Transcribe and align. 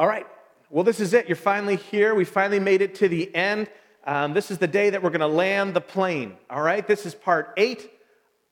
All 0.00 0.06
right. 0.06 0.26
Well, 0.70 0.82
this 0.82 0.98
is 0.98 1.12
it. 1.12 1.28
You're 1.28 1.36
finally 1.36 1.76
here. 1.76 2.14
We 2.14 2.24
finally 2.24 2.58
made 2.58 2.80
it 2.80 2.94
to 2.94 3.08
the 3.10 3.34
end. 3.34 3.68
Um, 4.04 4.32
this 4.32 4.50
is 4.50 4.56
the 4.56 4.66
day 4.66 4.88
that 4.88 5.02
we're 5.02 5.10
going 5.10 5.20
to 5.20 5.26
land 5.26 5.74
the 5.74 5.82
plane. 5.82 6.38
All 6.48 6.62
right. 6.62 6.86
This 6.86 7.04
is 7.04 7.14
part 7.14 7.52
eight 7.58 7.90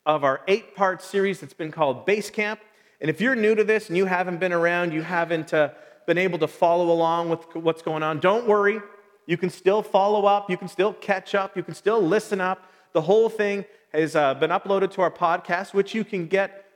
of 0.05 0.25
our 0.25 0.43
eight 0.47 0.77
part 0.77 1.01
series 1.01 1.41
that's 1.41 1.55
been 1.55 1.71
called 1.71 2.05
Base 2.05 2.29
Camp. 2.29 2.61
And 3.01 3.09
if 3.09 3.23
you're 3.23 3.35
new 3.35 3.55
to 3.55 3.65
this 3.65 3.89
and 3.89 3.97
you 3.97 4.05
haven't 4.05 4.41
been 4.41 4.53
around, 4.53 4.93
you 4.93 5.01
haven't 5.01 5.55
uh, 5.55 5.71
been 6.07 6.19
able 6.19 6.39
to 6.41 6.47
follow 6.47 6.91
along 6.91 7.31
with 7.31 7.41
what's 7.55 7.81
going 7.81 8.03
on, 8.03 8.21
don't 8.21 8.47
worry. 8.47 8.83
You 9.25 9.39
can 9.39 9.49
still 9.49 9.81
follow 9.81 10.27
up. 10.27 10.51
You 10.51 10.59
can 10.59 10.69
still 10.69 10.93
catch 10.93 11.35
up. 11.35 11.57
You 11.57 11.63
can 11.63 11.75
still 11.75 12.03
listen 12.03 12.43
up. 12.43 12.71
The 12.93 13.01
whole 13.01 13.31
thing 13.31 13.65
has 13.95 14.15
uh, 14.15 14.35
been 14.35 14.51
uploaded 14.51 14.91
to 14.91 15.01
our 15.01 15.11
podcast, 15.11 15.73
which 15.73 15.95
you 15.95 16.05
can 16.05 16.27
get 16.27 16.67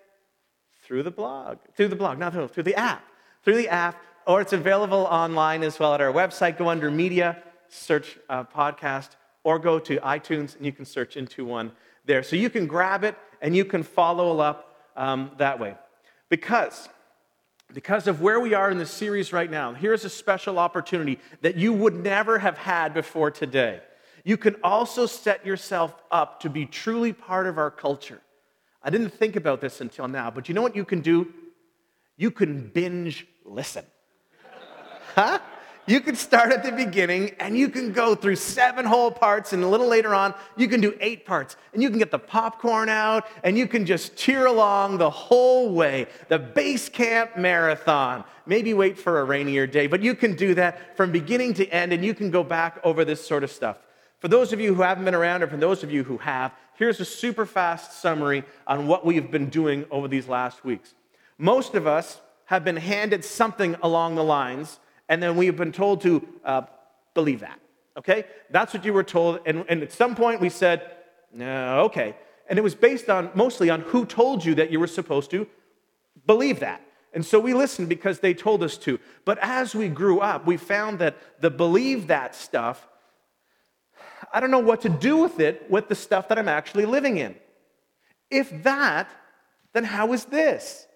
through 0.83 1.03
the 1.03 1.11
blog, 1.11 1.59
through 1.77 1.89
the 1.89 1.97
blog, 1.97 2.19
not 2.19 2.33
through, 2.33 2.49
through 2.49 2.63
the 2.63 2.77
app, 2.77 3.05
through 3.45 3.57
the 3.57 3.69
app, 3.69 4.03
or 4.27 4.41
it's 4.41 4.53
available 4.53 5.01
online 5.01 5.63
as 5.63 5.79
well 5.79 5.95
at 5.95 6.01
our 6.01 6.13
website. 6.13 6.57
Go 6.59 6.69
under 6.69 6.91
media, 6.91 7.43
search 7.69 8.19
uh, 8.29 8.45
podcast, 8.45 9.11
or 9.45 9.59
go 9.59 9.79
to 9.79 9.97
iTunes 9.99 10.57
and 10.57 10.65
you 10.65 10.73
can 10.73 10.85
search 10.85 11.17
into 11.17 11.45
one 11.45 11.73
there. 12.05 12.23
So 12.23 12.37
you 12.37 12.51
can 12.51 12.67
grab 12.67 13.05
it 13.05 13.17
and 13.41 13.57
you 13.57 13.65
can 13.65 13.83
follow 13.83 14.39
up 14.39 14.77
um, 14.97 15.33
that 15.39 15.59
way. 15.59 15.75
Because 16.29 16.89
because 17.73 18.07
of 18.07 18.21
where 18.21 18.39
we 18.39 18.53
are 18.53 18.71
in 18.71 18.79
the 18.79 18.87
series 18.87 19.33
right 19.33 19.51
now, 19.51 19.73
here's 19.73 20.05
a 20.05 20.11
special 20.11 20.59
opportunity 20.59 21.19
that 21.41 21.57
you 21.57 21.73
would 21.73 21.95
never 21.95 22.39
have 22.39 22.59
had 22.59 22.93
before 22.93 23.31
today. 23.31 23.81
You 24.25 24.37
can 24.37 24.57
also 24.63 25.07
set 25.07 25.45
yourself 25.45 25.95
up 26.11 26.41
to 26.41 26.51
be 26.51 26.67
truly 26.67 27.13
part 27.13 27.47
of 27.47 27.59
our 27.59 27.71
culture. 27.71 28.21
I 28.83 28.91
didn't 28.91 29.11
think 29.11 29.37
about 29.37 29.61
this 29.61 29.81
until 29.81 30.07
now, 30.07 30.31
but 30.31 30.49
you 30.49 30.55
know 30.55 30.63
what 30.63 30.77
you 30.77 30.85
can 30.85 31.01
do? 31.01 31.33
You 32.17 32.31
can 32.31 32.69
binge 32.69 33.27
listen. 33.45 33.85
Huh? 35.15 35.39
You 35.87 36.01
can 36.01 36.15
start 36.15 36.53
at 36.53 36.63
the 36.63 36.71
beginning 36.71 37.35
and 37.41 37.59
you 37.59 37.69
can 37.69 37.93
go 37.93 38.15
through 38.15 38.37
seven 38.37 38.85
whole 38.85 39.11
parts, 39.11 39.53
and 39.53 39.65
a 39.65 39.67
little 39.67 39.89
later 39.89 40.15
on, 40.15 40.33
you 40.57 40.69
can 40.69 40.81
do 40.81 40.97
eight 41.01 41.27
parts. 41.27 41.57
And 41.73 41.83
you 41.83 41.91
can 41.91 41.99
get 41.99 42.13
the 42.13 42.21
popcorn 42.21 42.89
out 42.89 43.27
and 43.43 43.59
you 43.59 43.67
can 43.67 43.85
just 43.85 44.15
cheer 44.15 44.47
along 44.47 44.99
the 44.99 45.11
whole 45.11 45.75
way. 45.75 46.07
The 46.29 46.39
base 46.39 46.89
camp 46.89 47.37
marathon. 47.37 48.23
Maybe 48.47 48.75
wait 48.75 48.97
for 48.97 49.21
a 49.21 49.25
rainier 49.25 49.67
day, 49.67 49.89
but 49.89 50.03
you 50.03 50.15
can 50.15 50.37
do 50.37 50.55
that 50.55 50.97
from 50.97 51.11
beginning 51.11 51.55
to 51.55 51.69
end 51.69 51.93
and 51.93 52.05
you 52.05 52.15
can 52.15 52.31
go 52.31 52.45
back 52.45 52.79
over 52.85 53.05
this 53.05 53.27
sort 53.27 53.43
of 53.43 53.51
stuff. 53.51 53.79
For 54.21 54.29
those 54.29 54.53
of 54.53 54.61
you 54.61 54.73
who 54.73 54.83
haven't 54.83 55.05
been 55.05 55.17
around, 55.17 55.43
or 55.43 55.49
for 55.49 55.57
those 55.57 55.83
of 55.83 55.91
you 55.91 56.05
who 56.05 56.19
have, 56.19 56.53
here's 56.75 57.01
a 57.01 57.05
super 57.05 57.45
fast 57.45 58.01
summary 58.01 58.45
on 58.69 58.87
what 58.87 59.05
we've 59.05 59.33
been 59.33 59.49
doing 59.49 59.85
over 59.91 60.07
these 60.07 60.29
last 60.29 60.65
weeks. 60.65 60.95
Most 61.39 61.75
of 61.75 61.89
us 61.89 62.21
have 62.45 62.63
been 62.63 62.77
handed 62.77 63.25
something 63.25 63.75
along 63.83 64.15
the 64.15 64.23
lines 64.23 64.79
and 65.13 65.23
then 65.23 65.37
we've 65.37 65.59
been 65.59 65.73
told 65.73 66.01
to 66.01 66.27
uh, 66.43 66.63
believe 67.13 67.41
that. 67.41 67.61
Okay? 67.99 68.25
That's 68.49 68.73
what 68.73 68.83
you 68.83 68.95
were 68.95 69.03
told. 69.03 69.41
And, 69.45 69.63
and 69.69 69.83
at 69.83 69.93
some 69.93 70.17
point 70.17 70.41
we 70.41 70.49
said, 70.49 70.91
no, 71.35 71.81
okay. 71.81 72.17
And 72.49 72.59
it 72.59 72.63
was 72.63 72.75
based 72.75 73.11
on 73.11 73.31
mostly 73.35 73.69
on 73.69 73.83
who 73.83 74.07
told 74.07 74.43
you 74.43 74.55
that 74.55 74.71
you 74.71 74.81
were 74.81 74.87
supposed 74.87 75.31
to 75.33 75.47
believe 76.27 76.61
that. 76.61 76.81
And 77.13 77.27
so 77.27 77.39
we 77.39 77.53
listened 77.53 77.91
because 77.91 78.21
they 78.21 78.33
told 78.33 78.63
us 78.63 78.79
to. 78.79 78.99
But 79.27 79.37
as 79.43 79.75
we 79.75 79.89
grew 79.89 80.21
up, 80.21 80.47
we 80.47 80.57
found 80.57 80.99
that 81.01 81.19
the 81.43 81.51
believe 81.51 82.07
that 82.07 82.35
stuff, 82.35 82.89
I 84.33 84.41
don't 84.41 84.51
know 84.51 84.61
what 84.61 84.81
to 84.81 84.89
do 84.89 85.19
with 85.19 85.41
it 85.41 85.71
with 85.71 85.89
the 85.89 85.95
stuff 85.95 86.29
that 86.29 86.39
I'm 86.39 86.49
actually 86.49 86.87
living 86.87 87.19
in. 87.19 87.35
If 88.31 88.63
that, 88.63 89.11
then 89.75 89.85
how 89.85 90.15
is 90.15 90.25
this? 90.25 90.87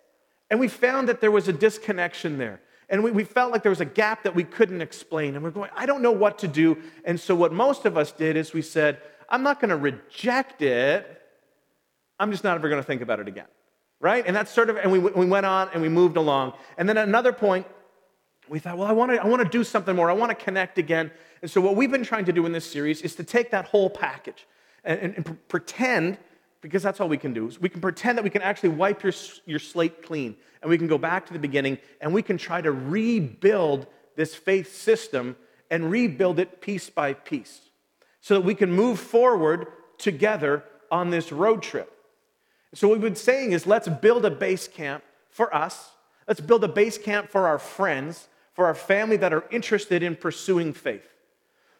And 0.51 0.59
we 0.59 0.69
found 0.69 1.11
that 1.11 1.21
there 1.21 1.31
was 1.31 1.49
a 1.49 1.53
disconnection 1.53 2.39
there. 2.39 2.63
And 2.89 3.03
we, 3.03 3.11
we 3.11 3.25
felt 3.25 3.53
like 3.53 3.63
there 3.63 3.71
was 3.71 3.81
a 3.81 3.87
gap 3.87 4.23
that 4.23 4.35
we 4.35 4.45
couldn't 4.45 4.81
explain. 4.81 5.35
And 5.35 5.43
we're 5.43 5.51
going, 5.51 5.71
I 5.75 5.87
don't 5.87 6.03
know 6.03 6.13
what 6.13 6.39
to 6.39 6.49
do. 6.49 6.79
And 7.05 7.19
so, 7.19 7.35
what 7.35 7.53
most 7.53 7.85
of 7.85 7.97
us 7.97 8.13
did 8.13 8.37
is 8.37 8.53
we 8.53 8.63
said, 8.63 9.01
I'm 9.29 9.43
not 9.43 9.61
going 9.61 9.71
to 9.71 9.77
reject 9.77 10.63
it. 10.63 11.23
I'm 12.19 12.31
just 12.31 12.45
not 12.45 12.57
ever 12.57 12.69
going 12.69 12.81
to 12.81 12.87
think 12.87 13.03
about 13.03 13.21
it 13.21 13.29
again. 13.29 13.47
Right? 13.99 14.25
And 14.27 14.37
that's 14.37 14.51
sort 14.51 14.71
of, 14.71 14.77
and 14.77 14.93
we, 14.93 14.99
we 14.99 15.27
went 15.27 15.47
on 15.47 15.69
and 15.73 15.83
we 15.83 15.89
moved 15.89 16.17
along. 16.17 16.53
And 16.79 16.89
then 16.89 16.97
at 16.97 17.09
another 17.09 17.33
point, 17.33 17.67
we 18.49 18.59
thought, 18.59 18.79
well, 18.79 18.87
I 18.87 18.93
want 18.93 19.13
to 19.13 19.21
I 19.21 19.27
want 19.27 19.43
to 19.43 19.49
do 19.49 19.65
something 19.65 19.97
more. 19.97 20.09
I 20.11 20.15
want 20.15 20.31
to 20.31 20.45
connect 20.45 20.79
again. 20.79 21.11
And 21.43 21.51
so, 21.51 21.61
what 21.61 21.75
we've 21.77 21.91
been 21.91 22.05
trying 22.05 22.25
to 22.27 22.33
do 22.33 22.47
in 22.47 22.53
this 22.53 22.71
series 22.71 23.03
is 23.03 23.17
to 23.17 23.25
take 23.25 23.51
that 23.51 23.67
whole 23.67 23.91
package 23.91 24.47
and, 24.85 25.01
and, 25.01 25.15
and 25.17 25.49
pretend 25.49 26.19
because 26.61 26.83
that's 26.83 27.01
all 27.01 27.09
we 27.09 27.19
can 27.19 27.33
do. 27.33 27.47
is 27.47 27.61
We 27.61 27.69
can 27.69 27.81
pretend 27.81 28.19
that 28.19 28.25
we 28.25 28.31
can 28.31 28.43
actually 28.43 28.71
wipe 28.71 29.03
your, 29.03 29.13
your 29.45 29.59
slate 29.59 30.03
clean 30.03 30.37
and 30.63 30.71
we 30.71 30.79
can 30.79 30.87
go 30.87 30.99
back 30.99 31.27
to 31.27 31.33
the 31.33 31.39
beginning 31.39 31.79
and 32.01 32.13
we 32.13 32.23
can 32.23 32.39
try 32.39 32.61
to 32.61 32.73
rebuild 32.73 33.87
this 34.17 34.35
faith 34.35 34.75
system 34.75 35.37
and 35.71 35.91
rebuild 35.91 36.39
it 36.39 36.61
piece 36.61 36.91
by 36.91 37.13
piece 37.13 37.61
so 38.21 38.35
that 38.35 38.41
we 38.41 38.55
can 38.55 38.73
move 38.73 38.99
forward 38.99 39.69
together 39.99 40.65
on 40.91 41.11
this 41.11 41.33
road 41.33 41.63
trip. 41.63 41.93
So, 42.75 42.89
what 42.89 42.95
we've 42.95 43.03
been 43.03 43.15
saying 43.15 43.53
is 43.53 43.67
let's 43.67 43.89
build 43.89 44.25
a 44.25 44.31
base 44.31 44.69
camp 44.69 45.05
for 45.31 45.55
us, 45.55 45.91
let's 46.27 46.41
build 46.41 46.65
a 46.65 46.69
base 46.69 46.99
camp 46.99 47.31
for 47.31 47.47
our 47.47 47.59
friends, 47.59 48.29
for 48.55 48.67
our 48.67 48.75
family 48.75 49.17
that 49.19 49.33
are 49.33 49.45
interested 49.51 50.03
in 50.03 50.17
pursuing 50.17 50.73
faith. 50.73 51.07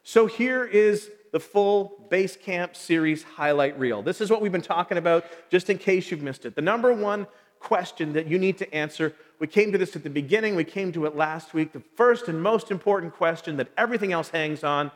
So, 0.03 0.27
here 0.27 0.65
is 0.65 1.11
the 1.33 1.41
full 1.41 2.07
base 2.11 2.37
camp 2.37 2.77
series 2.77 3.23
highlight 3.23 3.79
reel. 3.79 4.03
This 4.03 4.21
is 4.21 4.31
what 4.31 4.41
we've 4.41 4.53
been 4.53 4.63
talking 4.63 4.99
about, 4.99 5.25
just 5.51 5.71
in 5.71 5.79
case 5.79 6.11
you've 6.11 6.23
missed 6.23 6.45
it. 6.45 6.55
The 6.55 6.63
number 6.63 6.93
one 6.93 7.27
question 7.59 8.13
that 8.13 8.27
you 8.27 8.39
need 8.39 8.59
to 8.59 8.75
answer, 8.75 9.15
we 9.39 9.47
came 9.47 9.73
to 9.73 9.79
this 9.79 9.97
at 9.97 10.03
the 10.03 10.11
beginning, 10.11 10.55
we 10.55 10.65
came 10.65 10.93
to 10.93 11.07
it 11.07 11.17
last 11.17 11.55
week. 11.55 11.73
The 11.73 11.83
first 11.97 12.29
and 12.29 12.43
most 12.43 12.71
important 12.71 13.15
question 13.15 13.57
that 13.57 13.69
everything 13.77 14.13
else 14.13 14.29
hangs 14.29 14.65
on 14.65 14.91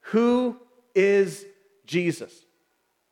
who 0.00 0.56
is 0.94 1.44
Jesus? 1.84 2.32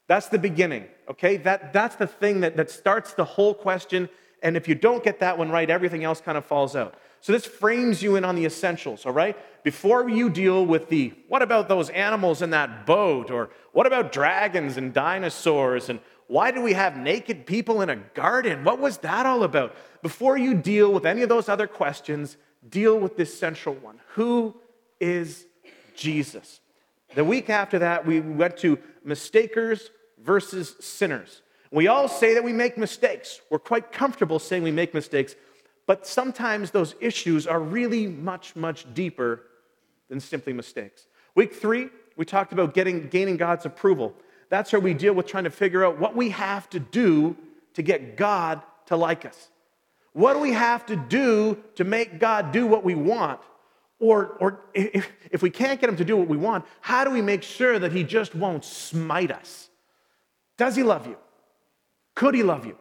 That's 0.07 0.29
the 0.29 0.39
beginning, 0.39 0.87
okay? 1.09 1.39
That, 1.39 1.73
that's 1.73 1.97
the 1.97 2.07
thing 2.07 2.41
that, 2.41 2.57
that 2.57 2.71
starts 2.71 3.15
the 3.15 3.25
whole 3.25 3.55
question. 3.55 4.09
And 4.43 4.57
if 4.57 4.69
you 4.69 4.75
don't 4.75 5.03
get 5.03 5.21
that 5.21 5.39
one 5.39 5.51
right, 5.51 5.69
everything 5.69 6.05
else 6.05 6.21
kind 6.21 6.39
of 6.39 6.45
falls 6.45 6.77
out. 6.77 6.95
So 7.25 7.33
this 7.33 7.47
frames 7.47 8.03
you 8.03 8.17
in 8.17 8.25
on 8.27 8.35
the 8.35 8.45
essentials, 8.45 9.07
all 9.07 9.13
right? 9.13 9.35
Before 9.65 10.11
you 10.11 10.29
deal 10.29 10.67
with 10.67 10.91
the 10.91 11.15
what 11.27 11.41
about 11.41 11.69
those 11.69 11.89
animals 11.89 12.43
in 12.43 12.51
that 12.51 12.85
boat, 12.85 13.31
or 13.31 13.49
what 13.73 13.87
about 13.87 14.13
dragons 14.13 14.77
and 14.77 14.93
dinosaurs, 14.93 15.89
and 15.89 16.01
why 16.27 16.51
do 16.51 16.61
we 16.61 16.75
have 16.75 16.99
naked 16.99 17.47
people 17.47 17.81
in 17.81 17.89
a 17.89 17.97
garden? 17.97 18.63
What 18.63 18.79
was 18.79 18.99
that 18.99 19.25
all 19.25 19.43
about? 19.43 19.75
Before 20.03 20.37
you 20.37 20.53
deal 20.53 20.93
with 20.93 21.07
any 21.07 21.23
of 21.23 21.31
those 21.31 21.49
other 21.49 21.67
questions, 21.67 22.37
deal 22.69 22.99
with 22.99 23.17
this 23.17 23.35
central 23.35 23.75
one 23.77 24.01
Who 24.17 24.55
is 25.01 25.47
Jesus? 25.97 26.61
The 27.15 27.25
week 27.25 27.49
after 27.49 27.79
that, 27.79 28.05
we 28.05 28.21
went 28.21 28.59
to 28.59 28.79
mistakers 29.03 29.91
versus 30.23 30.77
sinners. 30.79 31.41
We 31.71 31.89
all 31.89 32.07
say 32.07 32.35
that 32.35 32.45
we 32.45 32.53
make 32.53 32.77
mistakes. 32.77 33.41
We're 33.49 33.61
quite 33.61 33.93
comfortable 33.93 34.39
saying 34.39 34.63
we 34.63 34.73
make 34.73 34.93
mistakes, 34.93 35.37
but 35.87 36.07
sometimes 36.07 36.71
those 36.71 36.95
issues 37.01 37.47
are 37.47 37.61
really 37.61 38.07
much, 38.07 38.57
much 38.57 38.93
deeper 38.95 39.43
than 40.09 40.21
simply 40.21 40.53
mistakes. 40.53 41.07
Week 41.35 41.55
three, 41.55 41.91
we 42.17 42.25
talked 42.25 42.53
about 42.53 42.75
getting, 42.75 43.09
gaining 43.09 43.37
God's 43.37 43.67
approval. 43.67 44.15
That's 44.49 44.73
where 44.73 44.81
we 44.81 44.95
deal 44.95 45.15
with 45.15 45.27
trying 45.27 45.45
to 45.45 45.51
figure 45.51 45.85
out 45.85 45.99
what 45.99 46.15
we 46.15 46.31
have 46.31 46.71
to 46.71 46.79
do 46.79 47.37
to 47.75 47.83
get 47.83 48.17
God 48.17 48.63
to 48.87 48.97
like 48.97 49.25
us. 49.25 49.51
What 50.13 50.35
do 50.35 50.39
we 50.39 50.53
have 50.53 50.87
to 50.87 50.97
do 50.97 51.59
to 51.75 51.85
make 51.85 52.21
God 52.21 52.53
do 52.53 52.67
what 52.67 52.85
we 52.85 52.95
want? 52.95 53.41
Or, 53.99 54.37
or 54.41 54.61
if, 54.73 55.09
if 55.31 55.43
we 55.43 55.51
can't 55.51 55.81
get 55.81 55.89
him 55.89 55.97
to 55.97 56.05
do 56.05 56.17
what 56.17 56.29
we 56.29 56.37
want, 56.37 56.65
how 56.81 57.05
do 57.05 57.11
we 57.11 57.23
make 57.23 57.43
sure 57.43 57.79
that 57.79 57.93
he 57.93 58.05
just 58.05 58.35
won't 58.35 58.65
smite 58.65 59.31
us? 59.31 59.69
Does 60.57 60.77
he 60.77 60.83
love 60.83 61.07
you? 61.07 61.17
Could 62.15 62.35
he 62.35 62.43
love 62.43 62.65
you? 62.65 62.77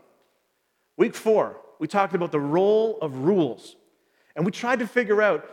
Week 0.95 1.15
four, 1.15 1.57
we 1.83 1.87
talked 1.87 2.15
about 2.15 2.31
the 2.31 2.39
role 2.39 2.97
of 3.01 3.25
rules. 3.25 3.75
And 4.37 4.45
we 4.45 4.53
tried 4.53 4.79
to 4.79 4.87
figure 4.87 5.21
out 5.21 5.45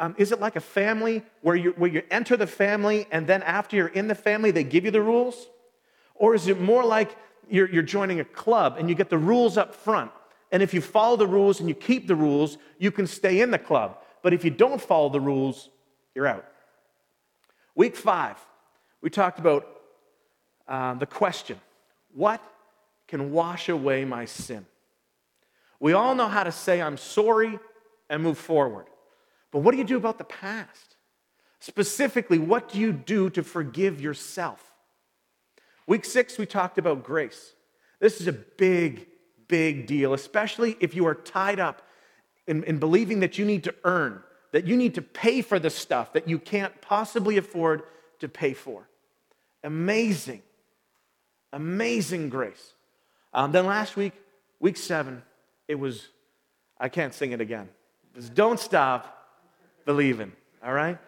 um, 0.00 0.14
is 0.16 0.32
it 0.32 0.40
like 0.40 0.56
a 0.56 0.60
family 0.60 1.22
where 1.42 1.56
you, 1.56 1.72
where 1.72 1.90
you 1.90 2.02
enter 2.10 2.38
the 2.38 2.46
family 2.46 3.06
and 3.10 3.26
then 3.26 3.42
after 3.42 3.76
you're 3.76 3.88
in 3.88 4.08
the 4.08 4.14
family, 4.14 4.50
they 4.50 4.64
give 4.64 4.86
you 4.86 4.90
the 4.90 5.02
rules? 5.02 5.46
Or 6.14 6.34
is 6.34 6.48
it 6.48 6.58
more 6.58 6.86
like 6.86 7.14
you're, 7.50 7.68
you're 7.70 7.82
joining 7.82 8.18
a 8.18 8.24
club 8.24 8.76
and 8.78 8.88
you 8.88 8.94
get 8.94 9.10
the 9.10 9.18
rules 9.18 9.58
up 9.58 9.74
front? 9.74 10.10
And 10.50 10.62
if 10.62 10.72
you 10.72 10.80
follow 10.80 11.16
the 11.16 11.26
rules 11.26 11.60
and 11.60 11.68
you 11.68 11.74
keep 11.74 12.06
the 12.06 12.16
rules, 12.16 12.56
you 12.78 12.90
can 12.90 13.06
stay 13.06 13.42
in 13.42 13.50
the 13.50 13.58
club. 13.58 13.98
But 14.22 14.32
if 14.32 14.42
you 14.42 14.50
don't 14.50 14.80
follow 14.80 15.10
the 15.10 15.20
rules, 15.20 15.68
you're 16.14 16.26
out. 16.26 16.46
Week 17.74 17.94
five, 17.94 18.38
we 19.02 19.10
talked 19.10 19.38
about 19.38 19.68
uh, 20.66 20.94
the 20.94 21.04
question 21.04 21.60
what 22.14 22.42
can 23.06 23.32
wash 23.32 23.68
away 23.68 24.06
my 24.06 24.24
sin? 24.24 24.64
We 25.80 25.92
all 25.92 26.14
know 26.14 26.28
how 26.28 26.44
to 26.44 26.52
say, 26.52 26.80
I'm 26.80 26.96
sorry, 26.96 27.58
and 28.08 28.22
move 28.22 28.38
forward. 28.38 28.86
But 29.50 29.60
what 29.60 29.72
do 29.72 29.78
you 29.78 29.84
do 29.84 29.96
about 29.96 30.18
the 30.18 30.24
past? 30.24 30.96
Specifically, 31.60 32.38
what 32.38 32.70
do 32.70 32.78
you 32.78 32.92
do 32.92 33.30
to 33.30 33.42
forgive 33.42 34.00
yourself? 34.00 34.72
Week 35.86 36.04
six, 36.04 36.38
we 36.38 36.46
talked 36.46 36.78
about 36.78 37.04
grace. 37.04 37.54
This 38.00 38.20
is 38.20 38.26
a 38.26 38.32
big, 38.32 39.06
big 39.48 39.86
deal, 39.86 40.14
especially 40.14 40.76
if 40.80 40.94
you 40.94 41.06
are 41.06 41.14
tied 41.14 41.60
up 41.60 41.82
in, 42.46 42.64
in 42.64 42.78
believing 42.78 43.20
that 43.20 43.38
you 43.38 43.44
need 43.44 43.64
to 43.64 43.74
earn 43.84 44.22
that 44.54 44.68
you 44.68 44.76
need 44.76 44.94
to 44.94 45.02
pay 45.02 45.42
for 45.42 45.58
the 45.58 45.68
stuff 45.68 46.12
that 46.12 46.28
you 46.28 46.38
can't 46.38 46.80
possibly 46.80 47.38
afford 47.38 47.82
to 48.20 48.28
pay 48.28 48.54
for. 48.54 48.88
Amazing, 49.64 50.42
amazing 51.52 52.28
grace. 52.28 52.74
Um, 53.32 53.50
then 53.50 53.66
last 53.66 53.96
week, 53.96 54.12
week 54.60 54.76
seven, 54.76 55.24
it 55.68 55.76
was, 55.76 56.08
I 56.78 56.88
can't 56.88 57.14
sing 57.14 57.32
it 57.32 57.40
again. 57.40 57.68
It 58.12 58.16
was 58.16 58.30
Don't 58.30 58.60
Stop 58.60 59.10
Believing, 59.84 60.32
all 60.64 60.72
right? 60.72 60.98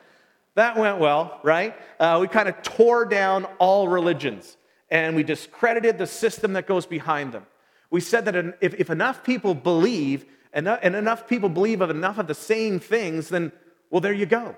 That 0.54 0.76
went 0.76 0.98
well, 0.98 1.40
right? 1.42 1.76
Uh, 2.00 2.18
we 2.20 2.28
kind 2.28 2.48
of 2.48 2.62
tore 2.62 3.04
down 3.04 3.44
all 3.58 3.88
religions 3.88 4.56
and 4.90 5.16
we 5.16 5.22
discredited 5.22 5.98
the 5.98 6.06
system 6.06 6.54
that 6.54 6.66
goes 6.66 6.86
behind 6.86 7.32
them. 7.32 7.46
We 7.90 8.00
said 8.00 8.24
that 8.24 8.36
if, 8.60 8.74
if 8.74 8.90
enough 8.90 9.22
people 9.24 9.54
believe 9.54 10.24
and, 10.52 10.66
and 10.68 10.94
enough 10.94 11.28
people 11.28 11.48
believe 11.48 11.80
of 11.80 11.90
enough 11.90 12.18
of 12.18 12.26
the 12.26 12.34
same 12.34 12.80
things, 12.80 13.28
then, 13.28 13.52
well, 13.90 14.00
there 14.00 14.12
you 14.12 14.26
go. 14.26 14.56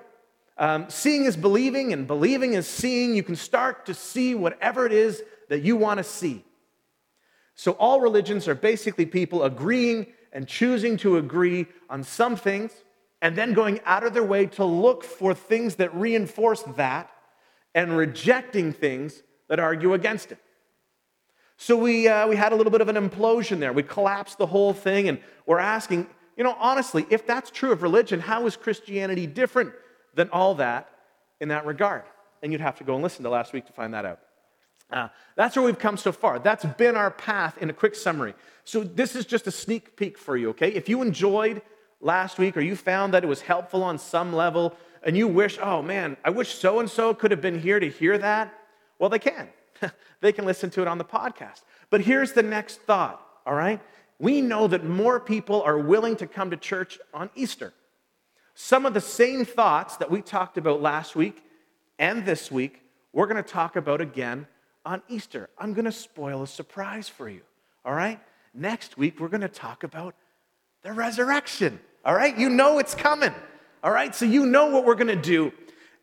Um, 0.57 0.87
seeing 0.89 1.25
is 1.25 1.37
believing, 1.37 1.93
and 1.93 2.07
believing 2.07 2.55
is 2.55 2.67
seeing. 2.67 3.15
You 3.15 3.23
can 3.23 3.37
start 3.37 3.87
to 3.87 3.95
see 3.95 4.35
whatever 4.35 4.87
it 4.87 4.93
is 4.93 5.23
that 5.49 5.63
you 5.63 5.77
want 5.77 5.99
to 5.99 6.05
see. 6.05 6.45
So, 7.59 7.73
all 7.73 8.01
religions 8.01 8.47
are 8.47 8.55
basically 8.55 9.05
people 9.05 9.43
agreeing 9.43 10.07
and 10.33 10.47
choosing 10.47 10.97
to 10.99 11.17
agree 11.17 11.67
on 11.91 12.05
some 12.05 12.37
things, 12.37 12.71
and 13.21 13.35
then 13.35 13.53
going 13.53 13.81
out 13.85 14.05
of 14.05 14.15
their 14.15 14.23
way 14.23 14.47
to 14.47 14.65
look 14.65 15.03
for 15.03 15.35
things 15.35 15.75
that 15.75 15.93
reinforce 15.93 16.63
that 16.77 17.11
and 17.75 17.97
rejecting 17.97 18.73
things 18.73 19.25
that 19.49 19.59
argue 19.59 19.93
against 19.93 20.31
it. 20.31 20.39
So 21.57 21.77
we, 21.77 22.07
uh, 22.07 22.29
we 22.29 22.37
had 22.37 22.53
a 22.53 22.55
little 22.55 22.71
bit 22.71 22.81
of 22.81 22.89
an 22.89 22.95
implosion 22.95 23.59
there. 23.59 23.73
We 23.73 23.83
collapsed 23.83 24.39
the 24.39 24.47
whole 24.47 24.73
thing, 24.73 25.09
and 25.09 25.19
we're 25.45 25.59
asking, 25.59 26.07
you 26.37 26.45
know, 26.45 26.55
honestly, 26.61 27.07
if 27.11 27.27
that's 27.27 27.51
true 27.51 27.73
of 27.73 27.83
religion, 27.83 28.21
how 28.21 28.47
is 28.47 28.57
Christianity 28.57 29.27
different 29.27 29.73
than 30.15 30.31
all 30.31 30.55
that 30.55 30.89
in 31.41 31.49
that 31.49 31.67
regard? 31.67 32.05
And 32.41 32.53
you'd 32.53 32.61
have 32.61 32.79
to 32.79 32.85
go 32.85 32.95
and 32.95 33.03
listen 33.03 33.25
to 33.25 33.31
last 33.31 33.53
week 33.53 33.67
to 33.67 33.73
find 33.73 33.95
that 33.95 34.05
out. 34.05 34.21
Uh, 34.91 35.09
that's 35.37 35.55
where 35.55 35.65
we've 35.65 35.79
come 35.79 35.97
so 35.97 36.13
far. 36.13 36.39
That's 36.39 36.65
been 36.65 36.97
our 36.97 37.11
path 37.11 37.59
in 37.59 37.69
a 37.69 37.73
quick 37.73 37.95
summary. 37.95 38.35
So, 38.65 38.83
this 38.83 39.15
is 39.15 39.27
just 39.27 39.47
a 39.47 39.51
sneak 39.51 39.97
peek 39.97 40.17
for 40.17 40.37
you, 40.37 40.51
okay? 40.51 40.69
If 40.69 40.89
you 40.89 41.03
enjoyed 41.03 41.63
last 42.01 42.39
week 42.39 42.57
or 42.57 42.61
you 42.61 42.77
found 42.77 43.13
that 43.15 43.25
it 43.25 43.27
was 43.27 43.43
helpful 43.43 43.83
on 43.83 43.99
some 43.99 44.33
level 44.33 44.75
and 45.03 45.17
you 45.17 45.29
wish, 45.29 45.59
oh 45.63 45.83
man, 45.83 46.17
I 46.25 46.31
wish 46.31 46.55
so 46.55 46.81
and 46.81 46.89
so 46.89 47.15
could 47.15 47.31
have 47.31 47.41
been 47.41 47.61
here 47.61 47.79
to 47.79 47.89
hear 47.89 48.19
that, 48.19 48.53
well, 48.99 49.11
they 49.11 49.19
can. 49.19 49.49
they 50.21 50.33
can 50.33 50.45
listen 50.45 50.71
to 50.71 50.83
it 50.83 50.89
on 50.89 50.99
the 50.99 51.05
podcast. 51.05 51.63
But 51.91 52.01
here's 52.01 52.33
the 52.33 52.43
next 52.43 52.81
thought, 52.83 53.25
all 53.47 53.55
right? 53.55 53.81
We 54.19 54.41
know 54.41 54.67
that 54.67 54.85
more 54.85 55.21
people 55.21 55.63
are 55.63 55.79
willing 55.79 56.17
to 56.17 56.27
come 56.27 56.51
to 56.51 56.57
church 56.57 56.99
on 57.15 57.31
Easter. 57.35 57.73
Some 58.55 58.87
of 58.87 58.95
the 58.95 59.01
same 59.01 59.45
thoughts 59.45 59.97
that 59.99 60.11
we 60.11 60.21
talked 60.21 60.59
about 60.59 60.83
last 60.83 61.15
week 61.15 61.45
and 61.99 62.27
this 62.27 62.51
week, 62.51 62.83
we're 63.13 63.27
going 63.27 63.43
to 63.43 63.49
talk 63.49 63.77
about 63.77 64.01
again 64.01 64.47
on 64.89 65.03
Easter. 65.09 65.51
I'm 65.59 65.75
going 65.75 65.85
to 65.85 65.93
spoil 65.93 66.43
a 66.43 66.47
surprise 66.47 67.09
for 67.09 67.29
you, 67.29 67.43
all 67.85 67.95
right? 67.95 68.19
Next 68.55 68.97
week, 68.97 69.21
we're 69.21 69.29
going 69.29 69.43
to 69.43 69.49
talk 69.49 69.85
about 69.85 70.15
the 70.83 70.93
resurrection, 70.93 71.79
all 72.05 72.15
right? 72.15 72.37
You 72.37 72.49
know 72.49 72.79
it's 72.79 72.95
coming, 72.95 73.35
all 73.85 73.93
right? 73.93 74.15
So 74.15 74.25
you 74.25 74.47
know 74.47 74.67
what 74.67 74.85
we're 74.85 74.95
going 74.95 75.09
to 75.09 75.17
do 75.17 75.53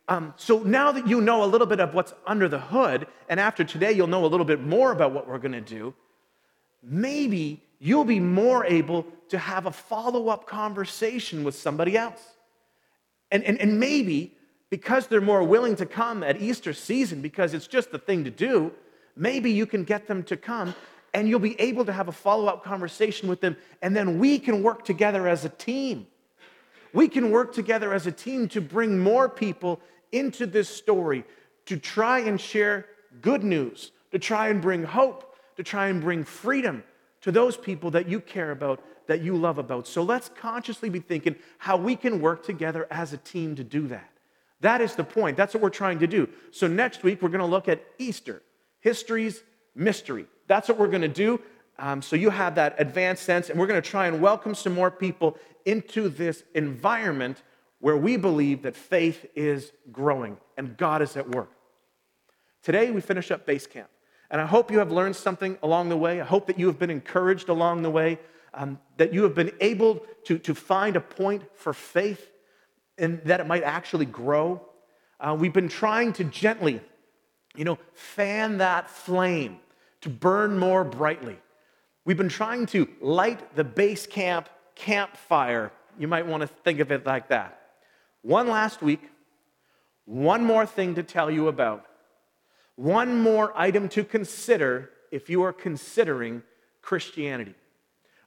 um, 0.07 0.33
so 0.37 0.59
now 0.59 0.91
that 0.91 1.07
you 1.07 1.19
know 1.19 1.43
a 1.43 1.47
little 1.47 1.65
bit 1.65 1.79
of 1.79 1.93
what's 1.93 2.13
under 2.27 2.47
the 2.47 2.59
hood, 2.59 3.07
and 3.27 3.39
after 3.39 3.63
today 3.63 3.91
you'll 3.91 4.07
know 4.07 4.25
a 4.25 4.27
little 4.27 4.45
bit 4.45 4.61
more 4.61 4.91
about 4.91 5.13
what 5.13 5.27
we're 5.27 5.39
going 5.39 5.53
to 5.53 5.61
do, 5.61 5.95
maybe 6.83 7.63
you'll 7.79 8.05
be 8.05 8.19
more 8.19 8.65
able 8.65 9.07
to 9.29 9.39
have 9.39 9.65
a 9.65 9.71
follow 9.71 10.27
up 10.27 10.45
conversation 10.45 11.43
with 11.43 11.55
somebody 11.55 11.97
else. 11.97 12.21
And, 13.31 13.43
and, 13.43 13.59
and 13.59 13.79
maybe 13.79 14.35
because 14.75 15.07
they're 15.07 15.21
more 15.21 15.41
willing 15.41 15.73
to 15.73 15.85
come 15.85 16.21
at 16.21 16.41
Easter 16.41 16.73
season, 16.73 17.21
because 17.21 17.53
it's 17.53 17.65
just 17.65 17.91
the 17.91 17.97
thing 17.97 18.25
to 18.25 18.29
do, 18.29 18.73
maybe 19.15 19.49
you 19.49 19.65
can 19.65 19.85
get 19.85 20.05
them 20.05 20.21
to 20.21 20.35
come 20.35 20.75
and 21.13 21.29
you'll 21.29 21.39
be 21.39 21.57
able 21.61 21.85
to 21.85 21.93
have 21.93 22.09
a 22.09 22.11
follow 22.11 22.47
up 22.47 22.61
conversation 22.61 23.29
with 23.29 23.39
them, 23.39 23.55
and 23.81 23.95
then 23.95 24.19
we 24.19 24.37
can 24.37 24.61
work 24.61 24.83
together 24.83 25.29
as 25.29 25.45
a 25.45 25.49
team. 25.49 26.05
We 26.91 27.07
can 27.07 27.31
work 27.31 27.53
together 27.53 27.93
as 27.93 28.05
a 28.05 28.11
team 28.11 28.49
to 28.49 28.59
bring 28.59 28.99
more 28.99 29.29
people 29.29 29.79
into 30.11 30.45
this 30.45 30.67
story 30.67 31.23
to 31.67 31.77
try 31.77 32.19
and 32.19 32.39
share 32.39 32.85
good 33.21 33.45
news, 33.45 33.93
to 34.11 34.19
try 34.19 34.49
and 34.49 34.61
bring 34.61 34.83
hope, 34.83 35.37
to 35.55 35.63
try 35.63 35.87
and 35.87 36.01
bring 36.01 36.25
freedom 36.25 36.83
to 37.21 37.31
those 37.31 37.55
people 37.55 37.91
that 37.91 38.09
you 38.09 38.19
care 38.19 38.51
about, 38.51 38.83
that 39.07 39.21
you 39.21 39.37
love 39.37 39.57
about. 39.57 39.87
So 39.87 40.03
let's 40.03 40.29
consciously 40.37 40.89
be 40.89 40.99
thinking 40.99 41.37
how 41.59 41.77
we 41.77 41.95
can 41.95 42.19
work 42.19 42.45
together 42.45 42.87
as 42.91 43.13
a 43.13 43.17
team 43.17 43.55
to 43.55 43.63
do 43.63 43.87
that. 43.87 44.09
That 44.61 44.81
is 44.81 44.95
the 44.95 45.03
point. 45.03 45.37
That's 45.37 45.53
what 45.53 45.61
we're 45.61 45.69
trying 45.69 45.99
to 45.99 46.07
do. 46.07 46.29
So 46.51 46.67
next 46.67 47.03
week, 47.03 47.21
we're 47.21 47.29
going 47.29 47.39
to 47.39 47.45
look 47.45 47.67
at 47.67 47.83
Easter, 47.97 48.41
history's 48.79 49.43
mystery. 49.75 50.25
That's 50.47 50.69
what 50.69 50.77
we're 50.77 50.87
going 50.87 51.01
to 51.01 51.07
do. 51.07 51.41
Um, 51.77 52.01
so 52.01 52.15
you 52.15 52.29
have 52.29 52.55
that 52.55 52.75
advanced 52.77 53.23
sense, 53.23 53.49
and 53.49 53.59
we're 53.59 53.67
going 53.67 53.81
to 53.81 53.89
try 53.89 54.07
and 54.07 54.21
welcome 54.21 54.55
some 54.55 54.73
more 54.73 54.89
people 54.89 55.37
into 55.65 56.07
this 56.07 56.43
environment 56.53 57.41
where 57.79 57.97
we 57.97 58.15
believe 58.17 58.63
that 58.63 58.75
faith 58.75 59.25
is 59.35 59.71
growing 59.91 60.37
and 60.57 60.77
God 60.77 61.01
is 61.01 61.17
at 61.17 61.29
work. 61.29 61.51
Today, 62.63 62.91
we 62.91 63.01
finish 63.01 63.29
up 63.29 63.45
base 63.45 63.67
camp. 63.67 63.89
And 64.31 64.41
I 64.41 64.45
hope 64.45 64.71
you 64.71 64.79
have 64.79 64.91
learned 64.91 65.15
something 65.15 65.57
along 65.61 65.89
the 65.89 65.97
way. 65.97 66.19
I 66.19 66.25
hope 66.25 66.47
that 66.47 66.57
you 66.57 66.67
have 66.67 66.79
been 66.79 66.89
encouraged 66.89 67.49
along 67.49 67.83
the 67.83 67.91
way, 67.91 68.17
um, 68.53 68.79
that 68.97 69.13
you 69.13 69.23
have 69.23 69.35
been 69.35 69.51
able 69.59 70.03
to, 70.23 70.39
to 70.39 70.55
find 70.55 70.95
a 70.95 71.01
point 71.01 71.43
for 71.53 71.73
faith 71.73 72.31
and 72.97 73.21
that 73.25 73.39
it 73.39 73.47
might 73.47 73.63
actually 73.63 74.05
grow. 74.05 74.61
Uh, 75.19 75.35
we've 75.37 75.53
been 75.53 75.69
trying 75.69 76.13
to 76.13 76.23
gently, 76.23 76.81
you 77.55 77.65
know, 77.65 77.77
fan 77.93 78.57
that 78.57 78.89
flame 78.89 79.59
to 80.01 80.09
burn 80.09 80.57
more 80.57 80.83
brightly. 80.83 81.37
We've 82.03 82.17
been 82.17 82.29
trying 82.29 82.67
to 82.67 82.87
light 83.01 83.55
the 83.55 83.63
base 83.63 84.05
camp 84.05 84.49
campfire. 84.75 85.71
You 85.97 86.07
might 86.07 86.27
want 86.27 86.41
to 86.41 86.47
think 86.47 86.79
of 86.79 86.91
it 86.91 87.05
like 87.05 87.29
that. 87.29 87.59
One 88.21 88.47
last 88.47 88.81
week, 88.81 89.01
one 90.05 90.43
more 90.43 90.65
thing 90.65 90.95
to 90.95 91.03
tell 91.03 91.31
you 91.31 91.47
about, 91.47 91.85
one 92.75 93.21
more 93.21 93.53
item 93.55 93.89
to 93.89 94.03
consider 94.03 94.91
if 95.11 95.29
you 95.29 95.43
are 95.43 95.53
considering 95.53 96.43
Christianity. 96.81 97.55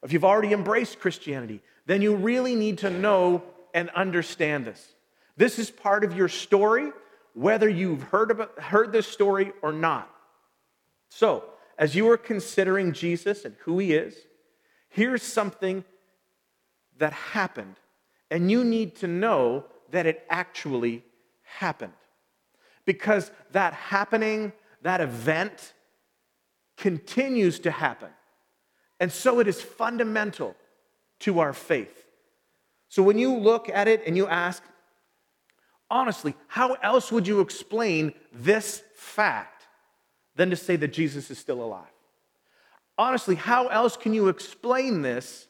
If 0.02 0.12
you've 0.12 0.24
already 0.24 0.52
embraced 0.52 1.00
Christianity, 1.00 1.60
then 1.86 2.02
you 2.02 2.16
really 2.16 2.54
need 2.54 2.78
to 2.78 2.90
know 2.90 3.42
and 3.74 3.90
understand 3.90 4.64
this. 4.64 4.94
This 5.36 5.58
is 5.58 5.70
part 5.70 6.04
of 6.04 6.16
your 6.16 6.28
story, 6.28 6.90
whether 7.34 7.68
you've 7.68 8.02
heard, 8.02 8.30
about, 8.30 8.58
heard 8.58 8.92
this 8.92 9.06
story 9.06 9.52
or 9.62 9.72
not. 9.72 10.10
So, 11.10 11.44
as 11.78 11.94
you 11.94 12.10
are 12.10 12.16
considering 12.16 12.92
Jesus 12.92 13.44
and 13.44 13.54
who 13.60 13.78
he 13.78 13.94
is, 13.94 14.16
here's 14.88 15.22
something 15.22 15.84
that 16.98 17.12
happened, 17.12 17.76
and 18.30 18.50
you 18.50 18.64
need 18.64 18.96
to 18.96 19.06
know 19.06 19.64
that 19.90 20.06
it 20.06 20.26
actually 20.28 21.04
happened. 21.42 21.92
Because 22.84 23.30
that 23.52 23.74
happening, 23.74 24.52
that 24.82 25.00
event, 25.00 25.72
continues 26.76 27.60
to 27.60 27.70
happen. 27.70 28.08
And 28.98 29.12
so 29.12 29.38
it 29.38 29.46
is 29.46 29.60
fundamental 29.60 30.56
to 31.20 31.38
our 31.38 31.52
faith. 31.52 32.07
So 32.88 33.02
when 33.02 33.18
you 33.18 33.36
look 33.36 33.68
at 33.68 33.88
it 33.88 34.02
and 34.06 34.16
you 34.16 34.26
ask, 34.26 34.62
honestly, 35.90 36.34
how 36.46 36.74
else 36.74 37.12
would 37.12 37.26
you 37.26 37.40
explain 37.40 38.14
this 38.32 38.82
fact 38.94 39.66
than 40.36 40.50
to 40.50 40.56
say 40.56 40.76
that 40.76 40.92
Jesus 40.92 41.30
is 41.30 41.38
still 41.38 41.62
alive? 41.62 41.84
Honestly, 42.96 43.34
how 43.34 43.68
else 43.68 43.96
can 43.96 44.12
you 44.12 44.28
explain 44.28 45.02
this 45.02 45.46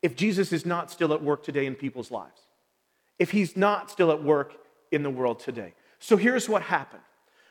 if 0.00 0.16
Jesus 0.16 0.52
is 0.52 0.64
not 0.64 0.90
still 0.90 1.12
at 1.12 1.22
work 1.22 1.44
today 1.44 1.66
in 1.66 1.74
people's 1.74 2.10
lives? 2.10 2.42
if 3.22 3.30
he's 3.30 3.56
not 3.56 3.88
still 3.88 4.10
at 4.10 4.20
work 4.20 4.54
in 4.90 5.04
the 5.04 5.10
world 5.10 5.38
today. 5.38 5.74
So 6.00 6.16
here's 6.16 6.48
what 6.48 6.60
happened. 6.60 7.04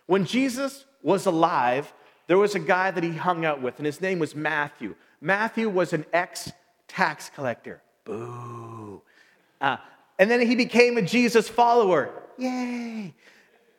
When 0.05 0.25
Jesus 0.25 0.85
was 1.01 1.25
alive, 1.25 1.93
there 2.27 2.38
was 2.38 2.55
a 2.55 2.59
guy 2.59 2.91
that 2.91 3.05
he 3.05 3.13
hung 3.13 3.45
out 3.45 3.61
with, 3.61 3.77
and 3.77 3.85
his 3.85 4.01
name 4.01 4.19
was 4.19 4.35
Matthew. 4.35 4.95
Matthew 5.21 5.69
was 5.69 5.93
an 5.93 6.05
ex 6.11 6.51
tax 6.89 7.31
collector. 7.33 7.81
Boo. 8.05 9.01
Uh, 9.60 9.77
and 10.20 10.29
then 10.29 10.46
he 10.46 10.55
became 10.55 10.98
a 10.98 11.01
Jesus 11.01 11.48
follower. 11.50 12.12
Yay. 12.38 13.13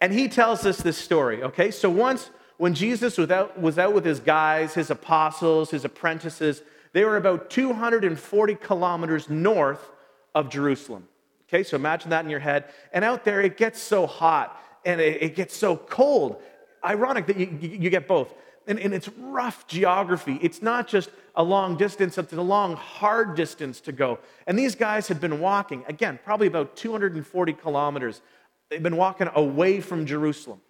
And 0.00 0.12
he 0.12 0.28
tells 0.28 0.66
us 0.66 0.78
this 0.78 0.98
story, 0.98 1.42
okay? 1.42 1.70
So 1.70 1.88
once, 1.88 2.30
when 2.56 2.74
Jesus 2.74 3.16
was 3.18 3.30
out, 3.30 3.60
was 3.60 3.78
out 3.78 3.94
with 3.94 4.04
his 4.04 4.20
guys, 4.20 4.74
his 4.74 4.90
apostles, 4.90 5.70
his 5.70 5.84
apprentices, 5.84 6.62
they 6.92 7.04
were 7.04 7.16
about 7.16 7.50
240 7.50 8.54
kilometers 8.56 9.30
north 9.30 9.90
of 10.34 10.50
Jerusalem. 10.50 11.08
Okay, 11.48 11.62
so 11.62 11.76
imagine 11.76 12.10
that 12.10 12.24
in 12.24 12.30
your 12.30 12.40
head. 12.40 12.64
And 12.92 13.04
out 13.04 13.24
there, 13.24 13.40
it 13.40 13.56
gets 13.56 13.80
so 13.80 14.06
hot 14.06 14.60
and 14.84 15.00
it, 15.00 15.22
it 15.22 15.36
gets 15.36 15.56
so 15.56 15.76
cold. 15.76 16.42
Ironic 16.84 17.26
that 17.26 17.36
you, 17.36 17.46
you 17.60 17.90
get 17.90 18.08
both. 18.08 18.34
And, 18.66 18.78
and 18.78 18.94
it's 18.94 19.08
rough 19.18 19.66
geography. 19.66 20.38
It's 20.42 20.62
not 20.62 20.88
just 20.88 21.10
a 21.34 21.42
long 21.42 21.76
distance, 21.76 22.18
it's 22.18 22.32
a 22.32 22.42
long, 22.42 22.76
hard 22.76 23.34
distance 23.34 23.80
to 23.82 23.92
go. 23.92 24.18
And 24.46 24.58
these 24.58 24.74
guys 24.74 25.08
had 25.08 25.20
been 25.20 25.40
walking, 25.40 25.84
again, 25.88 26.18
probably 26.24 26.46
about 26.46 26.76
240 26.76 27.52
kilometers. 27.54 28.20
They've 28.68 28.82
been 28.82 28.96
walking 28.96 29.28
away 29.34 29.80
from 29.80 30.06
Jerusalem. 30.06 30.60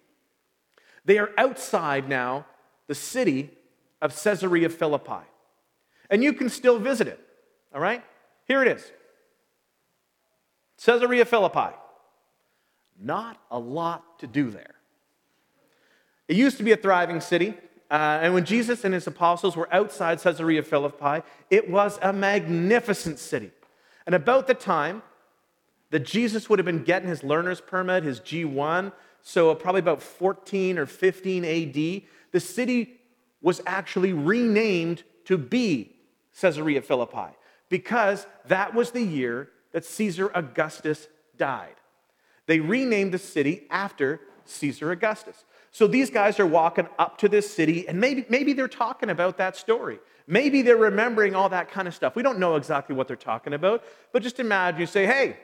They 1.05 1.17
are 1.17 1.31
outside 1.37 2.07
now 2.07 2.45
the 2.87 2.95
city 2.95 3.51
of 4.01 4.11
Caesarea 4.23 4.69
Philippi. 4.69 5.25
And 6.09 6.23
you 6.23 6.33
can 6.33 6.49
still 6.49 6.79
visit 6.79 7.07
it, 7.07 7.19
all 7.73 7.81
right? 7.81 8.03
Here 8.45 8.61
it 8.61 8.67
is 8.67 8.91
Caesarea 10.83 11.25
Philippi. 11.25 11.75
Not 12.99 13.37
a 13.49 13.59
lot 13.59 14.19
to 14.19 14.27
do 14.27 14.49
there. 14.49 14.75
It 16.27 16.37
used 16.37 16.57
to 16.57 16.63
be 16.63 16.71
a 16.71 16.77
thriving 16.77 17.19
city. 17.21 17.55
Uh, 17.93 18.17
and 18.23 18.33
when 18.33 18.43
Jesus 18.43 18.85
and 18.85 18.91
his 18.91 19.05
apostles 19.05 19.55
were 19.55 19.71
outside 19.71 20.19
Caesarea 20.19 20.63
Philippi, 20.63 21.21
it 21.51 21.69
was 21.69 21.99
a 22.01 22.11
magnificent 22.11 23.19
city. 23.19 23.51
And 24.07 24.15
about 24.15 24.47
the 24.47 24.55
time 24.55 25.03
that 25.91 25.99
Jesus 25.99 26.49
would 26.49 26.57
have 26.57 26.65
been 26.65 26.83
getting 26.83 27.07
his 27.07 27.23
learner's 27.23 27.61
permit, 27.61 28.03
his 28.03 28.19
G1, 28.19 28.91
so 29.21 29.53
probably 29.53 29.77
about 29.77 30.01
14 30.01 30.79
or 30.79 30.87
15 30.87 31.45
AD, 31.45 32.01
the 32.31 32.39
city 32.39 32.99
was 33.43 33.61
actually 33.67 34.11
renamed 34.11 35.03
to 35.25 35.37
be 35.37 35.95
Caesarea 36.41 36.81
Philippi 36.81 37.37
because 37.69 38.25
that 38.47 38.73
was 38.73 38.89
the 38.89 39.03
year 39.03 39.49
that 39.71 39.85
Caesar 39.85 40.31
Augustus 40.33 41.07
died. 41.37 41.75
They 42.47 42.59
renamed 42.59 43.13
the 43.13 43.19
city 43.19 43.67
after 43.69 44.19
Caesar 44.45 44.91
Augustus. 44.91 45.45
So 45.73 45.87
these 45.87 46.11
guys 46.11 46.39
are 46.39 46.45
walking 46.45 46.87
up 46.99 47.17
to 47.17 47.27
this 47.27 47.51
city, 47.51 47.87
and 47.89 47.99
maybe, 47.99 48.25
maybe 48.29 48.53
they're 48.53 48.67
talking 48.67 49.09
about 49.09 49.37
that 49.37 49.57
story. 49.57 49.97
Maybe 50.27 50.61
they're 50.61 50.77
remembering 50.77 51.35
all 51.35 51.49
that 51.49 51.71
kind 51.71 51.87
of 51.87 51.95
stuff. 51.95 52.15
We 52.15 52.21
don't 52.21 52.37
know 52.37 52.57
exactly 52.57 52.95
what 52.95 53.07
they're 53.07 53.17
talking 53.17 53.53
about, 53.53 53.83
but 54.11 54.21
just 54.21 54.39
imagine 54.39 54.79
you 54.79 54.85
say, 54.85 55.07
hey, 55.07 55.35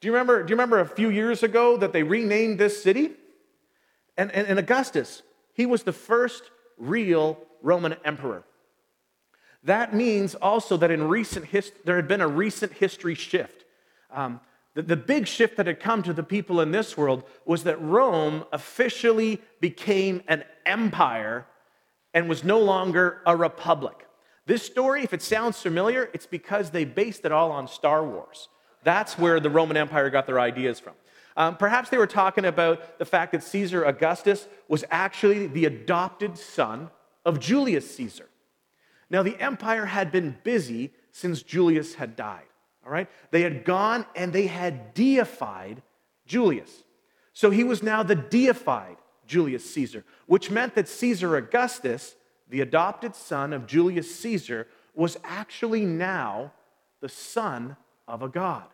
do 0.00 0.06
you 0.06 0.12
remember, 0.12 0.44
do 0.44 0.50
you 0.50 0.54
remember 0.54 0.78
a 0.78 0.86
few 0.86 1.10
years 1.10 1.42
ago 1.42 1.76
that 1.78 1.92
they 1.92 2.04
renamed 2.04 2.56
this 2.56 2.80
city? 2.80 3.10
And, 4.16 4.30
and, 4.30 4.46
and 4.46 4.60
Augustus, 4.60 5.22
he 5.54 5.66
was 5.66 5.82
the 5.82 5.92
first 5.92 6.52
real 6.78 7.36
Roman 7.60 7.96
emperor. 8.04 8.44
That 9.64 9.92
means 9.92 10.36
also 10.36 10.76
that 10.76 10.92
in 10.92 11.08
recent 11.08 11.46
history, 11.46 11.80
there 11.84 11.96
had 11.96 12.06
been 12.06 12.20
a 12.20 12.28
recent 12.28 12.74
history 12.74 13.16
shift. 13.16 13.64
Um, 14.12 14.40
the, 14.74 14.82
the 14.82 14.96
big 14.96 15.26
shift 15.26 15.56
that 15.56 15.66
had 15.66 15.80
come 15.80 16.02
to 16.02 16.12
the 16.12 16.22
people 16.22 16.60
in 16.60 16.70
this 16.70 16.96
world 16.96 17.22
was 17.44 17.64
that 17.64 17.80
Rome 17.80 18.44
officially 18.52 19.40
became 19.60 20.22
an 20.28 20.44
empire 20.66 21.46
and 22.12 22.28
was 22.28 22.44
no 22.44 22.58
longer 22.58 23.22
a 23.26 23.36
republic. 23.36 24.06
This 24.46 24.62
story, 24.62 25.02
if 25.02 25.14
it 25.14 25.22
sounds 25.22 25.60
familiar, 25.60 26.10
it's 26.12 26.26
because 26.26 26.70
they 26.70 26.84
based 26.84 27.24
it 27.24 27.32
all 27.32 27.50
on 27.50 27.66
Star 27.66 28.04
Wars. 28.04 28.48
That's 28.82 29.18
where 29.18 29.40
the 29.40 29.48
Roman 29.48 29.76
Empire 29.76 30.10
got 30.10 30.26
their 30.26 30.38
ideas 30.38 30.78
from. 30.78 30.92
Um, 31.36 31.56
perhaps 31.56 31.88
they 31.88 31.96
were 31.96 32.06
talking 32.06 32.44
about 32.44 32.98
the 32.98 33.04
fact 33.04 33.32
that 33.32 33.42
Caesar 33.42 33.84
Augustus 33.84 34.46
was 34.68 34.84
actually 34.90 35.46
the 35.46 35.64
adopted 35.64 36.38
son 36.38 36.90
of 37.24 37.40
Julius 37.40 37.92
Caesar. 37.96 38.28
Now, 39.10 39.22
the 39.22 39.40
empire 39.40 39.86
had 39.86 40.12
been 40.12 40.36
busy 40.44 40.92
since 41.10 41.42
Julius 41.42 41.94
had 41.94 42.14
died. 42.16 42.44
All 42.84 42.92
right? 42.92 43.08
They 43.30 43.42
had 43.42 43.64
gone 43.64 44.06
and 44.14 44.32
they 44.32 44.46
had 44.46 44.94
deified 44.94 45.82
Julius. 46.26 46.82
So 47.32 47.50
he 47.50 47.64
was 47.64 47.82
now 47.82 48.02
the 48.02 48.14
deified 48.14 48.96
Julius 49.26 49.68
Caesar, 49.72 50.04
which 50.26 50.50
meant 50.50 50.74
that 50.74 50.88
Caesar 50.88 51.36
Augustus, 51.36 52.14
the 52.48 52.60
adopted 52.60 53.14
son 53.14 53.52
of 53.52 53.66
Julius 53.66 54.14
Caesar, 54.20 54.68
was 54.94 55.18
actually 55.24 55.84
now 55.84 56.52
the 57.00 57.08
son 57.08 57.76
of 58.06 58.22
a 58.22 58.28
god. 58.28 58.66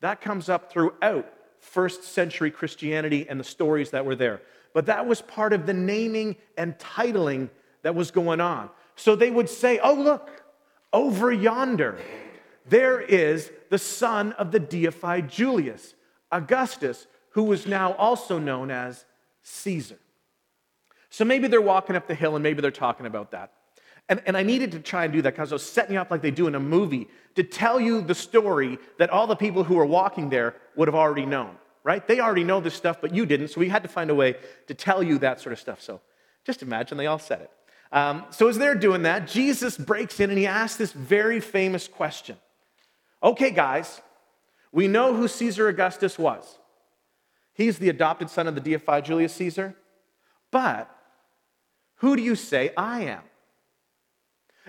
That 0.00 0.20
comes 0.20 0.48
up 0.48 0.70
throughout 0.70 1.26
first 1.58 2.04
century 2.04 2.50
Christianity 2.50 3.26
and 3.28 3.38
the 3.38 3.44
stories 3.44 3.90
that 3.90 4.04
were 4.04 4.14
there. 4.14 4.42
But 4.74 4.86
that 4.86 5.06
was 5.06 5.22
part 5.22 5.52
of 5.52 5.66
the 5.66 5.74
naming 5.74 6.36
and 6.56 6.78
titling 6.78 7.50
that 7.82 7.94
was 7.94 8.10
going 8.10 8.40
on. 8.40 8.70
So 8.96 9.16
they 9.16 9.30
would 9.30 9.48
say, 9.48 9.78
oh, 9.78 9.94
look, 9.94 10.44
over 10.92 11.32
yonder, 11.32 11.98
there 12.68 13.00
is 13.00 13.50
the 13.70 13.78
son 13.78 14.32
of 14.32 14.52
the 14.52 14.60
deified 14.60 15.28
Julius, 15.28 15.94
Augustus, 16.30 17.06
who 17.30 17.44
was 17.44 17.66
now 17.66 17.92
also 17.94 18.38
known 18.38 18.70
as 18.70 19.04
Caesar. 19.42 19.98
So 21.10 21.24
maybe 21.24 21.48
they're 21.48 21.60
walking 21.60 21.96
up 21.96 22.06
the 22.06 22.14
hill 22.14 22.36
and 22.36 22.42
maybe 22.42 22.60
they're 22.60 22.70
talking 22.70 23.06
about 23.06 23.30
that. 23.30 23.52
And, 24.08 24.22
and 24.26 24.36
I 24.36 24.42
needed 24.42 24.72
to 24.72 24.80
try 24.80 25.04
and 25.04 25.12
do 25.12 25.20
that 25.22 25.34
because 25.34 25.52
I 25.52 25.54
was 25.54 25.62
setting 25.62 25.94
you 25.94 26.00
up 26.00 26.10
like 26.10 26.22
they 26.22 26.30
do 26.30 26.46
in 26.46 26.54
a 26.54 26.60
movie 26.60 27.08
to 27.34 27.42
tell 27.42 27.78
you 27.78 28.00
the 28.00 28.14
story 28.14 28.78
that 28.98 29.10
all 29.10 29.26
the 29.26 29.36
people 29.36 29.64
who 29.64 29.74
were 29.74 29.86
walking 29.86 30.30
there 30.30 30.56
would 30.76 30.88
have 30.88 30.94
already 30.94 31.26
known, 31.26 31.56
right? 31.84 32.06
They 32.06 32.20
already 32.20 32.44
know 32.44 32.60
this 32.60 32.74
stuff, 32.74 33.00
but 33.00 33.14
you 33.14 33.26
didn't. 33.26 33.48
So 33.48 33.60
we 33.60 33.68
had 33.68 33.82
to 33.82 33.88
find 33.88 34.10
a 34.10 34.14
way 34.14 34.36
to 34.66 34.74
tell 34.74 35.02
you 35.02 35.18
that 35.18 35.40
sort 35.40 35.52
of 35.52 35.60
stuff. 35.60 35.82
So 35.82 36.00
just 36.44 36.62
imagine 36.62 36.96
they 36.96 37.06
all 37.06 37.18
said 37.18 37.42
it. 37.42 37.50
Um, 37.92 38.24
so 38.30 38.48
as 38.48 38.58
they're 38.58 38.74
doing 38.74 39.02
that, 39.02 39.26
Jesus 39.28 39.76
breaks 39.76 40.20
in 40.20 40.30
and 40.30 40.38
he 40.38 40.46
asks 40.46 40.76
this 40.76 40.92
very 40.92 41.40
famous 41.40 41.86
question 41.86 42.36
Okay, 43.22 43.50
guys, 43.50 44.00
we 44.72 44.88
know 44.88 45.14
who 45.14 45.28
Caesar 45.28 45.68
Augustus 45.68 46.18
was. 46.18 46.58
He's 47.52 47.78
the 47.78 47.88
adopted 47.88 48.30
son 48.30 48.46
of 48.46 48.54
the 48.54 48.60
deified 48.60 49.04
Julius 49.04 49.34
Caesar. 49.34 49.74
But 50.50 50.88
who 51.96 52.16
do 52.16 52.22
you 52.22 52.36
say 52.36 52.72
I 52.76 53.02
am? 53.02 53.22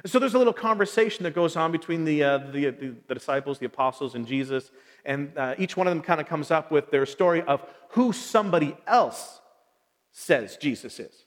So 0.05 0.17
there's 0.17 0.33
a 0.33 0.37
little 0.37 0.53
conversation 0.53 1.23
that 1.23 1.35
goes 1.35 1.55
on 1.55 1.71
between 1.71 2.05
the, 2.05 2.23
uh, 2.23 2.37
the, 2.37 2.69
the, 2.71 2.95
the, 3.07 3.13
disciples, 3.13 3.59
the 3.59 3.65
apostles, 3.65 4.15
and 4.15 4.25
Jesus. 4.25 4.71
And 5.03 5.37
uh, 5.37 5.55
each 5.57 5.75
one 5.75 5.87
of 5.87 5.91
them 5.91 6.01
kind 6.01 6.21
of 6.21 6.27
comes 6.27 6.51
up 6.51 6.71
with 6.71 6.89
their 6.89 7.05
story 7.05 7.41
of 7.41 7.61
who 7.89 8.13
somebody 8.13 8.77
else 8.87 9.41
says 10.11 10.57
Jesus 10.57 10.99
is. 10.99 11.25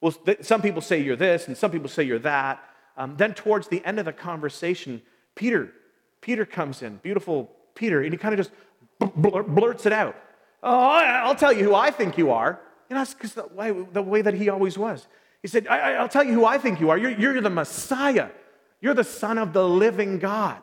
Well, 0.00 0.12
th- 0.12 0.42
some 0.42 0.62
people 0.62 0.82
say 0.82 1.00
you're 1.00 1.16
this, 1.16 1.46
and 1.46 1.56
some 1.56 1.70
people 1.70 1.88
say 1.88 2.02
you're 2.02 2.18
that. 2.20 2.62
Um, 2.96 3.16
then, 3.16 3.34
towards 3.34 3.68
the 3.68 3.84
end 3.84 4.00
of 4.00 4.04
the 4.04 4.12
conversation, 4.12 5.00
Peter 5.36 5.72
Peter 6.20 6.44
comes 6.44 6.82
in, 6.82 6.96
beautiful 6.96 7.50
Peter, 7.74 8.02
and 8.02 8.12
he 8.12 8.18
kind 8.18 8.34
of 8.34 8.38
just 8.38 8.50
blurts 9.14 9.86
it 9.86 9.92
out. 9.92 10.16
Oh, 10.62 10.70
I'll 10.70 11.34
tell 11.34 11.52
you 11.52 11.64
who 11.64 11.74
I 11.74 11.90
think 11.90 12.18
you 12.18 12.30
are. 12.30 12.60
You 12.90 12.96
know, 12.96 13.04
because 13.04 13.34
the 13.34 13.46
way, 13.46 13.70
the 13.70 14.02
way 14.02 14.22
that 14.22 14.34
he 14.34 14.48
always 14.48 14.78
was. 14.78 15.06
He 15.42 15.48
said, 15.48 15.66
I, 15.68 16.00
will 16.00 16.08
tell 16.08 16.24
you 16.24 16.32
who 16.32 16.44
I 16.44 16.58
think 16.58 16.80
you 16.80 16.90
are. 16.90 16.98
You're, 16.98 17.10
you're 17.10 17.40
the 17.40 17.50
Messiah. 17.50 18.30
You're 18.80 18.94
the 18.94 19.04
Son 19.04 19.38
of 19.38 19.52
the 19.52 19.68
living 19.68 20.18
God. 20.18 20.62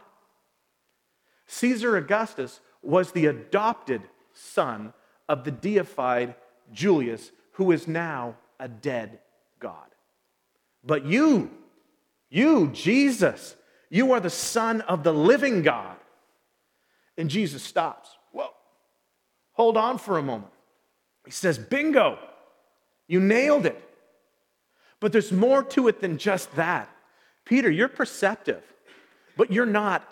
Caesar 1.48 1.96
Augustus 1.96 2.60
was 2.82 3.12
the 3.12 3.28
adopted 3.28 4.02
son 4.34 4.94
of 5.30 5.44
the 5.44 5.52
deified 5.52 6.36
Julius, 6.72 7.32
who 7.54 7.72
is 7.72 7.88
now 7.88 8.36
a 8.60 8.68
dead 8.68 9.20
God. 9.60 9.88
But 10.84 11.06
you, 11.06 11.52
you, 12.30 12.70
Jesus, 12.74 13.56
you 13.96 14.12
are 14.12 14.20
the 14.20 14.30
Son 14.30 14.82
of 14.82 15.04
the 15.04 15.14
living 15.14 15.62
God. 15.62 15.96
And 17.18 17.30
Jesus 17.30 17.64
stops. 17.64 18.10
Well, 18.34 18.54
hold 19.54 19.78
on 19.78 20.00
for 20.00 20.18
a 20.18 20.22
moment. 20.22 20.52
He 21.24 21.32
says, 21.32 21.58
Bingo, 21.58 22.20
you 23.08 23.22
nailed 23.22 23.66
it. 23.66 23.82
But 25.00 25.14
there's 25.14 25.32
more 25.32 25.64
to 25.64 25.88
it 25.88 26.02
than 26.02 26.18
just 26.18 26.54
that. 26.58 26.90
Peter, 27.46 27.72
you're 27.72 27.88
perceptive, 27.88 28.64
but 29.38 29.50
you're 29.50 29.66
not 29.66 30.04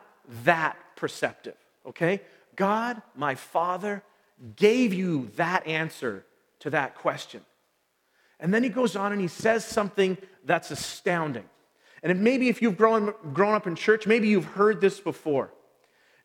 that 0.45 0.77
perceptive, 0.95 1.57
okay? 1.85 2.21
God, 2.55 3.01
my 3.17 3.35
Father, 3.35 4.01
gave 4.55 4.93
you 4.93 5.29
that 5.35 5.67
answer 5.67 6.25
to 6.59 6.69
that 6.69 6.95
question. 6.95 7.41
And 8.39 8.53
then 8.53 8.63
he 8.63 8.69
goes 8.69 8.95
on 8.95 9.11
and 9.11 9.19
he 9.19 9.27
says 9.27 9.65
something 9.65 10.17
that's 10.45 10.71
astounding. 10.71 11.49
And 12.03 12.21
maybe 12.21 12.49
if 12.49 12.61
you've 12.61 12.77
grown, 12.77 13.13
grown 13.33 13.55
up 13.55 13.65
in 13.65 13.75
church, 13.75 14.05
maybe 14.05 14.27
you've 14.27 14.45
heard 14.45 14.81
this 14.81 14.99
before. 14.99 15.51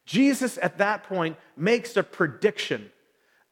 Jesus 0.04 0.58
at 0.60 0.78
that 0.78 1.04
point 1.04 1.36
makes 1.56 1.96
a 1.96 2.02
prediction. 2.02 2.90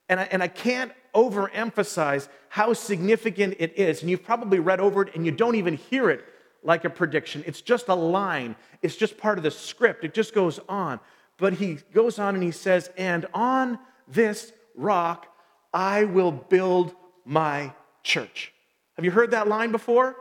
And 0.08 0.20
I, 0.20 0.24
and 0.24 0.42
I 0.42 0.48
can't 0.48 0.92
overemphasize 1.14 2.28
how 2.48 2.72
significant 2.72 3.56
it 3.58 3.78
is. 3.78 4.02
And 4.02 4.10
you've 4.10 4.24
probably 4.24 4.58
read 4.58 4.80
over 4.80 5.02
it 5.02 5.14
and 5.14 5.24
you 5.24 5.32
don't 5.32 5.54
even 5.54 5.76
hear 5.76 6.10
it 6.10 6.24
like 6.62 6.84
a 6.84 6.90
prediction. 6.90 7.44
It's 7.46 7.60
just 7.60 7.88
a 7.88 7.94
line, 7.94 8.56
it's 8.82 8.96
just 8.96 9.16
part 9.16 9.38
of 9.38 9.44
the 9.44 9.50
script. 9.50 10.04
It 10.04 10.12
just 10.12 10.34
goes 10.34 10.58
on. 10.68 10.98
But 11.38 11.52
he 11.54 11.78
goes 11.92 12.18
on 12.18 12.34
and 12.34 12.42
he 12.42 12.50
says, 12.50 12.90
And 12.96 13.26
on 13.32 13.78
this 14.08 14.52
rock 14.74 15.32
I 15.72 16.04
will 16.04 16.32
build 16.32 16.94
my 17.24 17.72
church. 18.02 18.52
Have 18.94 19.04
you 19.04 19.10
heard 19.10 19.32
that 19.32 19.46
line 19.46 19.72
before? 19.72 20.16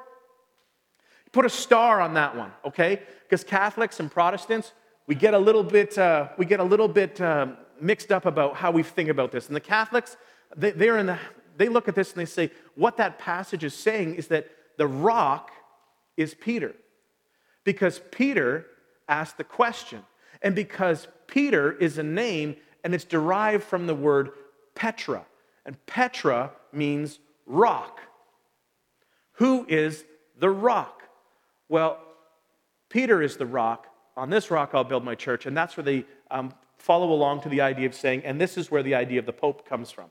Put 1.36 1.46
a 1.46 1.50
star 1.50 2.00
on 2.00 2.14
that 2.14 2.34
one, 2.34 2.54
okay? 2.64 3.02
Because 3.24 3.44
Catholics 3.44 4.00
and 4.00 4.10
Protestants, 4.10 4.72
we 5.06 5.16
get 5.16 5.34
a 5.34 5.38
little 5.38 5.64
bit, 5.64 5.98
uh, 5.98 6.30
we 6.38 6.46
get 6.46 6.62
a 6.62 6.64
little 6.64 6.88
bit 6.88 7.20
uh, 7.20 7.48
mixed 7.82 8.10
up 8.10 8.26
about 8.26 8.56
how 8.56 8.72
we 8.72 8.84
think 8.84 9.10
about 9.10 9.34
this. 9.34 9.48
And 9.48 9.54
the 9.54 9.60
Catholics, 9.60 10.16
they, 10.56 10.72
they're 10.72 10.98
in 10.98 11.08
the, 11.08 11.20
they 11.58 11.68
look 11.68 11.90
at 11.90 11.96
this 11.96 12.14
and 12.14 12.22
they 12.22 12.26
say, 12.26 12.52
what 12.76 12.96
that 12.96 13.20
passage 13.20 13.66
is 13.66 13.74
saying 13.74 14.16
is 14.16 14.28
that 14.28 14.48
the 14.78 14.88
rock 14.88 15.52
is 16.16 16.34
Peter. 16.34 16.74
Because 17.66 18.00
Peter 18.12 18.68
asked 19.10 19.38
the 19.38 19.44
question, 19.44 20.04
and 20.42 20.56
because 20.56 21.10
Peter 21.28 21.74
is 21.74 21.98
a 21.98 22.04
name 22.04 22.56
and 22.86 22.96
it's 22.96 23.04
derived 23.04 23.66
from 23.66 23.88
the 23.88 23.96
word 23.96 24.30
Petra. 24.74 25.26
And 25.66 25.86
Petra 25.86 26.52
means 26.72 27.20
rock. 27.46 28.00
Who 29.34 29.66
is 29.68 30.06
the 30.40 30.50
rock? 30.50 30.95
Well, 31.70 32.00
Peter 32.90 33.22
is 33.22 33.38
the 33.38 33.46
rock. 33.46 33.88
On 34.16 34.30
this 34.30 34.52
rock 34.52 34.72
I'll 34.74 34.84
build 34.84 35.04
my 35.04 35.16
church. 35.16 35.46
And 35.46 35.56
that's 35.56 35.76
where 35.78 35.84
they 35.84 36.06
um, 36.32 36.54
follow 36.78 37.12
along 37.12 37.42
to 37.42 37.50
the 37.50 37.62
idea 37.62 37.86
of 37.88 37.96
saying, 37.96 38.24
and 38.26 38.40
this 38.40 38.58
is 38.58 38.72
where 38.72 38.84
the 38.84 38.96
idea 38.96 39.20
of 39.20 39.26
the 39.26 39.34
Pope 39.34 39.68
comes 39.68 39.92
from. 39.92 40.10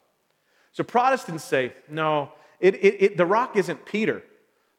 So 0.72 0.82
Protestants 0.82 1.44
say, 1.44 1.72
no, 1.88 2.32
it, 2.60 2.74
it, 2.76 3.02
it, 3.02 3.16
the 3.16 3.26
rock 3.26 3.56
isn't 3.56 3.84
Peter. 3.84 4.22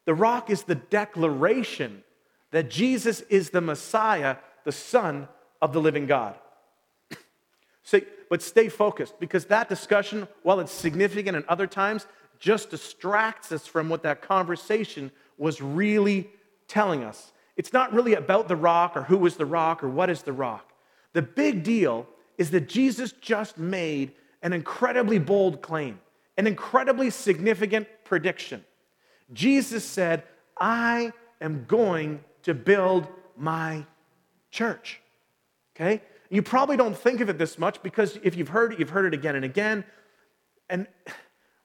The 0.04 0.14
rock 0.14 0.50
is 0.50 0.64
the 0.64 0.74
declaration 0.74 2.04
that 2.50 2.70
Jesus 2.70 3.22
is 3.22 3.50
the 3.50 3.60
Messiah, 3.60 4.36
the 4.64 4.72
Son 4.72 5.28
of 5.60 5.72
the 5.72 5.80
living 5.80 6.06
God. 6.06 6.36
so, 7.82 8.00
but 8.30 8.42
stay 8.42 8.68
focused 8.68 9.18
because 9.18 9.46
that 9.46 9.68
discussion, 9.68 10.28
while 10.42 10.60
it's 10.60 10.72
significant 10.72 11.36
and 11.36 11.46
other 11.46 11.66
times, 11.66 12.06
just 12.38 12.70
distracts 12.70 13.50
us 13.52 13.66
from 13.66 13.88
what 13.88 14.02
that 14.02 14.22
conversation 14.22 15.10
was 15.38 15.60
really 15.60 16.30
telling 16.68 17.04
us. 17.04 17.32
It's 17.56 17.72
not 17.72 17.92
really 17.92 18.14
about 18.14 18.48
the 18.48 18.56
rock 18.56 18.96
or 18.96 19.02
who 19.02 19.24
is 19.26 19.36
the 19.36 19.46
rock 19.46 19.82
or 19.82 19.88
what 19.88 20.10
is 20.10 20.22
the 20.22 20.32
rock. 20.32 20.72
The 21.12 21.22
big 21.22 21.62
deal 21.62 22.06
is 22.36 22.50
that 22.50 22.68
Jesus 22.68 23.12
just 23.12 23.58
made 23.58 24.12
an 24.42 24.52
incredibly 24.52 25.18
bold 25.18 25.62
claim, 25.62 25.98
an 26.36 26.46
incredibly 26.46 27.10
significant 27.10 27.88
prediction. 28.04 28.64
Jesus 29.32 29.84
said, 29.84 30.22
I 30.60 31.12
am 31.40 31.64
going 31.66 32.22
to 32.42 32.54
build 32.54 33.08
my 33.36 33.84
church. 34.50 35.00
Okay? 35.74 36.02
You 36.30 36.42
probably 36.42 36.76
don't 36.76 36.96
think 36.96 37.20
of 37.20 37.28
it 37.28 37.38
this 37.38 37.58
much 37.58 37.82
because 37.82 38.18
if 38.22 38.36
you've 38.36 38.48
heard 38.48 38.74
it, 38.74 38.78
you've 38.78 38.90
heard 38.90 39.06
it 39.06 39.14
again 39.14 39.36
and 39.36 39.44
again. 39.44 39.84
And 40.68 40.86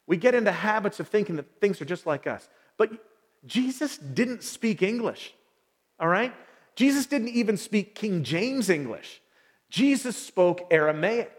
we 0.07 0.17
get 0.17 0.35
into 0.35 0.51
habits 0.51 0.99
of 0.99 1.07
thinking 1.07 1.35
that 1.37 1.59
things 1.59 1.81
are 1.81 1.85
just 1.85 2.05
like 2.05 2.27
us. 2.27 2.47
But 2.77 2.91
Jesus 3.45 3.97
didn't 3.97 4.43
speak 4.43 4.81
English, 4.81 5.33
all 5.99 6.07
right? 6.07 6.33
Jesus 6.75 7.05
didn't 7.05 7.29
even 7.29 7.57
speak 7.57 7.95
King 7.95 8.23
James 8.23 8.69
English. 8.69 9.21
Jesus 9.69 10.15
spoke 10.15 10.67
Aramaic. 10.71 11.31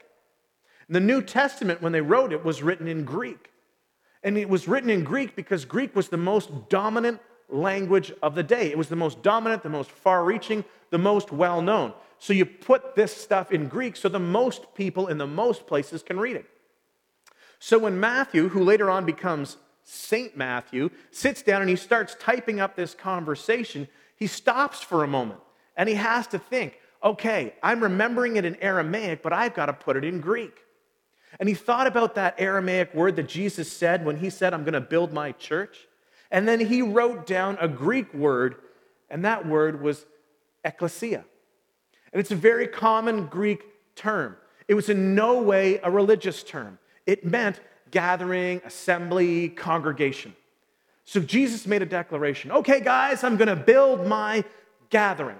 The 0.89 1.01
New 1.01 1.23
Testament, 1.23 1.81
when 1.81 1.93
they 1.93 2.01
wrote 2.01 2.33
it, 2.33 2.45
was 2.45 2.63
written 2.63 2.89
in 2.89 3.05
Greek. 3.05 3.51
And 4.23 4.37
it 4.37 4.49
was 4.49 4.69
written 4.69 4.91
in 4.91 5.05
Greek 5.05 5.35
because 5.37 5.65
Greek 5.65 5.97
was 5.97 6.09
the 6.09 6.17
most 6.17 6.69
dominant 6.69 7.21
language 7.49 8.13
of 8.23 8.35
the 8.35 8.43
day. 8.43 8.71
It 8.71 8.79
was 8.79 8.89
the 8.89 8.97
most 8.97 9.23
dominant, 9.23 9.63
the 9.63 9.69
most 9.69 9.91
far 9.91 10.25
reaching, 10.25 10.65
the 10.91 10.99
most 10.99 11.33
well 11.33 11.63
known. 11.63 11.93
So 12.19 12.33
you 12.33 12.47
put 12.47 12.95
this 12.95 13.15
stuff 13.15 13.53
in 13.53 13.69
Greek 13.69 13.97
so 13.97 14.09
the 14.09 14.19
most 14.19 14.75
people 14.75 15.09
in 15.09 15.19
the 15.19 15.27
most 15.27 15.67
places 15.67 16.03
can 16.03 16.21
read 16.21 16.37
it. 16.37 16.47
So 17.59 17.79
when 17.79 17.99
Matthew, 17.99 18.49
who 18.49 18.63
later 18.63 18.91
on 18.91 19.05
becomes 19.05 19.57
Saint 19.85 20.37
Matthew, 20.37 20.91
sits 21.11 21.43
down 21.43 21.61
and 21.61 21.71
he 21.71 21.77
starts 21.77 22.17
typing 22.21 22.61
up 22.61 22.77
this 22.77 22.95
conversation, 22.95 23.89
he 24.17 24.27
stops 24.27 24.81
for 24.81 25.03
a 25.03 25.09
moment 25.09 25.41
and 25.77 25.89
he 25.89 25.95
has 25.97 26.27
to 26.29 26.39
think, 26.39 26.79
okay, 27.03 27.55
I'm 27.63 27.83
remembering 27.83 28.37
it 28.37 28.45
in 28.45 28.57
Aramaic, 28.57 29.23
but 29.23 29.33
I've 29.33 29.55
got 29.55 29.67
to 29.67 29.73
put 29.73 29.97
it 29.97 30.05
in 30.05 30.21
Greek. 30.21 30.57
And 31.41 31.49
he 31.49 31.55
thought 31.55 31.87
about 31.87 32.15
that 32.17 32.37
Aramaic 32.39 32.95
word 32.95 33.17
that 33.17 33.29
Jesus 33.29 33.73
said 33.73 34.05
when 34.05 34.19
he 34.19 34.31
said, 34.31 34.53
I'm 34.53 34.65
going 34.65 34.75
to 34.75 34.81
build 34.81 35.13
my 35.13 35.33
church. 35.33 35.89
And 36.31 36.47
then 36.47 36.61
he 36.61 36.83
wrote 36.83 37.27
down 37.27 37.59
a 37.61 37.69
Greek 37.69 38.13
word, 38.15 38.57
and 39.11 39.25
that 39.25 39.47
word 39.47 39.83
was 39.83 40.07
ecclesia. 40.65 41.25
And 42.13 42.21
it's 42.21 42.31
a 42.31 42.37
very 42.37 42.67
common 42.67 43.27
Greek 43.27 43.63
term. 43.95 44.37
It 44.69 44.75
was 44.75 44.89
in 44.89 45.15
no 45.15 45.43
way 45.43 45.81
a 45.83 45.91
religious 45.91 46.43
term, 46.43 46.79
it 47.07 47.25
meant 47.25 47.61
gathering, 47.93 48.61
assembly, 48.65 49.49
congregation. 49.49 50.35
So 51.05 51.21
Jesus 51.21 51.67
made 51.67 51.83
a 51.83 51.87
declaration 51.87 52.51
okay, 52.51 52.81
guys, 52.81 53.23
I'm 53.23 53.37
going 53.37 53.49
to 53.49 53.57
build 53.57 54.07
my 54.07 54.45
gathering. 54.91 55.39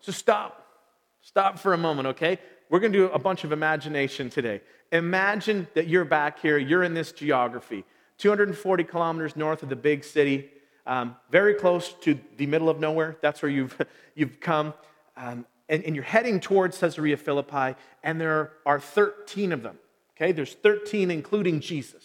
So 0.00 0.12
stop. 0.12 0.58
Stop 1.22 1.58
for 1.58 1.72
a 1.72 1.78
moment, 1.78 2.08
okay? 2.08 2.38
We're 2.68 2.80
going 2.80 2.92
to 2.92 2.98
do 2.98 3.04
a 3.06 3.18
bunch 3.18 3.44
of 3.44 3.52
imagination 3.52 4.28
today. 4.28 4.60
Imagine 4.90 5.68
that 5.74 5.86
you're 5.86 6.04
back 6.04 6.40
here, 6.40 6.58
you're 6.58 6.82
in 6.82 6.94
this 6.94 7.12
geography, 7.12 7.84
240 8.18 8.84
kilometers 8.84 9.36
north 9.36 9.62
of 9.62 9.68
the 9.68 9.76
big 9.76 10.04
city, 10.04 10.50
um, 10.86 11.16
very 11.30 11.54
close 11.54 11.92
to 12.00 12.18
the 12.36 12.46
middle 12.46 12.68
of 12.68 12.80
nowhere. 12.80 13.16
That's 13.22 13.40
where 13.40 13.50
you've, 13.50 13.80
you've 14.14 14.40
come. 14.40 14.74
Um, 15.16 15.46
and, 15.68 15.84
and 15.84 15.94
you're 15.94 16.04
heading 16.04 16.40
towards 16.40 16.78
Caesarea 16.78 17.16
Philippi, 17.16 17.76
and 18.02 18.20
there 18.20 18.52
are 18.66 18.80
13 18.80 19.52
of 19.52 19.62
them. 19.62 19.78
Okay, 20.16 20.32
there's 20.32 20.54
13, 20.54 21.10
including 21.10 21.60
Jesus. 21.60 22.04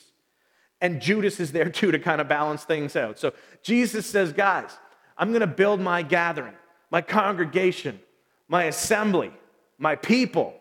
And 0.79 1.01
Judas 1.01 1.39
is 1.39 1.51
there 1.51 1.69
too 1.69 1.91
to 1.91 1.99
kind 1.99 2.21
of 2.21 2.27
balance 2.27 2.63
things 2.63 2.95
out. 2.95 3.19
So 3.19 3.33
Jesus 3.63 4.05
says, 4.05 4.31
Guys, 4.31 4.71
I'm 5.17 5.29
going 5.29 5.41
to 5.41 5.47
build 5.47 5.79
my 5.79 6.03
gathering, 6.03 6.53
my 6.91 7.01
congregation, 7.01 7.99
my 8.47 8.65
assembly 8.65 9.31
my 9.77 9.95
people. 9.95 10.53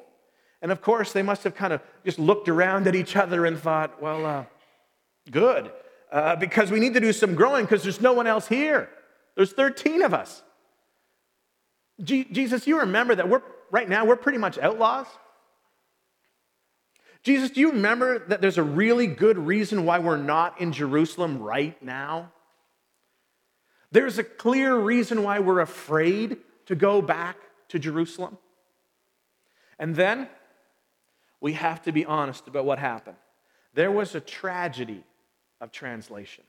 And 0.63 0.73
of 0.73 0.81
course, 0.81 1.13
they 1.13 1.23
must 1.23 1.45
have 1.45 1.55
kind 1.55 1.73
of 1.73 1.81
just 2.05 2.19
looked 2.19 2.49
around 2.49 2.87
at 2.87 2.95
each 2.95 3.17
other 3.17 3.47
and 3.47 3.59
thought, 3.59 4.01
well, 4.03 4.25
uh, 4.27 4.45
good, 5.31 5.71
uh, 6.11 6.37
because 6.37 6.71
we 6.71 6.81
need 6.81 6.95
to 6.95 7.01
do 7.01 7.13
some 7.13 7.35
growing 7.35 7.65
because 7.65 7.83
there's 7.83 8.01
no 8.01 8.13
one 8.13 8.27
else 8.27 8.47
here. 8.49 8.89
There's 9.35 9.53
13 9.53 10.03
of 10.03 10.15
us. 10.15 10.43
Jesus, 12.03 12.67
you 12.67 12.81
remember 12.81 13.15
that 13.15 13.29
we're 13.29 13.43
right 13.71 13.89
now, 13.89 14.05
we're 14.05 14.17
pretty 14.17 14.39
much 14.39 14.59
outlaws? 14.59 15.07
Jesus, 17.27 17.51
do 17.51 17.59
you 17.59 17.73
remember 17.73 18.21
that 18.21 18.41
there's 18.41 18.57
a 18.57 18.63
really 18.63 19.09
good 19.09 19.37
reason 19.37 19.85
why 19.85 19.99
we're 19.99 20.17
not 20.17 20.61
in 20.61 20.71
Jerusalem 20.71 21.43
right 21.43 21.77
now? 21.83 22.31
There's 23.91 24.19
a 24.19 24.23
clear 24.23 24.77
reason 24.77 25.25
why 25.25 25.41
we're 25.41 25.59
afraid 25.59 26.37
to 26.67 26.77
go 26.77 27.03
back 27.03 27.37
to 27.71 27.81
Jerusalem. 27.81 28.39
And 29.77 29.97
then 29.97 30.29
we 31.41 31.55
have 31.55 31.83
to 31.83 31.91
be 31.91 32.05
honest 32.05 32.47
about 32.47 32.65
what 32.65 32.79
happened. 32.79 33.17
There 33.75 33.91
was 33.91 34.15
a 34.15 34.21
tragedy 34.21 35.03
of 35.61 35.73
translation. 35.73 36.45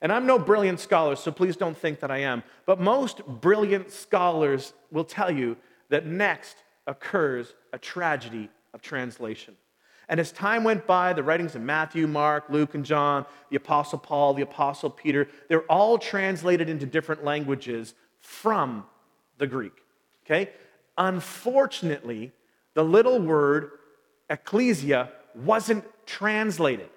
And 0.00 0.12
I'm 0.12 0.26
no 0.26 0.38
brilliant 0.38 0.78
scholar, 0.78 1.16
so 1.16 1.32
please 1.32 1.56
don't 1.56 1.76
think 1.76 1.98
that 1.98 2.10
I 2.12 2.18
am. 2.18 2.44
But 2.66 2.80
most 2.80 3.26
brilliant 3.26 3.90
scholars 3.90 4.74
will 4.92 5.02
tell 5.02 5.32
you 5.32 5.56
that 5.88 6.06
next 6.06 6.58
occurs 6.86 7.52
a 7.72 7.78
tragedy 7.78 8.48
of 8.72 8.80
translation. 8.80 9.56
And 10.08 10.18
as 10.20 10.32
time 10.32 10.64
went 10.64 10.86
by, 10.86 11.12
the 11.12 11.22
writings 11.22 11.54
of 11.54 11.62
Matthew, 11.62 12.06
Mark, 12.06 12.44
Luke, 12.48 12.74
and 12.74 12.84
John, 12.84 13.24
the 13.50 13.56
Apostle 13.56 13.98
Paul, 13.98 14.34
the 14.34 14.42
Apostle 14.42 14.90
Peter, 14.90 15.28
they're 15.48 15.62
all 15.62 15.98
translated 15.98 16.68
into 16.68 16.86
different 16.86 17.24
languages 17.24 17.94
from 18.20 18.84
the 19.38 19.46
Greek. 19.46 19.72
Okay? 20.24 20.50
Unfortunately, 20.98 22.32
the 22.74 22.84
little 22.84 23.20
word 23.20 23.70
ecclesia 24.28 25.10
wasn't 25.34 25.84
translated. 26.06 26.90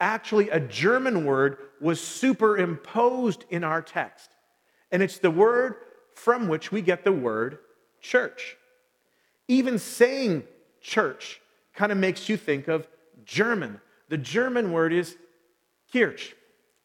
Actually, 0.00 0.50
a 0.50 0.60
German 0.60 1.24
word 1.24 1.58
was 1.80 2.00
superimposed 2.00 3.44
in 3.50 3.64
our 3.64 3.80
text. 3.80 4.30
And 4.90 5.02
it's 5.02 5.18
the 5.18 5.30
word 5.30 5.76
from 6.14 6.48
which 6.48 6.72
we 6.72 6.82
get 6.82 7.04
the 7.04 7.12
word 7.12 7.58
church. 8.00 8.56
Even 9.48 9.78
saying 9.78 10.44
church 10.80 11.40
kind 11.76 11.92
of 11.92 11.98
makes 11.98 12.28
you 12.28 12.36
think 12.36 12.68
of 12.68 12.88
German. 13.24 13.80
The 14.08 14.18
German 14.18 14.72
word 14.72 14.92
is 14.92 15.16
Kirch. 15.92 16.34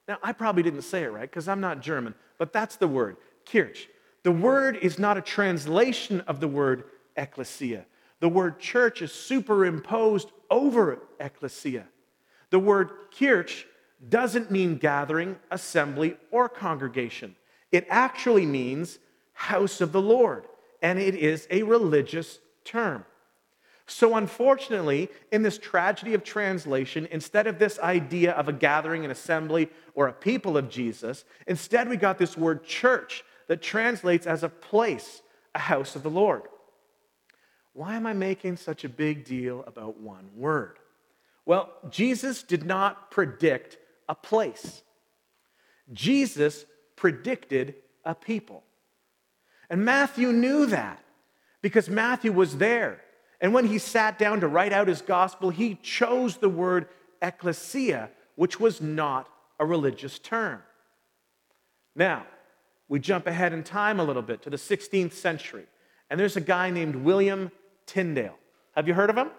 Now, 0.08 0.18
I 0.22 0.34
probably 0.34 0.64
didn't 0.64 0.84
say 0.84 1.04
it 1.04 1.12
right 1.12 1.30
because 1.30 1.48
I'm 1.48 1.62
not 1.62 1.82
German, 1.82 2.14
but 2.38 2.54
that's 2.54 2.76
the 2.76 2.88
word, 2.88 3.18
Kirch. 3.46 3.88
The 4.24 4.32
word 4.32 4.78
is 4.82 5.00
not 5.00 5.18
a 5.18 5.22
translation 5.22 6.22
of 6.22 6.40
the 6.40 6.48
word 6.48 6.84
ecclesia. 7.18 7.86
The 8.20 8.30
word 8.30 8.60
church 8.60 9.02
is 9.02 9.12
superimposed 9.12 10.32
over 10.50 11.00
ecclesia. 11.20 11.88
The 12.52 12.60
word 12.60 12.92
kirch 13.18 13.66
doesn't 14.10 14.52
mean 14.52 14.78
gathering, 14.78 15.38
assembly, 15.50 16.18
or 16.30 16.48
congregation. 16.48 17.36
It 17.72 17.88
actually 17.90 18.46
means 18.46 19.00
house 19.34 19.82
of 19.82 19.92
the 19.92 20.02
Lord, 20.02 20.46
and 20.82 21.00
it 21.00 21.16
is 21.16 21.48
a 21.50 21.64
religious 21.64 22.40
term. 22.64 23.06
So, 23.92 24.16
unfortunately, 24.16 25.10
in 25.34 25.42
this 25.42 25.58
tragedy 25.58 26.14
of 26.14 26.24
translation, 26.24 27.10
instead 27.12 27.46
of 27.46 27.60
this 27.60 27.78
idea 27.80 28.32
of 28.32 28.48
a 28.48 28.54
gathering, 28.54 29.04
an 29.04 29.12
assembly, 29.12 29.70
or 29.96 30.08
a 30.08 30.14
people 30.14 30.56
of 30.56 30.70
Jesus, 30.70 31.26
instead 31.46 31.90
we 31.90 31.98
got 31.98 32.18
this 32.18 32.38
word 32.38 32.64
church 32.64 33.26
that 33.48 33.62
translates 33.62 34.26
as 34.26 34.44
a 34.44 34.50
place, 34.50 35.22
a 35.54 35.60
house 35.60 35.98
of 35.98 36.04
the 36.04 36.10
Lord. 36.10 36.44
Why 37.74 37.96
am 37.96 38.08
I 38.08 38.14
making 38.14 38.56
such 38.56 38.86
a 38.86 38.90
big 38.90 39.26
deal 39.26 39.62
about 39.68 40.00
one 40.00 40.30
word? 40.38 40.80
Well, 41.46 41.70
Jesus 41.90 42.44
did 42.44 42.66
not 42.66 43.12
predict 43.12 43.78
a 44.08 44.16
place. 44.16 44.84
Jesus 45.92 46.66
predicted 46.96 47.76
a 48.06 48.16
people. 48.16 48.64
And 49.70 49.84
Matthew 49.84 50.32
knew 50.32 50.66
that 50.68 51.04
because 51.62 51.90
Matthew 51.90 52.32
was 52.32 52.56
there. 52.56 53.02
And 53.42 53.54
when 53.54 53.66
he 53.66 53.80
sat 53.80 54.20
down 54.20 54.40
to 54.42 54.48
write 54.48 54.72
out 54.72 54.88
his 54.88 55.02
gospel, 55.02 55.50
he 55.50 55.76
chose 55.82 56.38
the 56.38 56.48
word 56.48 56.88
ecclesia, 57.22 58.12
which 58.36 58.60
was 58.60 58.80
not 58.80 59.28
a 59.60 59.66
religious 59.66 60.20
term. 60.20 60.62
Now, 61.96 62.26
we 62.88 63.00
jump 63.00 63.26
ahead 63.26 63.52
in 63.52 63.64
time 63.64 64.00
a 64.00 64.04
little 64.04 64.22
bit 64.22 64.44
to 64.44 64.50
the 64.50 64.58
16th 64.58 65.14
century, 65.14 65.66
and 66.10 66.20
there's 66.20 66.38
a 66.38 66.42
guy 66.42 66.70
named 66.70 66.96
William 66.96 67.52
Tyndale. 67.88 68.38
Have 68.76 68.88
you 68.88 68.94
heard 68.94 69.10
of 69.10 69.18
him? 69.18 69.32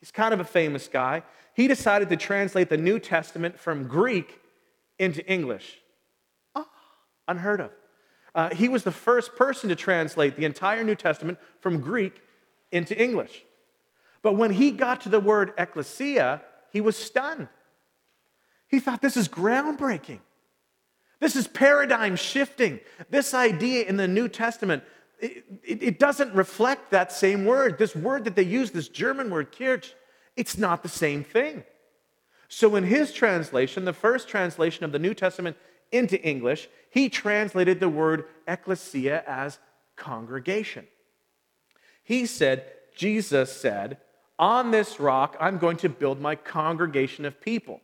He's 0.00 0.10
kind 0.10 0.34
of 0.34 0.40
a 0.40 0.44
famous 0.44 0.88
guy. 0.88 1.22
He 1.54 1.68
decided 1.68 2.08
to 2.10 2.16
translate 2.16 2.68
the 2.68 2.76
New 2.76 2.98
Testament 2.98 3.58
from 3.58 3.86
Greek 3.86 4.40
into 4.98 5.24
English. 5.26 5.78
Oh, 6.54 6.66
unheard 7.28 7.60
of. 7.60 7.70
Uh, 8.34 8.52
he 8.54 8.68
was 8.68 8.82
the 8.82 8.90
first 8.90 9.36
person 9.36 9.68
to 9.68 9.76
translate 9.76 10.36
the 10.36 10.44
entire 10.44 10.82
New 10.82 10.96
Testament 10.96 11.38
from 11.60 11.80
Greek 11.80 12.20
into 12.74 13.00
English. 13.00 13.44
But 14.22 14.36
when 14.36 14.50
he 14.50 14.70
got 14.70 15.02
to 15.02 15.08
the 15.08 15.20
word 15.20 15.52
ecclesia, 15.56 16.42
he 16.72 16.80
was 16.80 16.96
stunned. 16.96 17.48
He 18.68 18.80
thought, 18.80 19.00
this 19.00 19.16
is 19.16 19.28
groundbreaking. 19.28 20.20
This 21.20 21.36
is 21.36 21.46
paradigm 21.46 22.16
shifting. 22.16 22.80
This 23.08 23.32
idea 23.32 23.84
in 23.84 23.96
the 23.96 24.08
New 24.08 24.28
Testament, 24.28 24.82
it, 25.20 25.44
it, 25.62 25.82
it, 25.82 25.98
doesn't 25.98 26.34
reflect 26.34 26.90
that 26.90 27.12
same 27.12 27.44
word. 27.44 27.78
This 27.78 27.94
word 27.94 28.24
that 28.24 28.34
they 28.34 28.42
use, 28.42 28.72
this 28.72 28.88
German 28.88 29.30
word, 29.30 29.56
kirch, 29.56 29.94
it's 30.36 30.58
not 30.58 30.82
the 30.82 30.88
same 30.88 31.22
thing. 31.22 31.62
So, 32.48 32.76
in 32.76 32.84
his 32.84 33.12
translation, 33.12 33.84
the 33.84 33.92
first 33.92 34.28
translation 34.28 34.84
of 34.84 34.92
the 34.92 34.98
New 34.98 35.14
Testament 35.14 35.56
into 35.92 36.20
English, 36.22 36.68
he 36.90 37.08
translated 37.08 37.80
the 37.80 37.88
word 37.88 38.26
ecclesia 38.46 39.22
as 39.26 39.58
congregation. 39.96 40.86
He 42.04 42.26
said, 42.26 42.64
Jesus 42.94 43.50
said, 43.50 43.98
On 44.38 44.70
this 44.70 45.00
rock 45.00 45.36
I'm 45.40 45.58
going 45.58 45.78
to 45.78 45.88
build 45.88 46.20
my 46.20 46.36
congregation 46.36 47.24
of 47.24 47.40
people. 47.40 47.80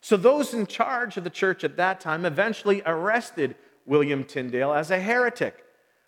So 0.00 0.16
those 0.16 0.54
in 0.54 0.66
charge 0.66 1.16
of 1.16 1.24
the 1.24 1.30
church 1.30 1.64
at 1.64 1.76
that 1.76 2.00
time 2.00 2.24
eventually 2.24 2.80
arrested 2.86 3.56
William 3.84 4.24
Tyndale 4.24 4.72
as 4.72 4.90
a 4.90 5.00
heretic 5.00 5.64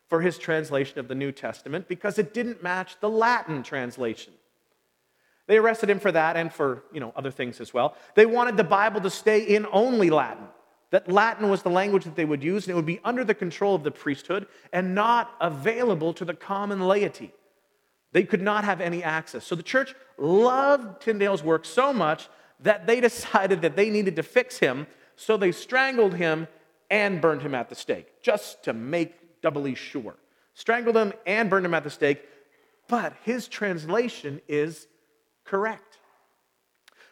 for 0.08 0.20
his 0.20 0.38
translation 0.38 0.98
of 0.98 1.08
the 1.08 1.14
New 1.14 1.32
Testament 1.32 1.88
because 1.88 2.18
it 2.18 2.32
didn't 2.32 2.62
match 2.62 2.96
the 3.00 3.10
Latin 3.10 3.62
translation. 3.62 4.32
They 5.48 5.56
arrested 5.56 5.90
him 5.90 5.98
for 5.98 6.12
that 6.12 6.36
and 6.36 6.52
for, 6.52 6.84
you 6.92 7.00
know, 7.00 7.12
other 7.16 7.30
things 7.30 7.60
as 7.60 7.74
well. 7.74 7.96
They 8.14 8.26
wanted 8.26 8.56
the 8.56 8.64
Bible 8.64 9.00
to 9.00 9.10
stay 9.10 9.42
in 9.42 9.66
only 9.72 10.10
Latin. 10.10 10.46
That 10.90 11.10
Latin 11.10 11.50
was 11.50 11.62
the 11.62 11.70
language 11.70 12.04
that 12.04 12.16
they 12.16 12.24
would 12.24 12.42
use 12.42 12.64
and 12.64 12.72
it 12.72 12.76
would 12.76 12.86
be 12.86 13.00
under 13.04 13.24
the 13.24 13.34
control 13.34 13.74
of 13.74 13.82
the 13.82 13.90
priesthood 13.90 14.46
and 14.72 14.94
not 14.94 15.34
available 15.40 16.14
to 16.14 16.24
the 16.24 16.34
common 16.34 16.86
laity. 16.86 17.32
They 18.12 18.24
could 18.24 18.42
not 18.42 18.64
have 18.64 18.80
any 18.80 19.02
access. 19.02 19.44
So 19.44 19.54
the 19.54 19.62
church 19.62 19.94
loved 20.16 21.02
Tyndale's 21.02 21.42
work 21.42 21.64
so 21.64 21.92
much 21.92 22.28
that 22.60 22.86
they 22.86 23.00
decided 23.08 23.62
that 23.62 23.76
they 23.76 23.90
needed 23.90 24.16
to 24.16 24.22
fix 24.22 24.58
him, 24.58 24.86
so 25.16 25.36
they 25.36 25.52
strangled 25.52 26.14
him 26.14 26.48
and 26.90 27.20
burned 27.20 27.42
him 27.42 27.54
at 27.54 27.68
the 27.68 27.74
stake, 27.74 28.22
just 28.22 28.64
to 28.64 28.72
make 28.72 29.40
doubly 29.42 29.74
sure. 29.74 30.16
Strangled 30.54 30.96
him 30.96 31.12
and 31.26 31.50
burned 31.50 31.66
him 31.66 31.74
at 31.74 31.84
the 31.84 31.90
stake, 31.90 32.22
but 32.88 33.12
his 33.24 33.46
translation 33.46 34.40
is 34.48 34.86
correct. 35.44 35.98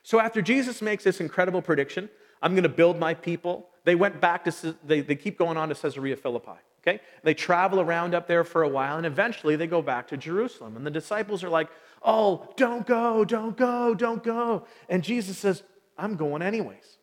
So 0.03 0.21
after 0.21 0.41
Jesus 0.41 0.81
makes 0.81 1.05
this 1.05 1.21
incredible 1.21 1.61
prediction, 1.61 2.09
I'm 2.43 2.53
going 2.53 2.63
to 2.63 2.69
build 2.69 2.99
my 2.99 3.15
people, 3.15 3.69
they 3.85 3.95
went 3.95 4.21
back 4.21 4.45
to, 4.45 4.77
they, 4.85 5.01
they 5.01 5.17
keep 5.17 5.39
going 5.39 5.57
on 5.57 5.69
to 5.69 5.75
Caesarea 5.75 6.17
Philippi. 6.17 6.59
Okay? 6.87 7.01
They 7.23 7.35
travel 7.35 7.81
around 7.81 8.15
up 8.15 8.29
there 8.29 8.45
for 8.45 8.63
a 8.63 8.69
while, 8.69 8.97
and 8.97 9.07
eventually 9.07 9.57
they 9.57 9.67
go 9.67 9.83
back 9.83 10.09
to 10.09 10.17
Jerusalem. 10.17 10.77
And 10.77 10.87
the 10.87 10.91
disciples 10.91 11.43
are 11.43 11.49
like, 11.49 11.69
Oh, 12.03 12.49
don't 12.57 12.87
go, 12.87 13.25
don't 13.25 13.57
go, 13.57 13.95
don't 13.95 14.23
go. 14.23 14.67
And 14.89 15.03
Jesus 15.03 15.39
says, 15.39 15.63
I'm 15.99 16.15
going 16.15 16.43
anyways. 16.43 16.99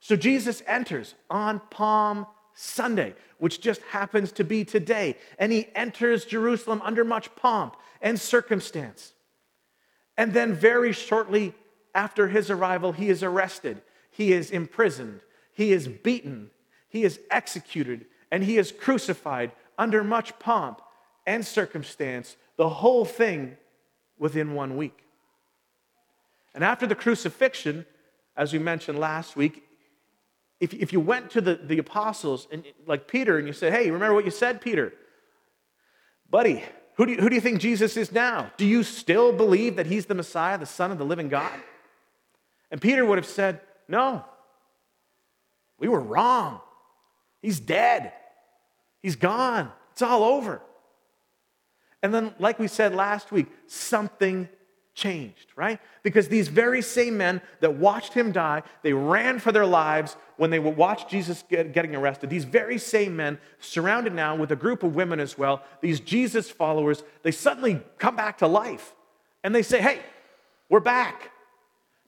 So 0.00 0.14
Jesus 0.14 0.62
enters 0.66 1.14
on 1.30 1.60
Palm 1.70 2.26
Sunday, 2.54 3.14
which 3.38 3.60
just 3.60 3.80
happens 3.82 4.32
to 4.32 4.44
be 4.44 4.64
today. 4.64 5.16
And 5.38 5.52
he 5.52 5.68
enters 5.74 6.24
Jerusalem 6.24 6.82
under 6.84 7.04
much 7.04 7.34
pomp 7.36 7.76
and 8.02 8.20
circumstance. 8.20 9.14
And 10.18 10.32
then, 10.32 10.54
very 10.54 10.92
shortly 10.92 11.54
after 11.94 12.28
his 12.28 12.50
arrival, 12.50 12.92
he 12.92 13.08
is 13.08 13.22
arrested, 13.22 13.82
he 14.10 14.32
is 14.32 14.50
imprisoned, 14.50 15.20
he 15.52 15.72
is 15.72 15.88
beaten, 15.88 16.50
he 16.88 17.04
is 17.04 17.20
executed, 17.30 18.06
and 18.30 18.44
he 18.44 18.58
is 18.58 18.72
crucified 18.72 19.52
under 19.78 20.02
much 20.02 20.38
pomp 20.38 20.80
and 21.26 21.46
circumstance. 21.46 22.36
The 22.56 22.68
whole 22.68 23.04
thing 23.04 23.56
within 24.18 24.54
one 24.54 24.76
week. 24.76 25.04
And 26.54 26.64
after 26.64 26.86
the 26.86 26.94
crucifixion, 26.94 27.84
as 28.36 28.52
we 28.52 28.58
mentioned 28.58 28.98
last 28.98 29.36
week, 29.36 29.62
if, 30.58 30.72
if 30.72 30.92
you 30.92 31.00
went 31.00 31.30
to 31.32 31.40
the, 31.40 31.54
the 31.56 31.78
apostles, 31.78 32.48
and 32.50 32.64
like 32.86 33.08
Peter, 33.08 33.38
and 33.38 33.46
you 33.46 33.52
said, 33.52 33.72
Hey, 33.72 33.90
remember 33.90 34.14
what 34.14 34.24
you 34.24 34.30
said, 34.30 34.60
Peter? 34.60 34.92
Buddy, 36.30 36.64
who 36.94 37.06
do, 37.06 37.12
you, 37.12 37.18
who 37.18 37.28
do 37.28 37.34
you 37.34 37.40
think 37.42 37.60
Jesus 37.60 37.96
is 37.96 38.10
now? 38.10 38.50
Do 38.56 38.66
you 38.66 38.82
still 38.82 39.32
believe 39.32 39.76
that 39.76 39.86
he's 39.86 40.06
the 40.06 40.14
Messiah, 40.14 40.56
the 40.56 40.66
Son 40.66 40.90
of 40.90 40.98
the 40.98 41.04
living 41.04 41.28
God? 41.28 41.52
And 42.70 42.80
Peter 42.80 43.04
would 43.04 43.18
have 43.18 43.26
said, 43.26 43.60
No, 43.86 44.24
we 45.78 45.88
were 45.88 46.00
wrong. 46.00 46.60
He's 47.46 47.60
dead, 47.60 48.12
he's 49.02 49.14
gone, 49.14 49.70
it's 49.92 50.02
all 50.02 50.24
over. 50.24 50.60
And 52.02 52.12
then, 52.12 52.34
like 52.40 52.58
we 52.58 52.66
said 52.66 52.92
last 52.92 53.30
week, 53.30 53.46
something 53.68 54.48
changed, 54.94 55.52
right? 55.54 55.78
Because 56.02 56.26
these 56.26 56.48
very 56.48 56.82
same 56.82 57.16
men 57.16 57.40
that 57.60 57.74
watched 57.74 58.14
him 58.14 58.32
die, 58.32 58.64
they 58.82 58.92
ran 58.92 59.38
for 59.38 59.52
their 59.52 59.64
lives 59.64 60.16
when 60.38 60.50
they 60.50 60.58
watched 60.58 61.08
Jesus 61.08 61.44
get, 61.48 61.72
getting 61.72 61.94
arrested. 61.94 62.30
These 62.30 62.42
very 62.42 62.78
same 62.78 63.14
men, 63.14 63.38
surrounded 63.60 64.12
now 64.12 64.34
with 64.34 64.50
a 64.50 64.56
group 64.56 64.82
of 64.82 64.96
women 64.96 65.20
as 65.20 65.38
well, 65.38 65.62
these 65.80 66.00
Jesus 66.00 66.50
followers, 66.50 67.04
they 67.22 67.30
suddenly 67.30 67.80
come 67.98 68.16
back 68.16 68.38
to 68.38 68.48
life. 68.48 68.92
And 69.44 69.54
they 69.54 69.62
say, 69.62 69.80
hey, 69.80 70.00
we're 70.68 70.80
back 70.80 71.30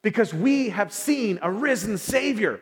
because 0.03 0.35
we 0.35 0.71
have 0.71 0.93
seen 0.93 1.39
a 1.43 1.53
risen 1.53 1.97
Savior. 1.97 2.61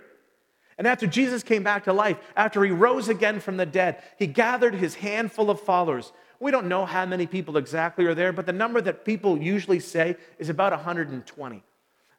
And 0.79 0.87
after 0.87 1.07
Jesus 1.07 1.43
came 1.43 1.63
back 1.63 1.85
to 1.85 1.93
life, 1.93 2.19
after 2.37 2.63
he 2.63 2.71
rose 2.71 3.09
again 3.09 3.41
from 3.41 3.57
the 3.57 3.67
dead, 3.67 4.03
he 4.19 4.27
gathered 4.27 4.75
his 4.75 4.97
handful 4.97 5.51
of 5.51 5.61
followers 5.61 6.13
we 6.41 6.51
don't 6.51 6.69
know 6.69 6.85
how 6.85 7.07
many 7.07 7.27
people 7.27 7.57
exactly 7.57 8.05
are 8.07 8.15
there, 8.15 8.33
but 8.33 8.47
the 8.47 8.53
number 8.53 8.81
that 8.81 9.05
people 9.05 9.39
usually 9.39 9.81
say 9.81 10.17
is 10.39 10.49
about 10.49 10.73
120. 10.73 11.63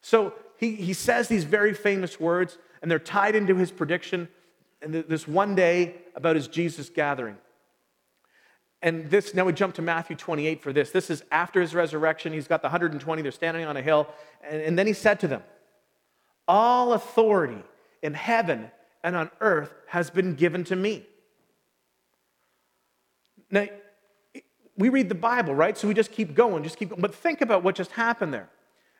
So 0.01 0.33
he, 0.57 0.75
he 0.75 0.93
says 0.93 1.27
these 1.27 1.43
very 1.43 1.73
famous 1.73 2.19
words, 2.19 2.57
and 2.81 2.89
they're 2.89 2.99
tied 2.99 3.35
into 3.35 3.55
his 3.55 3.71
prediction 3.71 4.27
and 4.81 4.93
this 4.93 5.27
one 5.27 5.55
day 5.55 5.95
about 6.15 6.35
his 6.35 6.47
Jesus 6.47 6.89
gathering. 6.89 7.37
And 8.83 9.09
this, 9.09 9.33
now 9.33 9.43
we 9.43 9.53
jump 9.53 9.73
to 9.75 9.81
Matthew 9.81 10.15
28 10.15 10.61
for 10.61 10.71
this. 10.71 10.91
This 10.91 11.09
is 11.09 11.23
after 11.31 11.59
his 11.59 11.73
resurrection. 11.73 12.31
He's 12.31 12.47
got 12.47 12.61
the 12.61 12.67
120, 12.67 13.21
they're 13.23 13.31
standing 13.31 13.65
on 13.65 13.75
a 13.75 13.81
hill. 13.81 14.07
And, 14.47 14.61
and 14.61 14.79
then 14.79 14.85
he 14.85 14.93
said 14.93 15.19
to 15.21 15.27
them, 15.27 15.41
All 16.47 16.93
authority 16.93 17.63
in 18.01 18.13
heaven 18.13 18.71
and 19.03 19.15
on 19.15 19.31
earth 19.41 19.73
has 19.87 20.09
been 20.09 20.35
given 20.35 20.63
to 20.65 20.75
me. 20.75 21.05
Now, 23.49 23.67
we 24.77 24.89
read 24.89 25.09
the 25.09 25.15
Bible, 25.15 25.55
right? 25.55 25.77
So 25.77 25.87
we 25.87 25.93
just 25.93 26.11
keep 26.11 26.35
going, 26.35 26.63
just 26.63 26.77
keep 26.77 26.89
going. 26.89 27.01
But 27.01 27.15
think 27.15 27.41
about 27.41 27.63
what 27.63 27.75
just 27.75 27.91
happened 27.91 28.33
there. 28.33 28.49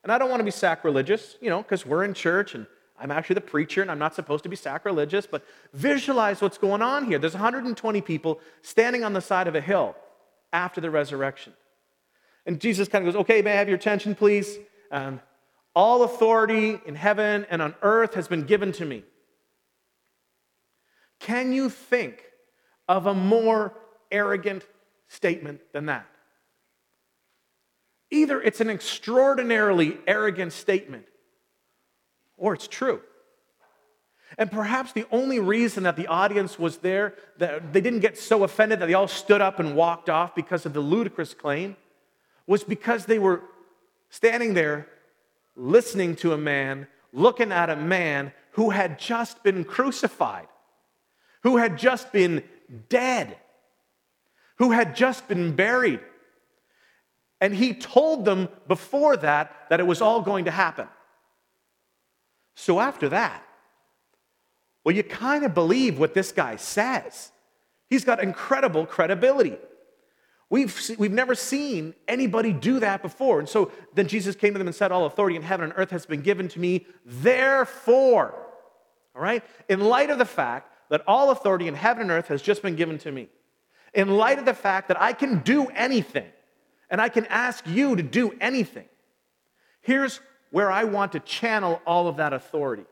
And 0.04 0.12
I 0.12 0.18
don't 0.18 0.30
want 0.30 0.40
to 0.40 0.46
be 0.46 0.52
sacrilegious, 0.52 1.36
you 1.42 1.50
know, 1.50 1.62
because 1.62 1.86
we're 1.86 2.04
in 2.04 2.14
church 2.14 2.56
and 2.56 2.66
I'm 3.00 3.12
actually 3.12 3.36
the 3.36 3.42
preacher 3.42 3.82
and 3.82 3.92
I'm 3.92 4.00
not 4.00 4.16
supposed 4.16 4.44
to 4.44 4.50
be 4.50 4.56
sacrilegious, 4.56 5.28
but 5.28 5.44
visualize 5.74 6.42
what's 6.42 6.58
going 6.58 6.82
on 6.82 7.06
here. 7.06 7.20
There's 7.20 7.34
120 7.34 8.02
people 8.02 8.40
standing 8.62 9.04
on 9.04 9.14
the 9.14 9.22
side 9.22 9.48
of 9.48 9.56
a 9.56 9.62
hill 9.62 9.96
after 10.52 10.82
the 10.82 10.90
resurrection. 10.90 11.54
And 12.46 12.60
Jesus 12.60 12.88
kind 12.88 13.06
of 13.06 13.14
goes, 13.14 13.22
Okay, 13.22 13.42
may 13.42 13.52
I 13.52 13.56
have 13.56 13.68
your 13.68 13.78
attention, 13.78 14.16
please? 14.16 14.58
Um, 14.92 15.20
all 15.78 16.04
authority 16.04 16.80
in 16.86 16.96
heaven 16.96 17.46
and 17.52 17.62
on 17.62 17.76
earth 17.84 18.16
has 18.16 18.28
been 18.28 18.44
given 18.44 18.72
to 18.72 18.86
me. 18.86 19.04
Can 21.20 21.54
you 21.54 21.70
think 21.70 22.24
of 22.88 23.06
a 23.06 23.14
more 23.14 23.74
arrogant 24.12 24.66
statement 25.08 25.62
than 25.74 25.88
that. 25.88 26.06
Either 28.10 28.42
it's 28.42 28.62
an 28.62 28.70
extraordinarily 28.70 29.98
arrogant 30.08 30.54
statement 30.54 31.06
or 32.38 32.54
it's 32.54 32.68
true. 32.68 33.02
And 34.38 34.52
perhaps 34.52 34.92
the 34.92 35.06
only 35.12 35.40
reason 35.40 35.84
that 35.84 35.96
the 35.96 36.08
audience 36.08 36.60
was 36.60 36.78
there, 36.78 37.16
that 37.38 37.74
they 37.74 37.82
didn't 37.82 38.02
get 38.02 38.18
so 38.18 38.44
offended 38.44 38.80
that 38.80 38.86
they 38.86 38.94
all 38.94 39.08
stood 39.08 39.42
up 39.42 39.60
and 39.60 39.76
walked 39.76 40.10
off 40.10 40.36
because 40.36 40.66
of 40.66 40.74
the 40.74 40.82
ludicrous 40.82 41.34
claim, 41.34 41.76
was 42.46 42.64
because 42.64 43.06
they 43.06 43.20
were 43.20 43.42
standing 44.10 44.54
there 44.54 44.88
listening 45.58 46.16
to 46.18 46.34
a 46.34 46.38
man, 46.38 46.88
looking 47.12 47.52
at 47.52 47.70
a 47.70 47.76
man 47.76 48.32
who 48.52 48.70
had 48.70 49.00
just 49.00 49.44
been 49.44 49.64
crucified, 49.64 50.48
who 51.44 51.58
had 51.58 51.78
just 51.78 52.12
been 52.12 52.44
dead, 52.90 53.38
who 54.58 54.72
had 54.72 54.96
just 54.96 55.28
been 55.28 55.56
buried. 55.56 56.00
And 57.42 57.54
he 57.54 57.74
told 57.74 58.26
them 58.26 58.50
before 58.68 59.18
that 59.18 59.70
that 59.70 59.80
it 59.80 59.88
was 59.88 60.02
all 60.02 60.22
going 60.22 60.46
to 60.46 60.52
happen. 60.52 60.88
So 62.56 62.80
after 62.80 63.10
that, 63.10 63.44
well, 64.84 64.96
you 64.96 65.04
kind 65.04 65.44
of 65.44 65.54
believe 65.54 66.00
what 66.00 66.14
this 66.14 66.32
guy 66.32 66.56
says. 66.56 67.32
He's 67.90 68.06
got 68.06 68.24
incredible 68.24 68.86
credibility. 68.86 69.58
We've, 70.50 70.96
we've 70.98 71.12
never 71.12 71.36
seen 71.36 71.94
anybody 72.08 72.54
do 72.54 72.80
that 72.80 73.02
before. 73.02 73.40
And 73.40 73.50
so 73.50 73.72
then 73.94 74.08
Jesus 74.08 74.36
came 74.36 74.54
to 74.54 74.58
them 74.58 74.68
and 74.68 74.76
said, 74.76 74.92
All 74.92 75.06
authority 75.06 75.36
in 75.36 75.42
heaven 75.42 75.66
and 75.66 75.74
earth 75.76 75.92
has 75.92 76.06
been 76.06 76.22
given 76.22 76.48
to 76.50 76.60
me. 76.60 76.86
Therefore, 77.06 78.34
all 79.16 79.22
right, 79.22 79.44
in 79.68 79.82
light 79.82 80.10
of 80.10 80.20
the 80.20 80.26
fact 80.26 80.72
that 80.90 81.04
all 81.06 81.32
authority 81.32 81.68
in 81.68 81.76
heaven 81.76 82.04
and 82.04 82.12
earth 82.12 82.28
has 82.30 82.42
just 82.42 82.62
been 82.62 82.76
given 82.76 82.98
to 83.00 83.12
me, 83.12 83.28
in 83.94 84.10
light 84.10 84.40
of 84.40 84.46
the 84.46 84.54
fact 84.54 84.88
that 84.88 85.02
I 85.02 85.12
can 85.12 85.40
do 85.40 85.68
anything 85.68 86.28
and 86.90 87.02
I 87.02 87.10
can 87.10 87.26
ask 87.26 87.68
you 87.68 87.96
to 87.98 88.04
do 88.04 88.34
anything, 88.40 88.88
here's 89.82 90.22
where 90.52 90.72
I 90.72 90.86
want 90.86 91.12
to 91.12 91.20
channel 91.20 91.82
all 91.86 92.08
of 92.08 92.18
that 92.18 92.32
authority. 92.32 92.86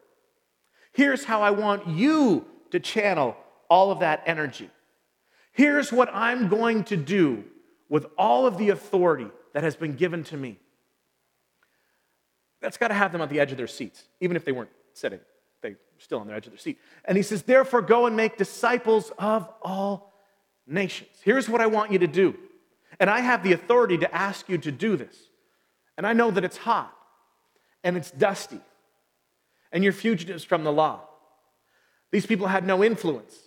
Here's 0.91 1.23
how 1.23 1.41
I 1.41 1.51
want 1.51 1.87
you 1.87 2.45
to 2.71 2.79
channel 2.79 3.37
all 3.69 3.91
of 3.91 3.99
that 3.99 4.23
energy. 4.25 4.69
Here's 5.55 5.91
what 5.91 6.09
I'm 6.13 6.49
going 6.49 6.83
to 6.85 6.97
do 6.97 7.45
with 7.87 8.07
all 8.17 8.45
of 8.45 8.57
the 8.57 8.69
authority 8.69 9.27
that 9.53 9.63
has 9.63 9.75
been 9.75 9.95
given 9.95 10.23
to 10.25 10.37
me. 10.37 10.59
That's 12.61 12.77
got 12.77 12.89
to 12.89 12.93
have 12.93 13.13
them 13.13 13.21
on 13.21 13.29
the 13.29 13.39
edge 13.39 13.51
of 13.51 13.57
their 13.57 13.67
seats, 13.67 14.03
even 14.19 14.35
if 14.35 14.43
they 14.43 14.51
weren't 14.51 14.69
sitting. 14.93 15.21
They're 15.61 15.77
still 15.97 16.19
on 16.19 16.27
the 16.27 16.33
edge 16.33 16.45
of 16.45 16.51
their 16.51 16.59
seat. 16.59 16.77
And 17.05 17.15
he 17.15 17.23
says, 17.23 17.43
Therefore, 17.43 17.81
go 17.81 18.05
and 18.05 18.17
make 18.17 18.37
disciples 18.37 19.13
of 19.17 19.49
all 19.61 20.13
nations. 20.67 21.11
Here's 21.23 21.47
what 21.47 21.61
I 21.61 21.67
want 21.67 21.91
you 21.91 21.99
to 21.99 22.07
do. 22.07 22.35
And 22.99 23.09
I 23.09 23.21
have 23.21 23.41
the 23.41 23.53
authority 23.53 23.97
to 23.99 24.13
ask 24.13 24.49
you 24.49 24.57
to 24.57 24.71
do 24.71 24.97
this. 24.97 25.15
And 25.97 26.05
I 26.05 26.11
know 26.11 26.31
that 26.31 26.43
it's 26.43 26.57
hot 26.57 26.93
and 27.81 27.95
it's 27.95 28.11
dusty, 28.11 28.59
and 29.71 29.83
you're 29.83 29.93
fugitives 29.93 30.43
from 30.43 30.63
the 30.63 30.71
law. 30.71 31.01
These 32.11 32.25
people 32.25 32.47
had 32.47 32.65
no 32.65 32.83
influence, 32.83 33.37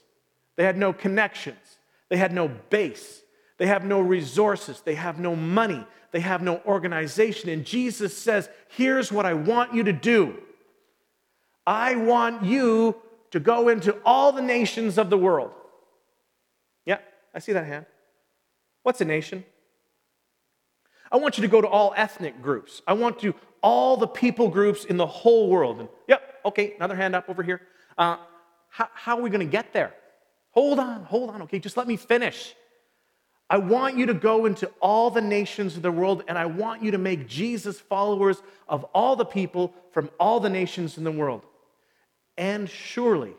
they 0.56 0.64
had 0.64 0.78
no 0.78 0.92
connections. 0.92 1.77
They 2.08 2.16
had 2.16 2.32
no 2.32 2.48
base. 2.48 3.22
They 3.58 3.66
have 3.66 3.84
no 3.84 4.00
resources. 4.00 4.80
They 4.80 4.94
have 4.94 5.18
no 5.18 5.36
money. 5.36 5.86
They 6.10 6.20
have 6.20 6.42
no 6.42 6.60
organization. 6.66 7.50
And 7.50 7.64
Jesus 7.64 8.16
says, 8.16 8.48
Here's 8.68 9.12
what 9.12 9.26
I 9.26 9.34
want 9.34 9.74
you 9.74 9.84
to 9.84 9.92
do 9.92 10.36
I 11.66 11.96
want 11.96 12.44
you 12.44 12.96
to 13.30 13.40
go 13.40 13.68
into 13.68 13.96
all 14.04 14.32
the 14.32 14.42
nations 14.42 14.96
of 14.96 15.10
the 15.10 15.18
world. 15.18 15.50
Yeah, 16.86 16.98
I 17.34 17.40
see 17.40 17.52
that 17.52 17.66
hand. 17.66 17.84
What's 18.82 19.00
a 19.00 19.04
nation? 19.04 19.44
I 21.10 21.16
want 21.16 21.36
you 21.36 21.42
to 21.42 21.48
go 21.48 21.60
to 21.60 21.68
all 21.68 21.92
ethnic 21.96 22.42
groups. 22.42 22.80
I 22.86 22.94
want 22.94 23.18
to 23.20 23.34
all 23.62 23.96
the 23.96 24.06
people 24.06 24.48
groups 24.48 24.84
in 24.84 24.96
the 24.96 25.06
whole 25.06 25.48
world. 25.48 25.80
And, 25.80 25.88
yep, 26.06 26.22
okay, 26.44 26.74
another 26.76 26.94
hand 26.94 27.14
up 27.14 27.28
over 27.28 27.42
here. 27.42 27.60
Uh, 27.96 28.16
how, 28.70 28.88
how 28.94 29.18
are 29.18 29.22
we 29.22 29.30
going 29.30 29.46
to 29.46 29.50
get 29.50 29.72
there? 29.72 29.94
Hold 30.58 30.80
on, 30.80 31.04
hold 31.04 31.30
on, 31.30 31.42
okay, 31.42 31.60
just 31.60 31.76
let 31.76 31.86
me 31.86 31.94
finish. 31.96 32.52
I 33.48 33.58
want 33.58 33.96
you 33.96 34.06
to 34.06 34.12
go 34.12 34.44
into 34.44 34.66
all 34.80 35.08
the 35.08 35.20
nations 35.20 35.76
of 35.76 35.82
the 35.82 35.92
world, 35.92 36.24
and 36.26 36.36
I 36.36 36.46
want 36.46 36.82
you 36.82 36.90
to 36.90 36.98
make 36.98 37.28
Jesus 37.28 37.78
followers 37.78 38.42
of 38.68 38.82
all 38.92 39.14
the 39.14 39.24
people 39.24 39.72
from 39.92 40.10
all 40.18 40.40
the 40.40 40.50
nations 40.50 40.98
in 40.98 41.04
the 41.04 41.12
world. 41.12 41.42
And 42.36 42.68
surely, 42.68 43.34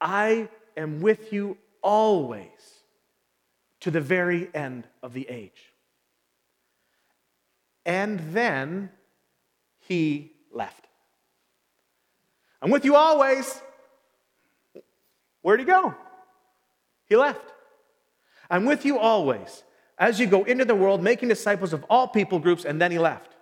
I 0.00 0.48
am 0.76 1.00
with 1.00 1.32
you 1.32 1.58
always 1.82 2.46
to 3.80 3.90
the 3.90 4.00
very 4.00 4.48
end 4.54 4.86
of 5.02 5.12
the 5.12 5.28
age. 5.28 5.60
And 7.84 8.20
then 8.32 8.90
he 9.80 10.30
left. 10.52 10.86
I'm 12.62 12.70
with 12.70 12.84
you 12.84 12.94
always 12.94 13.60
Where'd 15.42 15.60
he 15.60 15.66
go? 15.66 15.94
He 17.06 17.16
left. 17.16 17.52
I'm 18.50 18.64
with 18.64 18.84
you 18.84 18.98
always 18.98 19.62
as 20.00 20.18
you 20.18 20.26
go 20.26 20.44
into 20.44 20.64
the 20.64 20.74
world, 20.74 21.02
making 21.02 21.28
disciples 21.28 21.74
of 21.74 21.84
all 21.90 22.08
people 22.08 22.38
groups, 22.38 22.64
and 22.64 22.80
then 22.80 22.90
he 22.90 22.98
left. 22.98 23.36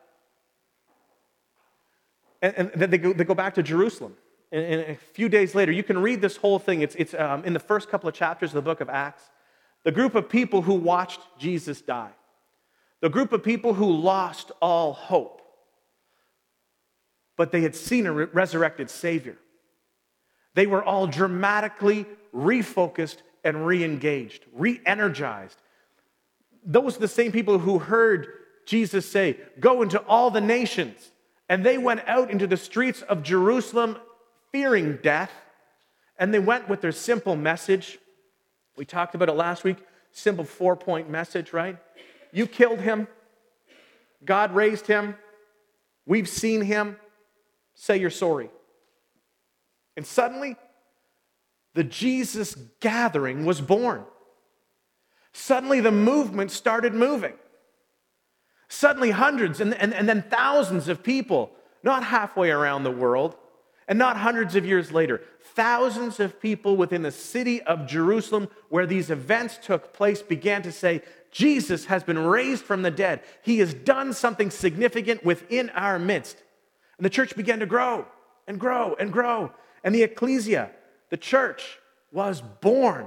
And, 2.43 2.55
and 2.57 2.73
then 2.75 2.91
they 2.91 2.99
go, 2.99 3.13
they 3.13 3.25
go 3.25 3.35
back 3.35 3.55
to 3.55 3.63
Jerusalem. 3.63 4.17
And, 4.51 4.65
and, 4.65 4.81
a 4.91 4.97
few 4.97 5.29
days 5.29 5.55
later, 5.55 5.71
you 5.71 5.85
can 5.85 5.99
read 5.99 6.21
this 6.21 6.37
whole 6.37 6.59
thing. 6.59 6.83
It's, 6.83 6.97
it's 6.97 7.15
um, 7.15 7.45
in 7.45 7.53
the 7.53 7.61
first 7.61 7.89
couple 7.89 8.09
of 8.09 8.15
chapters 8.15 8.51
of 8.51 8.55
the 8.57 8.63
book 8.63 8.81
of 8.81 8.91
Acts. 8.91 9.23
The 9.85 9.93
group 9.93 10.17
of 10.17 10.29
people 10.29 10.63
who 10.63 10.75
watched 10.75 11.21
Jesus 11.39 11.81
die, 11.81 12.11
the 13.01 13.09
group 13.09 13.33
of 13.33 13.45
people 13.45 13.75
who 13.75 13.91
lost 13.91 14.51
all 14.61 14.93
hope, 14.93 15.41
but 17.37 17.53
they 17.53 17.61
had 17.61 17.77
seen 17.77 18.07
a 18.07 18.13
re- 18.13 18.27
resurrected 18.33 18.91
Savior. 18.91 19.39
They 20.55 20.67
were 20.67 20.83
all 20.83 21.07
dramatically 21.07 22.07
refocused 22.35 23.19
and 23.45 23.67
re 23.67 23.85
engaged, 23.85 24.45
re 24.53 24.81
energized. 24.85 25.61
Those 26.65 26.97
are 26.97 27.01
the 27.01 27.09
same 27.09 27.33
people 27.33 27.59
who 27.59 27.79
heard 27.79 28.29
Jesus 28.67 29.11
say, 29.11 29.39
Go 29.59 29.83
into 29.83 30.01
all 30.01 30.31
the 30.31 30.41
nations. 30.41 31.11
And 31.49 31.65
they 31.65 31.79
went 31.79 32.07
out 32.07 32.31
into 32.31 32.47
the 32.47 32.59
streets 32.59 33.01
of 33.03 33.23
Jerusalem 33.23 33.97
fearing 34.53 34.99
death. 35.03 35.31
And 36.19 36.35
they 36.35 36.39
went 36.39 36.69
with 36.69 36.83
their 36.83 36.93
simple 36.93 37.37
message. 37.37 37.99
We 38.77 38.85
talked 38.85 39.15
about 39.15 39.31
it 39.31 39.35
last 39.35 39.65
week. 39.65 39.79
Simple 40.13 40.45
four 40.45 40.77
point 40.77 41.09
message, 41.09 41.53
right? 41.53 41.79
You 42.33 42.47
killed 42.47 42.81
him. 42.81 43.09
God 44.25 44.55
raised 44.55 44.87
him. 44.87 45.15
We've 46.05 46.29
seen 46.29 46.63
him. 46.63 46.97
Say 47.75 47.99
you're 47.99 48.11
sorry. 48.11 48.51
And 49.99 50.07
suddenly, 50.07 50.55
the 51.75 51.83
Jesus 51.83 52.55
gathering 52.79 53.45
was 53.45 53.61
born. 53.61 54.05
Suddenly, 55.33 55.81
the 55.81 55.91
movement 55.91 56.53
started 56.53 56.95
moving. 56.95 57.33
Suddenly, 58.69 59.11
hundreds 59.11 59.61
and, 59.61 59.75
and, 59.75 59.93
and 59.93 60.09
then 60.09 60.23
thousands 60.23 60.87
of 60.87 61.03
people, 61.03 61.51
not 61.83 62.05
halfway 62.05 62.53
around 62.53 62.85
the 62.85 62.93
world, 62.93 63.37
and 63.89 63.99
not 63.99 64.17
hundreds 64.17 64.55
of 64.55 64.65
years 64.65 64.93
later, 64.93 65.21
thousands 65.57 66.21
of 66.21 66.41
people 66.41 66.77
within 66.77 67.03
the 67.03 67.11
city 67.11 67.61
of 67.63 67.89
Jerusalem 67.89 68.47
where 68.69 68.87
these 68.87 69.11
events 69.11 69.59
took 69.61 69.93
place 69.93 70.23
began 70.23 70.63
to 70.63 70.71
say, 70.71 71.03
Jesus 71.33 71.87
has 71.87 72.05
been 72.05 72.21
raised 72.21 72.63
from 72.63 72.83
the 72.83 72.93
dead. 72.93 73.21
He 73.43 73.59
has 73.59 73.75
done 73.75 74.13
something 74.13 74.53
significant 74.53 75.25
within 75.25 75.71
our 75.71 75.99
midst. 75.99 76.41
And 76.99 77.05
the 77.05 77.11
church 77.11 77.35
began 77.35 77.59
to 77.59 77.67
grow 77.67 78.07
and 78.47 78.61
grow 78.61 78.95
and 78.99 79.13
grow 79.13 79.53
and 79.85 79.95
the 79.95 80.03
ecclesia, 80.03 80.71
the 81.11 81.17
church, 81.17 81.79
was 82.13 82.41
born. 82.41 83.07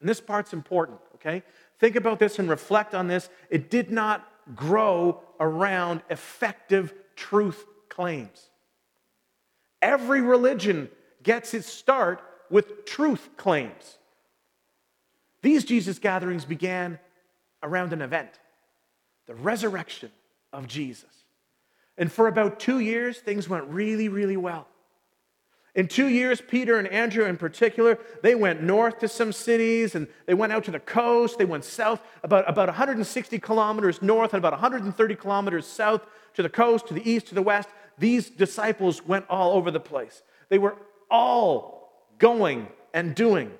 And 0.00 0.08
this 0.08 0.20
part's 0.20 0.52
important, 0.52 0.98
okay? 1.16 1.42
Think 1.78 1.96
about 1.96 2.18
this 2.18 2.38
and 2.38 2.48
reflect 2.48 2.94
on 2.94 3.06
this. 3.06 3.28
It 3.50 3.70
did 3.70 3.90
not 3.90 4.26
grow 4.54 5.22
around 5.40 6.02
effective 6.10 6.94
truth 7.16 7.64
claims. 7.88 8.50
Every 9.82 10.20
religion 10.20 10.88
gets 11.22 11.54
its 11.54 11.66
start 11.66 12.22
with 12.50 12.84
truth 12.84 13.30
claims. 13.36 13.98
These 15.42 15.64
Jesus 15.64 15.98
gatherings 15.98 16.44
began 16.44 16.98
around 17.62 17.92
an 17.92 18.02
event 18.02 18.30
the 19.26 19.34
resurrection 19.34 20.10
of 20.52 20.68
Jesus. 20.68 21.10
And 21.98 22.12
for 22.12 22.28
about 22.28 22.60
two 22.60 22.78
years, 22.78 23.18
things 23.18 23.48
went 23.48 23.64
really, 23.64 24.08
really 24.08 24.36
well. 24.36 24.68
In 25.76 25.88
two 25.88 26.06
years, 26.06 26.40
Peter 26.40 26.78
and 26.78 26.88
Andrew 26.88 27.26
in 27.26 27.36
particular, 27.36 27.98
they 28.22 28.34
went 28.34 28.62
north 28.62 28.98
to 29.00 29.08
some 29.08 29.30
cities 29.30 29.94
and 29.94 30.08
they 30.24 30.32
went 30.32 30.50
out 30.50 30.64
to 30.64 30.70
the 30.70 30.80
coast. 30.80 31.36
They 31.36 31.44
went 31.44 31.64
south, 31.64 32.00
about, 32.22 32.48
about 32.48 32.68
160 32.68 33.38
kilometers 33.38 34.00
north 34.00 34.32
and 34.32 34.38
about 34.38 34.54
130 34.54 35.14
kilometers 35.16 35.66
south 35.66 36.06
to 36.32 36.42
the 36.42 36.48
coast, 36.48 36.88
to 36.88 36.94
the 36.94 37.08
east, 37.08 37.26
to 37.26 37.34
the 37.34 37.42
west. 37.42 37.68
These 37.98 38.30
disciples 38.30 39.04
went 39.04 39.26
all 39.28 39.52
over 39.52 39.70
the 39.70 39.78
place. 39.78 40.22
They 40.48 40.56
were 40.56 40.76
all 41.10 41.92
going 42.18 42.68
and 42.94 43.14
doing. 43.14 43.52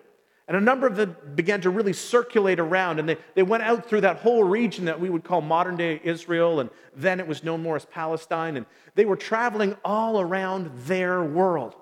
And 0.49 0.57
a 0.57 0.61
number 0.61 0.87
of 0.87 0.97
them 0.97 1.17
began 1.35 1.61
to 1.63 1.71
really 1.71 1.93
circulate 1.93 2.61
around, 2.61 3.01
and 3.01 3.09
they, 3.09 3.17
they 3.35 3.43
went 3.43 3.65
out 3.65 3.89
through 3.89 4.03
that 4.03 4.19
whole 4.19 4.45
region 4.45 4.85
that 4.85 5.01
we 5.01 5.11
would 5.11 5.25
call 5.25 5.41
modern 5.41 5.77
day 5.77 6.01
Israel, 6.05 6.61
and 6.61 6.71
then 6.95 7.19
it 7.19 7.27
was 7.27 7.43
known 7.43 7.63
more 7.63 7.77
as 7.77 7.85
Palestine. 7.85 8.57
And 8.57 8.65
they 8.95 9.05
were 9.05 9.17
traveling 9.17 9.77
all 9.85 10.21
around 10.21 10.71
their 10.87 11.23
world. 11.23 11.75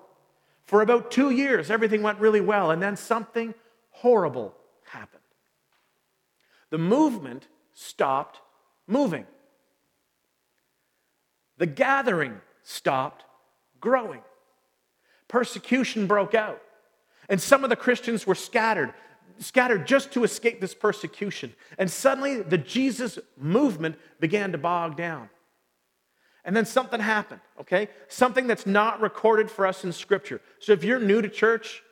For 0.67 0.81
about 0.81 1.11
two 1.11 1.31
years, 1.31 1.71
everything 1.71 2.03
went 2.03 2.21
really 2.21 2.41
well, 2.41 2.71
and 2.71 2.83
then 2.83 2.97
something 2.97 3.55
horrible 3.91 4.55
happened. 4.85 5.23
The 6.71 6.79
movement 6.79 7.47
stopped 7.75 8.41
moving, 8.87 9.27
the 11.59 11.67
gathering 11.67 12.41
stopped 12.63 13.25
growing. 13.81 14.21
Persecution 15.29 16.07
broke 16.07 16.35
out. 16.35 16.61
And 17.29 17.41
some 17.41 17.65
of 17.65 17.71
the 17.71 17.77
Christians 17.77 18.27
were 18.27 18.35
scattered, 18.35 18.93
scattered 19.39 19.87
just 19.87 20.13
to 20.13 20.25
escape 20.25 20.61
this 20.61 20.75
persecution. 20.75 21.55
And 21.79 21.91
suddenly 21.91 22.43
the 22.43 22.59
Jesus 22.59 23.19
movement 23.37 23.97
began 24.21 24.53
to 24.53 24.59
bog 24.59 24.97
down. 24.97 25.31
And 26.45 26.55
then 26.55 26.67
something 26.67 27.01
happened, 27.01 27.41
okay? 27.61 27.89
Something 28.09 28.47
that's 28.47 28.67
not 28.67 29.01
recorded 29.01 29.51
for 29.51 29.67
us 29.67 29.83
in 29.85 29.93
Scripture. 29.93 30.41
So 30.59 30.73
if 30.73 30.85
you're 30.85 31.01
new 31.01 31.23
to 31.23 31.29
church, 31.29 31.83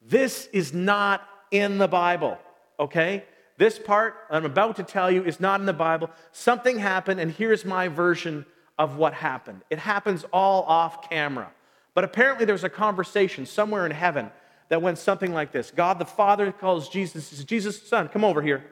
this 0.00 0.48
is 0.52 0.72
not 0.72 1.28
in 1.50 1.78
the 1.78 1.88
Bible, 1.88 2.38
okay? 2.78 3.24
This 3.56 3.78
part 3.78 4.14
I'm 4.30 4.44
about 4.44 4.76
to 4.76 4.84
tell 4.84 5.10
you 5.10 5.24
is 5.24 5.40
not 5.40 5.60
in 5.60 5.66
the 5.66 5.72
Bible. 5.72 6.10
Something 6.32 6.78
happened, 6.78 7.20
and 7.20 7.30
here's 7.30 7.64
my 7.64 7.88
version 7.88 8.46
of 8.78 8.96
what 8.96 9.14
happened. 9.14 9.62
It 9.70 9.78
happens 9.78 10.24
all 10.32 10.62
off 10.64 11.08
camera. 11.08 11.50
But 11.94 12.04
apparently, 12.04 12.44
there's 12.44 12.64
a 12.64 12.68
conversation 12.68 13.46
somewhere 13.46 13.86
in 13.86 13.92
heaven 13.92 14.30
that 14.68 14.82
went 14.82 14.98
something 14.98 15.32
like 15.32 15.52
this 15.52 15.70
God 15.70 15.98
the 15.98 16.04
Father 16.04 16.52
calls 16.52 16.88
Jesus, 16.88 17.26
says, 17.28 17.44
Jesus, 17.44 17.80
son, 17.86 18.08
come 18.08 18.24
over 18.24 18.42
here. 18.42 18.64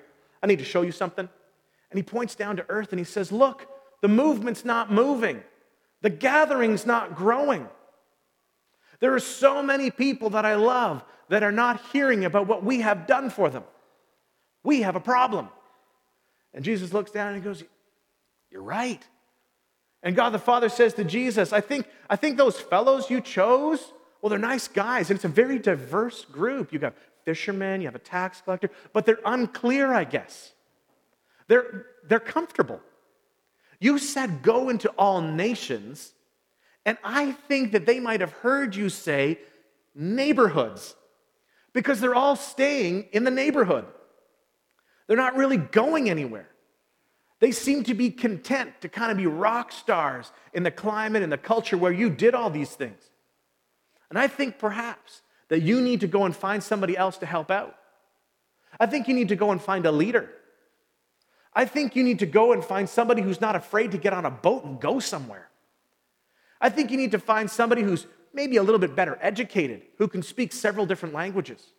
I 0.43 0.47
need 0.47 0.59
to 0.59 0.65
show 0.65 0.83
you 0.83 0.93
something. 0.93 1.29
And 1.91 1.99
he 1.99 2.03
points 2.03 2.35
down 2.35 2.57
to 2.57 2.65
earth 2.69 2.91
and 2.91 2.99
he 2.99 3.05
says, 3.05 3.31
Look, 3.31 3.69
the 4.03 4.09
movement's 4.09 4.65
not 4.65 4.93
moving, 4.93 5.43
the 6.03 6.11
gathering's 6.11 6.85
not 6.85 7.17
growing. 7.17 7.67
There 9.01 9.15
are 9.15 9.21
so 9.21 9.63
many 9.63 9.91
people 9.91 10.31
that 10.31 10.45
I 10.45 10.55
love 10.55 11.03
that 11.29 11.43
are 11.43 11.51
not 11.51 11.81
hearing 11.93 12.25
about 12.25 12.47
what 12.47 12.63
we 12.63 12.83
have 12.83 13.07
done 13.07 13.31
for 13.31 13.49
them. 13.49 13.65
We 14.63 14.83
have 14.83 14.95
a 14.95 15.01
problem. 15.01 15.49
And 16.55 16.65
Jesus 16.65 16.93
looks 16.93 17.11
down 17.11 17.29
and 17.29 17.37
he 17.37 17.43
goes, 17.43 17.65
You're 18.51 18.63
right. 18.63 19.03
And 20.03 20.15
God 20.15 20.31
the 20.31 20.39
Father 20.39 20.69
says 20.69 20.95
to 20.95 21.05
Jesus, 21.05 21.53
I 21.53 21.61
think, 21.61 21.87
I 22.11 22.17
think 22.17 22.37
those 22.37 22.61
fellows 22.61 23.09
you 23.09 23.21
chose, 23.21 23.93
well, 24.21 24.31
they're 24.31 24.39
nice 24.39 24.69
guys, 24.69 25.11
and 25.11 25.17
it's 25.17 25.25
a 25.25 25.29
very 25.29 25.59
diverse 25.59 26.25
group. 26.25 26.73
You 26.73 26.81
got 26.81 26.95
fishermen, 27.25 27.81
you 27.81 27.87
have 27.87 27.95
a 27.95 28.01
tax 28.01 28.41
collector, 28.41 28.71
but 28.93 29.07
they're 29.07 29.21
unclear, 29.25 29.93
I 29.93 30.05
guess. 30.05 30.53
They're, 31.47 31.87
they're 32.09 32.21
comfortable. 32.21 32.81
You 33.83 33.99
said, 33.99 34.43
Go 34.43 34.69
into 34.69 34.89
all 34.91 35.21
nations, 35.21 36.13
and 36.87 36.97
I 37.03 37.33
think 37.33 37.73
that 37.73 37.85
they 37.85 37.99
might 37.99 38.21
have 38.21 38.31
heard 38.31 38.77
you 38.77 38.89
say 38.89 39.41
neighborhoods 39.93 40.95
because 41.73 42.01
they're 42.01 42.15
all 42.15 42.37
staying 42.37 43.09
in 43.11 43.25
the 43.25 43.31
neighborhood. 43.33 43.85
They're 45.09 45.17
not 45.17 45.35
really 45.35 45.57
going 45.57 46.09
anywhere. 46.09 46.49
They 47.41 47.51
seem 47.51 47.83
to 47.85 47.95
be 47.95 48.11
content 48.11 48.71
to 48.83 48.89
kind 48.89 49.11
of 49.11 49.19
be 49.19 49.27
rock 49.27 49.73
stars 49.73 50.31
in 50.53 50.63
the 50.63 50.71
climate 50.71 51.25
and 51.25 51.33
the 51.33 51.37
culture 51.37 51.77
where 51.77 51.91
you 51.91 52.09
did 52.09 52.37
all 52.37 52.51
these 52.51 52.71
things. 52.71 53.03
And 54.11 54.19
I 54.19 54.29
think 54.29 54.61
perhaps 54.61 55.23
that 55.49 55.63
you 55.63 55.81
need 55.81 56.03
to 56.03 56.07
go 56.07 56.25
and 56.25 56.37
find 56.37 56.63
somebody 56.63 56.97
else 56.97 57.19
to 57.19 57.27
help 57.27 57.51
out. 57.51 57.75
I 58.79 58.87
think 58.87 59.09
you 59.09 59.15
need 59.15 59.31
to 59.31 59.37
go 59.37 59.51
and 59.51 59.61
find 59.61 59.87
a 59.87 59.93
leader. 59.93 60.31
I 61.55 61.65
think 61.65 61.95
you 61.97 62.03
need 62.03 62.21
to 62.21 62.27
go 62.27 62.53
and 62.53 62.65
find 62.65 62.89
somebody 62.89 63.23
who's 63.23 63.41
not 63.41 63.57
afraid 63.57 63.93
to 63.93 63.99
get 63.99 64.13
on 64.13 64.25
a 64.25 64.31
boat 64.31 64.65
and 64.65 64.81
go 64.81 65.01
somewhere. 65.01 65.49
I 66.61 66.69
think 66.71 66.91
you 66.91 66.97
need 66.97 67.11
to 67.11 67.19
find 67.19 67.51
somebody 67.51 67.83
who's 67.83 68.07
maybe 68.33 68.57
a 68.57 68.63
little 68.63 68.79
bit 68.79 68.97
better 68.97 69.19
educated, 69.21 69.83
who 69.99 70.09
can 70.09 70.23
speak 70.23 70.53
several 70.53 70.87
different 70.87 71.15
languages. 71.15 71.73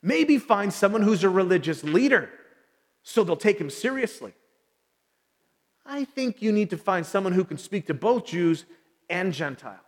Maybe 0.00 0.38
find 0.38 0.72
someone 0.72 1.02
who's 1.02 1.24
a 1.24 1.28
religious 1.28 1.84
leader 1.84 2.30
so 3.02 3.24
they'll 3.24 3.36
take 3.36 3.58
him 3.58 3.70
seriously. 3.70 4.34
I 5.84 6.04
think 6.04 6.42
you 6.42 6.52
need 6.52 6.70
to 6.70 6.76
find 6.76 7.06
someone 7.06 7.32
who 7.32 7.44
can 7.44 7.56
speak 7.56 7.86
to 7.86 7.94
both 7.94 8.26
Jews 8.26 8.66
and 9.08 9.32
Gentiles. 9.32 9.80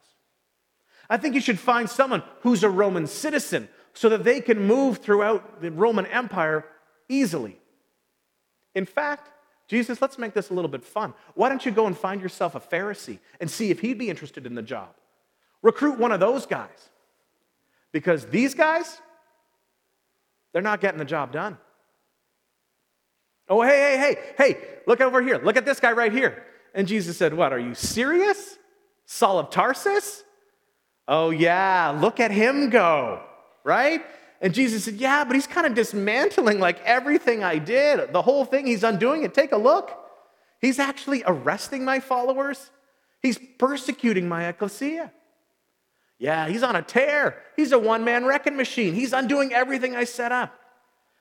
I 1.08 1.18
think 1.18 1.34
you 1.34 1.40
should 1.40 1.58
find 1.58 1.88
someone 1.88 2.22
who's 2.40 2.62
a 2.62 2.70
Roman 2.70 3.06
citizen 3.06 3.68
so 3.92 4.08
that 4.08 4.24
they 4.24 4.40
can 4.40 4.66
move 4.66 4.98
throughout 4.98 5.60
the 5.60 5.70
Roman 5.70 6.06
Empire 6.06 6.64
easily. 7.08 7.59
In 8.74 8.86
fact, 8.86 9.30
Jesus, 9.68 10.02
let's 10.02 10.18
make 10.18 10.34
this 10.34 10.50
a 10.50 10.54
little 10.54 10.70
bit 10.70 10.84
fun. 10.84 11.14
Why 11.34 11.48
don't 11.48 11.64
you 11.64 11.70
go 11.70 11.86
and 11.86 11.96
find 11.96 12.20
yourself 12.20 12.54
a 12.54 12.60
Pharisee 12.60 13.18
and 13.40 13.50
see 13.50 13.70
if 13.70 13.80
he'd 13.80 13.98
be 13.98 14.10
interested 14.10 14.46
in 14.46 14.54
the 14.54 14.62
job? 14.62 14.88
Recruit 15.62 15.98
one 15.98 16.12
of 16.12 16.20
those 16.20 16.46
guys. 16.46 16.90
Because 17.92 18.26
these 18.26 18.54
guys, 18.54 19.00
they're 20.52 20.62
not 20.62 20.80
getting 20.80 20.98
the 20.98 21.04
job 21.04 21.32
done. 21.32 21.58
Oh, 23.48 23.62
hey, 23.62 23.96
hey, 23.98 23.98
hey, 23.98 24.18
hey, 24.38 24.68
look 24.86 25.00
over 25.00 25.22
here. 25.22 25.40
Look 25.42 25.56
at 25.56 25.64
this 25.64 25.80
guy 25.80 25.92
right 25.92 26.12
here. 26.12 26.44
And 26.74 26.86
Jesus 26.86 27.16
said, 27.16 27.34
What, 27.34 27.52
are 27.52 27.58
you 27.58 27.74
serious? 27.74 28.58
Saul 29.06 29.40
of 29.40 29.50
Tarsus? 29.50 30.22
Oh, 31.08 31.30
yeah, 31.30 31.96
look 32.00 32.20
at 32.20 32.30
him 32.30 32.70
go, 32.70 33.20
right? 33.64 34.04
And 34.40 34.54
Jesus 34.54 34.84
said, 34.84 34.94
Yeah, 34.94 35.24
but 35.24 35.34
he's 35.34 35.46
kind 35.46 35.66
of 35.66 35.74
dismantling 35.74 36.58
like 36.58 36.80
everything 36.84 37.44
I 37.44 37.58
did. 37.58 38.12
The 38.12 38.22
whole 38.22 38.44
thing, 38.44 38.66
he's 38.66 38.82
undoing 38.82 39.22
it. 39.22 39.34
Take 39.34 39.52
a 39.52 39.56
look. 39.56 39.96
He's 40.60 40.78
actually 40.78 41.22
arresting 41.26 41.84
my 41.84 42.00
followers, 42.00 42.70
he's 43.22 43.38
persecuting 43.58 44.28
my 44.28 44.48
ecclesia. 44.48 45.12
Yeah, 46.18 46.48
he's 46.48 46.62
on 46.62 46.76
a 46.76 46.82
tear. 46.82 47.42
He's 47.56 47.72
a 47.72 47.78
one 47.78 48.04
man 48.04 48.26
wrecking 48.26 48.54
machine. 48.54 48.92
He's 48.92 49.14
undoing 49.14 49.54
everything 49.54 49.96
I 49.96 50.04
set 50.04 50.32
up. 50.32 50.54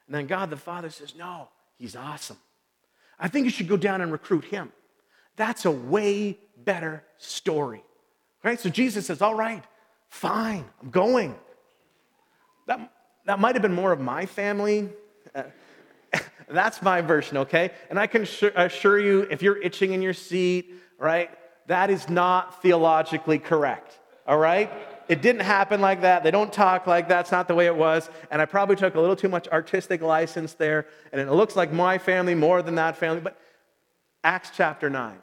And 0.08 0.15
then 0.15 0.27
God 0.27 0.49
the 0.49 0.58
Father 0.58 0.89
says, 0.89 1.15
No, 1.15 1.47
He's 1.79 1.95
awesome. 1.95 2.38
I 3.17 3.29
think 3.29 3.45
you 3.45 3.51
should 3.51 3.67
go 3.67 3.77
down 3.77 4.01
and 4.01 4.12
recruit 4.12 4.45
him. 4.45 4.71
That's 5.38 5.65
a 5.65 5.71
way 5.71 6.38
better 6.58 7.03
story. 7.17 7.84
Right? 8.43 8.60
So 8.60 8.69
Jesus 8.69 9.08
says, 9.08 9.21
All 9.21 9.36
right, 9.36 9.63
fine, 10.10 10.65
I'm 10.82 10.89
going. 10.89 11.36
That, 12.67 12.91
that 13.30 13.39
might 13.39 13.54
have 13.54 13.62
been 13.62 13.76
more 13.76 13.92
of 13.92 14.00
my 14.00 14.26
family. 14.26 14.89
Uh, 15.36 15.44
that's 16.50 16.82
my 16.82 17.00
version, 17.00 17.38
okay? 17.38 17.70
And 17.92 18.00
I 18.00 18.08
can 18.08 18.24
assure 18.56 18.98
you, 18.98 19.28
if 19.30 19.44
you're 19.44 19.62
itching 19.62 19.94
in 19.94 20.02
your 20.02 20.15
seat, 20.15 20.74
right, 20.98 21.30
that 21.68 21.92
is 21.92 22.10
not 22.10 22.60
theologically 22.63 23.38
correct, 23.38 24.00
all 24.26 24.39
right? 24.39 24.72
It 25.08 25.22
didn't 25.22 25.44
happen 25.44 25.80
like 25.80 26.02
that. 26.02 26.24
They 26.24 26.32
don't 26.32 26.52
talk 26.52 26.88
like 26.88 27.10
that. 27.10 27.20
It's 27.20 27.32
not 27.32 27.48
the 27.48 27.54
way 27.54 27.68
it 27.68 27.76
was. 27.76 28.10
And 28.32 28.42
I 28.42 28.46
probably 28.46 28.76
took 28.76 28.96
a 28.96 29.00
little 29.00 29.15
too 29.15 29.30
much 29.30 29.48
artistic 29.50 30.02
license 30.02 30.56
there. 30.56 30.88
And 31.12 31.22
it 31.22 31.32
looks 31.32 31.56
like 31.56 31.72
my 31.72 32.00
family 32.00 32.34
more 32.34 32.63
than 32.63 32.74
that 32.76 32.98
family. 32.98 33.22
But 33.22 33.39
Acts 34.24 34.50
chapter 34.56 34.89
9. 34.89 35.18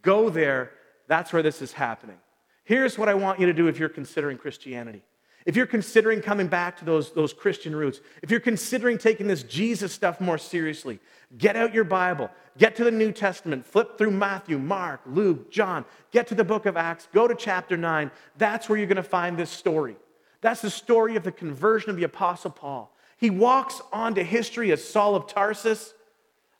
Go 0.00 0.30
there. 0.30 0.70
That's 1.08 1.30
where 1.30 1.42
this 1.42 1.60
is 1.60 1.72
happening. 1.72 2.16
Here's 2.64 2.96
what 2.96 3.10
I 3.10 3.14
want 3.14 3.38
you 3.38 3.44
to 3.46 3.52
do 3.52 3.66
if 3.66 3.78
you're 3.78 3.90
considering 3.90 4.38
Christianity. 4.38 5.02
If 5.44 5.56
you're 5.56 5.66
considering 5.66 6.22
coming 6.22 6.46
back 6.46 6.78
to 6.78 6.86
those, 6.86 7.12
those 7.12 7.34
Christian 7.34 7.76
roots, 7.76 8.00
if 8.22 8.30
you're 8.30 8.40
considering 8.40 8.96
taking 8.96 9.26
this 9.26 9.42
Jesus 9.42 9.92
stuff 9.92 10.20
more 10.20 10.38
seriously, 10.38 11.00
get 11.36 11.54
out 11.54 11.74
your 11.74 11.84
Bible, 11.84 12.30
get 12.56 12.76
to 12.76 12.84
the 12.84 12.90
New 12.90 13.12
Testament, 13.12 13.66
flip 13.66 13.98
through 13.98 14.12
Matthew, 14.12 14.58
Mark, 14.58 15.02
Luke, 15.04 15.50
John, 15.50 15.84
get 16.12 16.26
to 16.28 16.34
the 16.34 16.44
book 16.44 16.64
of 16.64 16.78
Acts, 16.78 17.08
go 17.12 17.28
to 17.28 17.34
chapter 17.34 17.76
9. 17.76 18.10
That's 18.38 18.68
where 18.68 18.78
you're 18.78 18.86
going 18.86 18.96
to 18.96 19.02
find 19.02 19.36
this 19.36 19.50
story. 19.50 19.96
That's 20.40 20.62
the 20.62 20.70
story 20.70 21.16
of 21.16 21.24
the 21.24 21.32
conversion 21.32 21.90
of 21.90 21.96
the 21.96 22.04
Apostle 22.04 22.50
Paul. 22.50 22.94
He 23.18 23.28
walks 23.28 23.82
on 23.92 24.14
to 24.14 24.24
history 24.24 24.72
as 24.72 24.82
Saul 24.82 25.14
of 25.14 25.26
Tarsus, 25.26 25.92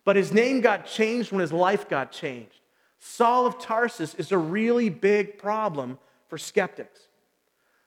but 0.05 0.17
his 0.17 0.33
name 0.33 0.61
got 0.61 0.87
changed 0.87 1.33
when 1.33 1.41
his 1.41 1.53
life 1.53 1.89
got 1.89 2.13
changed. 2.13 2.61
Saul 2.99 3.47
of 3.47 3.59
Tarsus 3.59 4.15
is 4.15 4.31
a 4.31 4.39
really 4.39 4.91
big 4.91 5.39
problem 5.39 5.99
for 6.29 6.37
skeptics. 6.37 7.04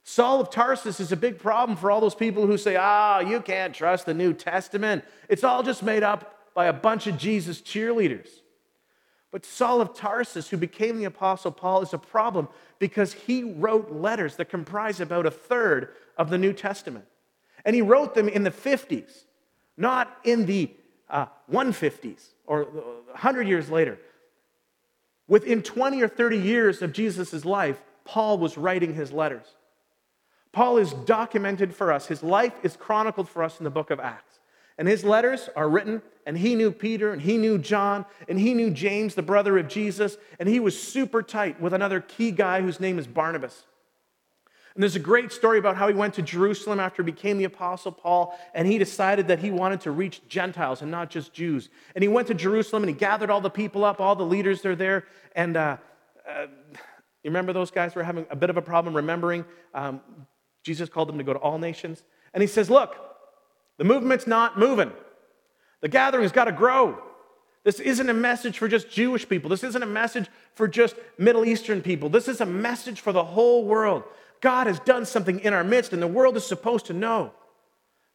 Saul 0.09 0.39
of 0.39 0.49
Tarsus 0.49 1.01
is 1.01 1.11
a 1.11 1.17
big 1.17 1.37
problem 1.37 1.77
for 1.77 1.91
all 1.91 1.99
those 1.99 2.15
people 2.15 2.47
who 2.47 2.57
say, 2.57 2.77
ah, 2.79 3.17
oh, 3.17 3.27
you 3.27 3.41
can't 3.41 3.75
trust 3.75 4.05
the 4.05 4.13
New 4.13 4.31
Testament. 4.31 5.03
It's 5.27 5.43
all 5.43 5.63
just 5.63 5.83
made 5.83 6.01
up 6.01 6.53
by 6.53 6.67
a 6.67 6.73
bunch 6.73 7.07
of 7.07 7.17
Jesus 7.17 7.59
cheerleaders. 7.59 8.29
But 9.31 9.45
Saul 9.45 9.81
of 9.81 9.93
Tarsus, 9.93 10.47
who 10.47 10.55
became 10.55 10.97
the 10.97 11.03
Apostle 11.03 11.51
Paul, 11.51 11.81
is 11.81 11.93
a 11.93 11.97
problem 11.97 12.47
because 12.79 13.11
he 13.11 13.43
wrote 13.43 13.91
letters 13.91 14.37
that 14.37 14.45
comprise 14.45 15.01
about 15.01 15.25
a 15.25 15.31
third 15.31 15.89
of 16.17 16.29
the 16.29 16.37
New 16.37 16.53
Testament. 16.53 17.03
And 17.65 17.75
he 17.75 17.81
wrote 17.81 18.15
them 18.15 18.29
in 18.29 18.43
the 18.43 18.49
50s, 18.49 19.25
not 19.75 20.19
in 20.23 20.45
the 20.45 20.71
uh, 21.09 21.25
150s 21.51 22.29
or 22.45 22.63
100 22.63 23.45
years 23.45 23.69
later. 23.69 23.99
Within 25.27 25.61
20 25.61 26.01
or 26.01 26.07
30 26.07 26.37
years 26.37 26.81
of 26.81 26.93
Jesus' 26.93 27.43
life, 27.43 27.81
Paul 28.05 28.37
was 28.37 28.57
writing 28.57 28.93
his 28.93 29.11
letters. 29.11 29.56
Paul 30.51 30.77
is 30.77 30.93
documented 30.93 31.75
for 31.75 31.91
us. 31.91 32.07
His 32.07 32.23
life 32.23 32.53
is 32.63 32.75
chronicled 32.75 33.29
for 33.29 33.43
us 33.43 33.59
in 33.59 33.63
the 33.63 33.69
book 33.69 33.91
of 33.91 33.99
Acts. 33.99 34.39
And 34.77 34.87
his 34.87 35.03
letters 35.03 35.49
are 35.55 35.69
written, 35.69 36.01
and 36.25 36.37
he 36.37 36.55
knew 36.55 36.71
Peter, 36.71 37.11
and 37.11 37.21
he 37.21 37.37
knew 37.37 37.57
John, 37.57 38.05
and 38.27 38.39
he 38.39 38.53
knew 38.53 38.69
James, 38.69 39.15
the 39.15 39.23
brother 39.23 39.57
of 39.57 39.67
Jesus, 39.67 40.17
and 40.39 40.47
he 40.47 40.59
was 40.59 40.79
super 40.79 41.23
tight 41.23 41.59
with 41.59 41.73
another 41.73 41.99
key 41.99 42.31
guy 42.31 42.61
whose 42.61 42.79
name 42.79 42.99
is 42.99 43.07
Barnabas. 43.07 43.65
And 44.75 44.83
there's 44.83 44.95
a 44.95 44.99
great 44.99 45.31
story 45.31 45.57
about 45.57 45.75
how 45.75 45.87
he 45.87 45.95
went 45.95 46.13
to 46.15 46.21
Jerusalem 46.21 46.79
after 46.79 47.01
he 47.01 47.11
became 47.11 47.39
the 47.39 47.45
Apostle 47.45 47.91
Paul, 47.91 48.37
and 48.53 48.67
he 48.67 48.77
decided 48.77 49.27
that 49.29 49.39
he 49.39 49.49
wanted 49.49 49.81
to 49.81 49.91
reach 49.91 50.21
Gentiles 50.29 50.83
and 50.83 50.91
not 50.91 51.09
just 51.09 51.33
Jews. 51.33 51.69
And 51.95 52.03
he 52.03 52.07
went 52.07 52.27
to 52.27 52.35
Jerusalem 52.35 52.83
and 52.83 52.89
he 52.91 52.95
gathered 52.95 53.31
all 53.31 53.41
the 53.41 53.49
people 53.49 53.83
up, 53.83 53.99
all 53.99 54.15
the 54.15 54.23
leaders 54.23 54.63
are 54.65 54.75
there, 54.75 55.05
and 55.35 55.57
uh, 55.57 55.77
uh, 56.29 56.45
You 57.27 57.31
remember 57.31 57.51
those 57.51 57.71
guys 57.71 57.93
were 57.93 58.03
having 58.03 58.25
a 58.29 58.37
bit 58.37 58.49
of 58.49 58.55
a 58.55 58.61
problem 58.61 58.95
remembering? 58.95 59.43
Um, 59.73 59.99
Jesus 60.67 60.89
called 60.89 61.07
them 61.07 61.17
to 61.17 61.23
go 61.23 61.31
to 61.31 61.39
all 61.39 61.57
nations. 61.57 62.03
And 62.33 62.43
he 62.43 62.47
says, 62.47 62.69
Look, 62.69 62.95
the 63.77 63.85
movement's 63.85 64.27
not 64.27 64.59
moving. 64.59 64.91
The 65.79 65.87
gathering's 65.87 66.33
got 66.33 66.45
to 66.45 66.51
grow. 66.51 67.01
This 67.63 67.79
isn't 67.79 68.09
a 68.09 68.13
message 68.13 68.57
for 68.57 68.67
just 68.67 68.89
Jewish 68.89 69.27
people. 69.27 69.49
This 69.49 69.63
isn't 69.63 69.81
a 69.81 69.87
message 69.87 70.29
for 70.55 70.67
just 70.67 70.95
Middle 71.17 71.45
Eastern 71.45 71.81
people. 71.81 72.09
This 72.09 72.27
is 72.27 72.41
a 72.41 72.45
message 72.45 72.99
for 72.99 73.13
the 73.13 73.23
whole 73.23 73.63
world. 73.65 74.03
God 74.41 74.67
has 74.67 74.79
done 74.81 75.05
something 75.05 75.39
in 75.39 75.53
our 75.53 75.63
midst, 75.63 75.93
and 75.93 76.01
the 76.01 76.07
world 76.07 76.35
is 76.35 76.45
supposed 76.45 76.85
to 76.87 76.93
know. 76.93 77.31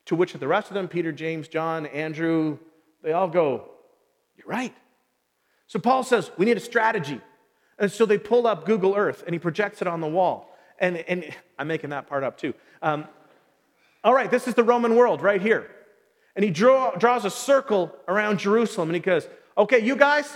To 0.07 0.14
which 0.14 0.34
the 0.34 0.48
rest 0.48 0.68
of 0.68 0.74
them, 0.74 0.88
Peter, 0.88 1.11
James, 1.11 1.48
John, 1.48 1.86
Andrew, 1.86 2.59
they 3.03 3.12
all 3.12 3.28
go, 3.28 3.70
You're 4.36 4.46
right. 4.46 4.74
So 5.68 5.78
Paul 5.78 6.03
says, 6.03 6.30
We 6.36 6.44
need 6.44 6.59
a 6.59 6.61
strategy. 6.61 7.20
And 7.78 7.90
so 7.90 8.05
they 8.05 8.18
pull 8.18 8.46
up 8.46 8.66
Google 8.66 8.94
Earth 8.94 9.24
and 9.24 9.34
he 9.34 9.38
projects 9.38 9.80
it 9.80 9.88
on 9.88 10.03
the 10.03 10.07
wall. 10.07 10.51
And, 10.83 10.97
and 10.97 11.24
I'm 11.59 11.68
making 11.68 11.91
that 11.91 12.09
part 12.09 12.24
up 12.24 12.37
too. 12.37 12.53
Um, 12.83 13.07
all 14.05 14.12
right, 14.12 14.30
this 14.30 14.49
is 14.49 14.55
the 14.55 14.64
Roman 14.64 14.97
world 14.97 15.22
right 15.22 15.41
here. 15.41 15.70
And 16.35 16.45
he 16.45 16.51
draw, 16.51 16.91
draws 16.97 17.24
a 17.24 17.30
circle 17.30 17.95
around 18.09 18.41
Jerusalem 18.41 18.89
and 18.89 18.97
he 18.97 19.01
goes, 19.01 19.26
Okay, 19.57 19.78
you 19.78 19.97
guys, 19.97 20.28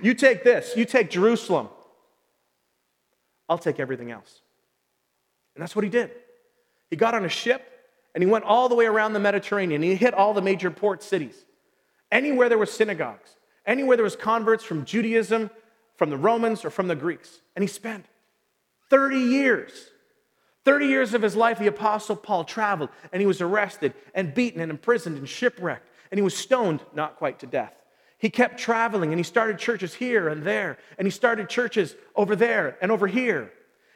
you 0.00 0.14
take 0.14 0.42
this, 0.42 0.74
you 0.74 0.86
take 0.86 1.10
Jerusalem. 1.10 1.68
I'll 3.48 3.58
take 3.58 3.78
everything 3.78 4.10
else. 4.10 4.40
And 5.54 5.62
that's 5.62 5.76
what 5.76 5.84
he 5.84 5.90
did. 5.90 6.12
He 6.88 6.96
got 6.96 7.14
on 7.14 7.24
a 7.24 7.28
ship 7.28 7.62
and 8.14 8.22
he 8.22 8.30
went 8.30 8.44
all 8.44 8.68
the 8.68 8.74
way 8.74 8.86
around 8.86 9.12
the 9.12 9.20
Mediterranean. 9.20 9.82
He 9.82 9.96
hit 9.96 10.14
all 10.14 10.32
the 10.32 10.42
major 10.42 10.70
port 10.70 11.02
cities. 11.02 11.44
Anywhere 12.10 12.48
there 12.48 12.56
were 12.56 12.64
synagogues, 12.66 13.36
anywhere 13.66 13.98
there 13.98 14.04
was 14.04 14.16
converts 14.16 14.64
from 14.64 14.86
Judaism, 14.86 15.50
from 15.96 16.08
the 16.08 16.16
Romans, 16.16 16.64
or 16.64 16.70
from 16.70 16.88
the 16.88 16.96
Greeks. 16.96 17.40
And 17.54 17.62
he 17.62 17.66
spent 17.66 18.06
30 18.90 19.18
years. 19.18 19.90
30 20.64 20.86
years 20.86 21.14
of 21.14 21.22
his 21.22 21.34
life, 21.34 21.58
the 21.58 21.66
Apostle 21.66 22.16
Paul 22.16 22.44
traveled 22.44 22.90
and 23.12 23.20
he 23.20 23.26
was 23.26 23.40
arrested 23.40 23.94
and 24.14 24.34
beaten 24.34 24.60
and 24.60 24.70
imprisoned 24.70 25.16
and 25.16 25.28
shipwrecked. 25.28 25.88
And 26.10 26.18
he 26.18 26.22
was 26.22 26.36
stoned, 26.36 26.80
not 26.94 27.16
quite 27.16 27.38
to 27.40 27.46
death. 27.46 27.72
He 28.18 28.30
kept 28.30 28.58
traveling 28.58 29.10
and 29.10 29.18
he 29.18 29.22
started 29.24 29.58
churches 29.58 29.94
here 29.94 30.28
and 30.28 30.42
there. 30.42 30.78
And 30.98 31.06
he 31.06 31.10
started 31.10 31.48
churches 31.48 31.94
over 32.16 32.36
there 32.36 32.76
and 32.82 32.90
over 32.90 33.06
here. 33.06 33.52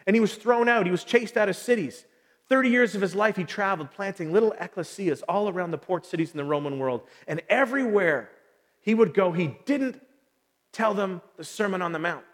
And 0.07 0.17
he 0.17 0.21
was 0.21 0.35
thrown 0.35 0.69
out. 0.69 0.87
He 0.87 0.93
was 0.93 1.05
chased 1.05 1.37
out 1.37 1.49
of 1.49 1.57
cities. 1.57 2.05
30 2.49 2.71
years 2.71 2.95
of 2.95 3.01
his 3.01 3.15
life, 3.15 3.37
he 3.37 3.45
traveled 3.45 3.91
planting 3.91 4.33
little 4.33 4.55
ecclesias 4.61 5.23
all 5.29 5.49
around 5.49 5.71
the 5.71 5.79
port 5.79 6.07
cities 6.07 6.33
in 6.33 6.37
the 6.37 6.45
Roman 6.45 6.79
world. 6.79 7.03
And 7.27 7.43
everywhere 7.49 8.31
he 8.81 8.95
would 8.95 9.15
go, 9.15 9.33
he 9.33 9.57
didn't 9.65 10.01
tell 10.73 10.95
them 10.95 11.23
the 11.37 11.45
Sermon 11.45 11.83
on 11.83 11.93
the 11.93 11.99
Mount. 11.99 12.25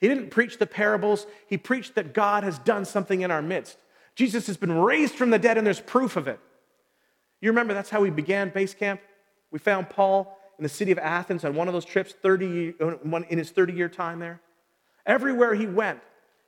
He 0.00 0.08
didn't 0.08 0.30
preach 0.30 0.58
the 0.58 0.66
parables, 0.66 1.26
he 1.46 1.58
preached 1.58 1.94
that 1.94 2.14
God 2.14 2.42
has 2.42 2.58
done 2.58 2.84
something 2.84 3.20
in 3.20 3.30
our 3.30 3.42
midst. 3.42 3.76
Jesus 4.14 4.46
has 4.46 4.56
been 4.56 4.72
raised 4.72 5.14
from 5.14 5.30
the 5.30 5.38
dead, 5.38 5.58
and 5.58 5.66
there's 5.66 5.80
proof 5.80 6.16
of 6.16 6.26
it. 6.26 6.40
You 7.40 7.50
remember 7.50 7.74
that's 7.74 7.90
how 7.90 8.00
we 8.00 8.10
began 8.10 8.50
base 8.50 8.74
camp? 8.74 9.00
We 9.50 9.58
found 9.58 9.90
Paul 9.90 10.36
in 10.58 10.62
the 10.62 10.68
city 10.68 10.92
of 10.92 10.98
Athens 10.98 11.44
on 11.44 11.54
one 11.54 11.68
of 11.68 11.74
those 11.74 11.84
trips 11.84 12.12
30, 12.12 12.74
uh, 12.80 13.16
in 13.28 13.38
his 13.38 13.50
30 13.50 13.72
year 13.72 13.88
time 13.88 14.18
there. 14.18 14.40
Everywhere 15.06 15.54
he 15.54 15.66
went, 15.66 16.00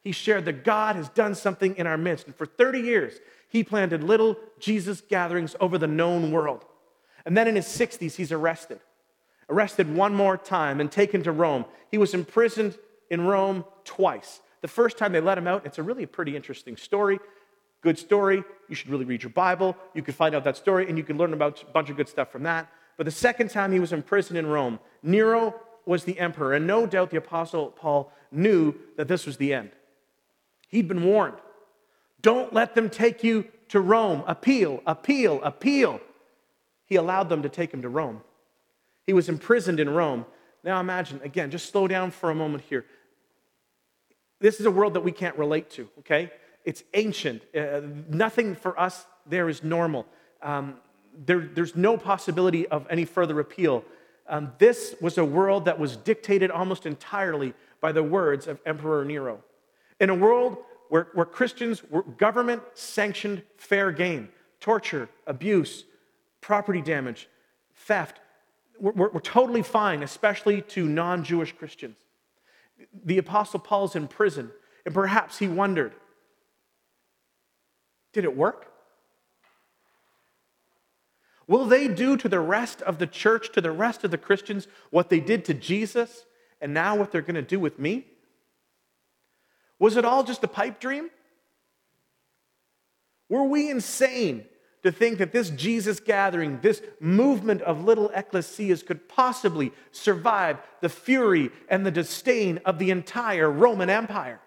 he 0.03 0.13
shared 0.13 0.45
that 0.47 0.65
God 0.65 0.97
has 0.97 1.09
done 1.11 1.35
something 1.35 1.77
in 1.77 1.87
our 1.87 1.97
midst. 1.97 2.27
And 2.27 2.35
for 2.35 2.45
30 2.45 2.81
years, 2.81 3.15
he 3.49 3.63
planted 3.65 4.03
little 4.03 4.37
Jesus 4.59 5.01
gatherings 5.01 5.57
over 5.61 5.79
the 5.79 5.87
known 5.87 6.33
world. 6.33 6.65
And 7.25 7.37
then 7.37 7.49
in 7.49 7.57
his 7.57 7.67
60s, 7.67 8.17
he's 8.17 8.33
arrested. 8.33 8.81
Arrested 9.49 9.95
one 9.95 10.15
more 10.15 10.37
time 10.37 10.81
and 10.81 10.91
taken 10.91 11.23
to 11.23 11.33
Rome. 11.33 11.65
He 11.91 11.99
was 11.99 12.15
imprisoned 12.15 12.77
in 13.13 13.21
Rome 13.21 13.65
twice. 13.85 14.41
The 14.63 14.69
first 14.69 14.97
time 14.97 15.13
they 15.13 15.21
let 15.21 15.37
him 15.37 15.47
out, 15.47 15.67
it's 15.67 15.79
a 15.79 15.83
really 15.83 16.07
pretty 16.07 16.35
interesting 16.35 16.77
story. 16.77 17.21
Good 17.83 17.99
story. 17.99 18.43
You 18.69 18.75
should 18.75 18.89
really 18.89 19.05
read 19.05 19.23
your 19.23 19.31
Bible. 19.31 19.77
You 19.93 20.03
could 20.03 20.15
find 20.15 20.35
out 20.35 20.45
that 20.45 20.57
story 20.57 20.89
and 20.89 20.97
you 20.97 21.05
can 21.05 21.19
learn 21.19 21.35
about 21.35 21.63
a 21.63 21.67
bunch 21.67 21.91
of 21.91 21.97
good 21.97 22.09
stuff 22.09 22.33
from 22.33 22.45
that. 22.45 22.69
But 22.97 23.05
the 23.05 23.13
second 23.13 23.51
time 23.51 23.71
he 23.71 23.81
was 23.81 23.93
in 23.93 24.03
prison 24.03 24.37
in 24.37 24.47
Rome, 24.47 24.81
Nero 25.03 25.55
was 25.85 26.05
the 26.05 26.19
emperor. 26.19 26.55
And 26.55 26.67
no 26.67 26.87
doubt 26.87 27.11
the 27.11 27.19
Apostle 27.19 27.71
Paul 27.71 28.11
knew 28.31 28.75
that 28.97 29.09
this 29.09 29.27
was 29.27 29.37
the 29.37 29.53
end. 29.53 29.73
He'd 30.69 30.89
been 30.89 31.05
warned. 31.05 31.37
Don't 32.23 32.55
let 32.55 32.75
them 32.75 32.89
take 32.89 33.23
you 33.23 33.47
to 33.69 33.81
Rome. 33.81 34.23
Appeal, 34.27 34.81
appeal, 34.87 35.43
appeal. 35.43 36.01
He 36.87 36.97
allowed 36.97 37.29
them 37.29 37.43
to 37.43 37.49
take 37.49 37.75
him 37.75 37.83
to 37.83 37.89
Rome. 37.89 38.23
He 39.07 39.13
was 39.13 39.29
imprisoned 39.29 39.81
in 39.81 39.91
Rome. 39.91 40.25
Now 40.65 40.79
imagine, 40.79 41.21
again, 41.25 41.51
just 41.51 41.71
slow 41.71 41.89
down 41.89 42.13
for 42.13 42.31
a 42.31 42.35
moment 42.35 42.63
here. 42.69 42.87
This 44.43 44.59
is 44.59 44.67
a 44.67 44.71
world 44.73 44.95
that 44.95 45.03
we 45.03 45.13
can't 45.13 45.39
relate 45.39 45.71
to, 45.71 45.89
okay? 46.01 46.33
It's 46.65 46.83
ancient. 46.95 47.43
Uh, 47.57 47.81
nothing 48.09 48.57
for 48.57 48.79
us 48.79 49.07
there 49.25 49.49
is 49.49 49.63
normal. 49.63 50.05
Um, 50.43 50.79
there, 51.27 51.41
there's 51.41 51.77
no 51.77 51.97
possibility 51.97 52.67
of 52.67 52.85
any 52.91 53.05
further 53.05 53.39
appeal. 53.39 53.85
Um, 54.29 54.53
this 54.59 54.97
was 55.01 55.17
a 55.17 55.25
world 55.25 55.67
that 55.67 55.79
was 55.79 55.97
dictated 55.97 56.51
almost 56.51 56.87
entirely 56.87 57.55
by 57.81 57.93
the 57.93 58.03
words 58.03 58.49
of 58.49 58.61
Emperor 58.67 59.05
Nero. 59.05 59.39
In 60.01 60.11
a 60.11 60.15
world 60.15 60.59
where, 60.89 61.07
where 61.15 61.27
Christians 61.27 61.85
were 61.89 62.03
government 62.03 62.63
sanctioned 62.75 63.43
fair 63.57 63.93
game, 63.93 64.29
torture, 64.59 65.09
abuse, 65.29 65.85
property 66.41 66.83
damage, 66.83 67.29
theft, 67.77 68.19
we're, 68.81 68.93
we're 69.11 69.21
totally 69.21 69.63
fine, 69.63 70.03
especially 70.03 70.63
to 70.63 70.85
non 70.85 71.23
Jewish 71.23 71.53
Christians. 71.53 71.97
The 73.05 73.19
Apostle 73.19 73.61
Paul's 73.61 73.97
in 73.97 74.09
prison, 74.09 74.51
and 74.85 74.95
perhaps 74.95 75.39
he 75.39 75.49
wondered 75.49 75.95
did 78.13 78.25
it 78.25 78.37
work? 78.37 78.67
Will 81.47 81.65
they 81.65 81.89
do 81.89 82.17
to 82.17 82.29
the 82.29 82.41
rest 82.41 82.83
of 82.83 82.99
the 82.99 83.07
church, 83.07 83.53
to 83.53 83.61
the 83.61 83.73
rest 83.73 84.05
of 84.05 84.11
the 84.11 84.19
Christians, 84.19 84.69
what 84.91 85.09
they 85.09 85.21
did 85.21 85.45
to 85.47 85.55
Jesus, 85.55 86.25
and 86.61 86.73
now 86.73 86.95
what 86.95 87.11
they're 87.11 87.23
going 87.23 87.35
to 87.35 87.43
do 87.43 87.59
with 87.59 87.79
me? 87.79 88.07
Was 89.79 89.97
it 89.97 90.05
all 90.05 90.23
just 90.23 90.45
a 90.45 90.49
pipe 90.49 90.79
dream? 90.79 91.11
Were 93.29 93.45
we 93.45 93.71
insane 93.71 94.45
to 94.83 94.91
think 94.91 95.19
that 95.19 95.33
this 95.33 95.51
Jesus 95.51 96.01
gathering, 96.01 96.59
this 96.61 96.83
movement 97.01 97.63
of 97.63 97.85
little 97.85 98.11
ecclesias 98.11 98.85
could 98.85 99.09
possibly 99.09 99.73
survive 99.93 100.59
the 100.81 100.89
fury 100.89 101.51
and 101.69 101.87
the 101.87 101.91
disdain 101.91 102.59
of 102.65 102.79
the 102.79 102.91
entire 102.91 103.51
Roman 103.51 103.89
Empire? 103.89 104.41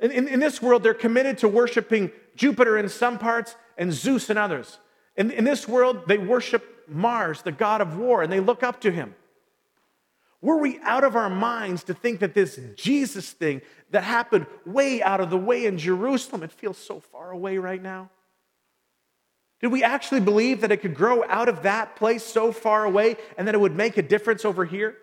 In, 0.00 0.10
in, 0.10 0.28
in, 0.28 0.40
this 0.40 0.60
world, 0.60 0.82
they're 0.82 0.94
committed 0.94 1.38
to 1.38 1.48
worshiping 1.48 2.10
Jupiter 2.36 2.78
in 2.78 2.88
some 2.88 3.18
parts 3.18 3.56
and 3.78 3.92
Zeus 3.92 4.30
in 4.30 4.38
others. 4.38 4.78
In, 5.16 5.30
in 5.30 5.44
this 5.44 5.66
world, 5.66 6.06
they 6.06 6.18
worship 6.18 6.88
Mars, 6.88 7.42
the 7.42 7.52
god 7.52 7.80
of 7.80 7.96
war, 7.96 8.22
and 8.22 8.30
they 8.30 8.40
look 8.40 8.62
up 8.62 8.80
to 8.82 8.90
him. 8.90 9.14
Were 10.44 10.58
we 10.58 10.78
out 10.82 11.04
of 11.04 11.16
our 11.16 11.30
minds 11.30 11.84
to 11.84 11.94
think 11.94 12.20
that 12.20 12.34
this 12.34 12.60
Jesus 12.76 13.32
thing 13.32 13.62
that 13.92 14.04
happened 14.04 14.44
way 14.66 15.02
out 15.02 15.22
of 15.22 15.30
the 15.30 15.38
way 15.38 15.64
in 15.64 15.78
Jerusalem, 15.78 16.42
it 16.42 16.52
feels 16.52 16.76
so 16.76 17.00
far 17.00 17.30
away 17.30 17.56
right 17.56 17.80
now? 17.80 18.10
Did 19.62 19.68
we 19.68 19.82
actually 19.82 20.20
believe 20.20 20.60
that 20.60 20.70
it 20.70 20.82
could 20.82 20.94
grow 20.94 21.24
out 21.30 21.48
of 21.48 21.62
that 21.62 21.96
place 21.96 22.22
so 22.22 22.52
far 22.52 22.84
away 22.84 23.16
and 23.38 23.48
that 23.48 23.54
it 23.54 23.58
would 23.58 23.74
make 23.74 23.96
a 23.96 24.02
difference 24.02 24.44
over 24.44 24.66
here? 24.66 24.98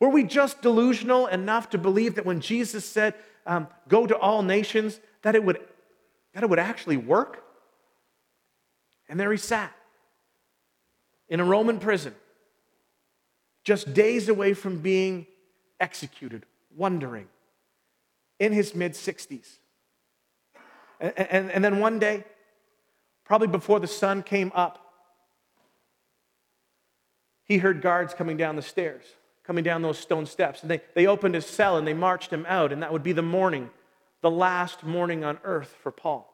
Were 0.00 0.08
we 0.08 0.24
just 0.24 0.60
delusional 0.60 1.28
enough 1.28 1.70
to 1.70 1.78
believe 1.78 2.16
that 2.16 2.26
when 2.26 2.40
Jesus 2.40 2.84
said, 2.84 3.14
um, 3.46 3.68
go 3.86 4.08
to 4.08 4.18
all 4.18 4.42
nations, 4.42 4.98
that 5.22 5.36
it, 5.36 5.44
would, 5.44 5.60
that 6.34 6.42
it 6.42 6.50
would 6.50 6.58
actually 6.58 6.96
work? 6.96 7.44
And 9.08 9.20
there 9.20 9.30
he 9.30 9.38
sat 9.38 9.72
in 11.28 11.38
a 11.38 11.44
Roman 11.44 11.78
prison 11.78 12.12
just 13.64 13.92
days 13.92 14.28
away 14.28 14.54
from 14.54 14.78
being 14.78 15.26
executed, 15.78 16.46
wondering, 16.76 17.28
in 18.38 18.52
his 18.52 18.74
mid 18.74 18.92
60s. 18.92 19.58
And, 20.98 21.12
and, 21.16 21.50
and, 21.50 21.64
then 21.64 21.78
one 21.78 21.98
day, 21.98 22.24
probably 23.24 23.48
before 23.48 23.80
the 23.80 23.86
sun 23.86 24.22
came 24.22 24.52
up, 24.54 24.86
he 27.44 27.58
heard 27.58 27.80
guards 27.80 28.14
coming 28.14 28.36
down 28.36 28.56
the 28.56 28.62
stairs, 28.62 29.04
coming 29.44 29.64
down 29.64 29.82
those 29.82 29.98
stone 29.98 30.26
steps. 30.26 30.62
And 30.62 30.70
they, 30.70 30.80
they 30.94 31.06
opened 31.06 31.34
his 31.34 31.46
cell 31.46 31.76
and 31.76 31.86
they 31.86 31.94
marched 31.94 32.30
him 32.32 32.44
out, 32.48 32.72
and 32.72 32.82
that 32.82 32.92
would 32.92 33.02
be 33.02 33.12
the 33.12 33.22
morning, 33.22 33.70
the 34.20 34.30
last 34.30 34.84
morning 34.84 35.24
on 35.24 35.38
earth 35.44 35.74
for 35.82 35.90
Paul. 35.90 36.26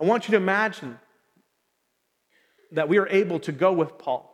I 0.00 0.04
want 0.04 0.26
you 0.26 0.32
to 0.32 0.36
imagine 0.36 0.98
that 2.72 2.88
we 2.88 2.98
are 2.98 3.08
able 3.08 3.38
to 3.40 3.52
go 3.52 3.72
with 3.72 3.98
Paul 3.98 4.31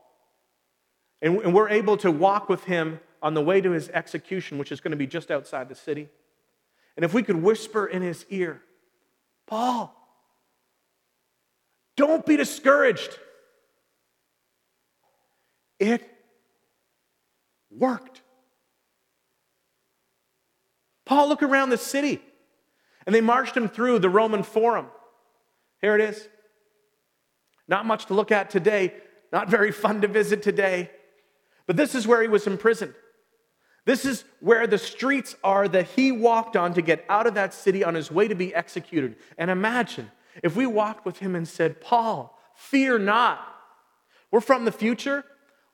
and 1.20 1.54
we're 1.54 1.68
able 1.68 1.96
to 1.98 2.10
walk 2.10 2.48
with 2.48 2.64
him 2.64 3.00
on 3.20 3.34
the 3.34 3.42
way 3.42 3.60
to 3.60 3.70
his 3.72 3.88
execution, 3.88 4.58
which 4.58 4.70
is 4.70 4.80
going 4.80 4.92
to 4.92 4.96
be 4.96 5.06
just 5.06 5.30
outside 5.30 5.68
the 5.68 5.74
city. 5.74 6.08
And 6.96 7.04
if 7.04 7.12
we 7.12 7.22
could 7.22 7.42
whisper 7.42 7.86
in 7.86 8.02
his 8.02 8.24
ear, 8.30 8.62
Paul, 9.46 9.94
don't 11.96 12.24
be 12.24 12.36
discouraged. 12.36 13.18
It 15.80 16.08
worked. 17.70 18.22
Paul, 21.04 21.28
look 21.28 21.42
around 21.42 21.70
the 21.70 21.78
city. 21.78 22.20
And 23.06 23.14
they 23.14 23.20
marched 23.20 23.56
him 23.56 23.68
through 23.68 24.00
the 24.00 24.10
Roman 24.10 24.42
Forum. 24.42 24.86
Here 25.80 25.94
it 25.94 26.02
is. 26.02 26.28
Not 27.66 27.86
much 27.86 28.06
to 28.06 28.14
look 28.14 28.30
at 28.30 28.50
today, 28.50 28.94
not 29.32 29.48
very 29.48 29.72
fun 29.72 30.02
to 30.02 30.08
visit 30.08 30.42
today. 30.42 30.90
But 31.68 31.76
this 31.76 31.94
is 31.94 32.08
where 32.08 32.22
he 32.22 32.28
was 32.28 32.48
imprisoned. 32.48 32.94
This 33.84 34.04
is 34.04 34.24
where 34.40 34.66
the 34.66 34.78
streets 34.78 35.36
are 35.44 35.68
that 35.68 35.86
he 35.90 36.10
walked 36.10 36.56
on 36.56 36.74
to 36.74 36.82
get 36.82 37.04
out 37.08 37.28
of 37.28 37.34
that 37.34 37.54
city 37.54 37.84
on 37.84 37.94
his 37.94 38.10
way 38.10 38.26
to 38.26 38.34
be 38.34 38.52
executed. 38.52 39.16
And 39.38 39.50
imagine 39.50 40.10
if 40.42 40.56
we 40.56 40.66
walked 40.66 41.06
with 41.06 41.18
him 41.18 41.36
and 41.36 41.46
said, 41.46 41.80
Paul, 41.80 42.36
fear 42.56 42.98
not. 42.98 43.40
We're 44.30 44.40
from 44.40 44.64
the 44.64 44.72
future. 44.72 45.24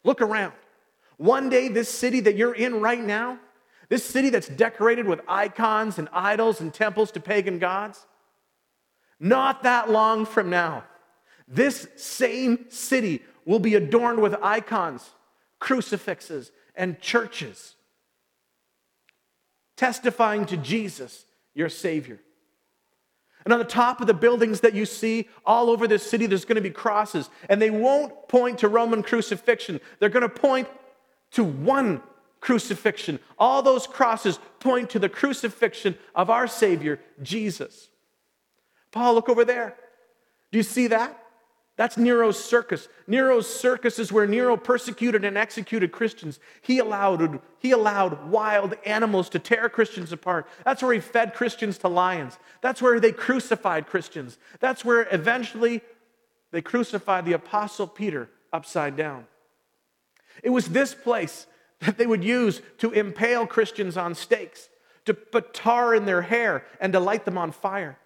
Look 0.05 0.21
around. 0.21 0.53
One 1.17 1.49
day, 1.49 1.69
this 1.69 1.89
city 1.89 2.21
that 2.21 2.37
you're 2.37 2.55
in 2.55 2.81
right 2.81 3.03
now, 3.03 3.39
this 3.89 4.05
city 4.05 4.31
that's 4.31 4.49
decorated 4.49 5.07
with 5.07 5.21
icons 5.29 5.99
and 5.99 6.09
idols 6.13 6.61
and 6.61 6.75
temples 6.75 7.13
to 7.13 7.21
pagan 7.21 7.59
gods, 7.59 8.05
not 9.21 9.63
that 9.63 9.91
long 9.91 10.27
from 10.27 10.51
now, 10.51 10.85
this 11.47 11.87
same 11.97 12.67
city 12.69 13.23
will 13.45 13.61
be 13.61 13.75
adorned 13.75 14.21
with 14.21 14.35
icons, 14.43 15.11
crucifixes, 15.65 16.53
and 16.77 17.01
churches, 17.01 17.75
testifying 19.79 20.45
to 20.45 20.59
Jesus, 20.59 21.25
your 21.55 21.71
Savior. 21.71 22.21
And 23.45 23.55
on 23.55 23.61
the 23.61 23.65
top 23.65 24.03
of 24.03 24.07
the 24.07 24.13
buildings 24.13 24.61
that 24.61 24.75
you 24.75 24.85
see 24.85 25.27
all 25.47 25.71
over 25.71 25.89
this 25.89 26.03
city, 26.03 26.27
there's 26.27 26.45
going 26.45 26.57
to 26.57 26.61
be 26.61 26.69
crosses. 26.69 27.31
And 27.49 27.63
they 27.63 27.71
won't 27.71 28.29
point 28.29 28.59
to 28.59 28.69
Roman 28.69 29.03
crucifixion, 29.03 29.81
they're 30.01 30.11
going 30.11 30.21
to 30.21 30.29
point 30.29 30.69
to 31.31 31.43
one 31.43 32.03
crucifixion. 32.43 33.19
All 33.39 33.63
those 33.63 33.87
crosses 33.87 34.39
point 34.61 34.91
to 34.91 34.99
the 34.99 35.09
crucifixion 35.09 35.97
of 36.15 36.29
our 36.29 36.47
Savior, 36.47 37.01
Jesus. 37.23 37.89
Paul, 38.93 39.15
look 39.15 39.31
over 39.31 39.47
there. 39.47 39.77
Do 40.53 40.59
you 40.59 40.63
see 40.63 40.89
that? 40.89 41.24
That's 41.77 41.97
Nero's 41.97 42.43
circus. 42.43 42.89
Nero's 43.09 43.53
circus 43.53 43.99
is 43.99 44.13
where 44.13 44.29
Nero 44.29 44.57
persecuted 44.57 45.25
and 45.25 45.37
executed 45.37 45.91
Christians. 45.91 46.39
He 46.63 46.79
allowed, 46.79 47.41
he 47.59 47.73
allowed 47.73 48.31
wild 48.31 48.75
animals 48.87 49.29
to 49.31 49.41
tear 49.41 49.69
Christians 49.69 50.13
apart. 50.13 50.47
That's 50.65 50.83
where 50.83 50.93
he 50.93 51.01
fed 51.01 51.35
Christians 51.35 51.79
to 51.79 51.89
lions. 51.89 52.39
That's 52.61 52.81
where 52.81 53.01
they 53.01 53.11
crucified 53.11 53.89
Christians. 53.89 54.39
That's 54.61 54.85
where 54.85 55.09
eventually 55.11 55.81
they 56.53 56.63
crucified 56.63 57.25
the 57.25 57.33
Apostle 57.33 57.89
Peter 57.89 58.31
upside 58.53 58.97
down. 58.97 59.27
It 60.45 60.51
was 60.51 60.69
this 60.69 60.95
place 60.95 61.49
that 61.81 61.99
they 61.99 62.07
would 62.07 62.23
use 62.23 62.63
to 62.79 62.93
impale 62.93 63.49
Christians 63.49 63.97
on 63.97 64.15
stakes, 64.15 64.69
to 65.07 65.15
put 65.15 65.53
tar 65.53 65.93
in 65.93 66.05
their 66.05 66.23
hair, 66.23 66.65
and 66.81 66.93
to 66.93 67.01
light 67.01 67.25
them 67.25 67.37
on 67.37 67.51
fire. 67.51 67.99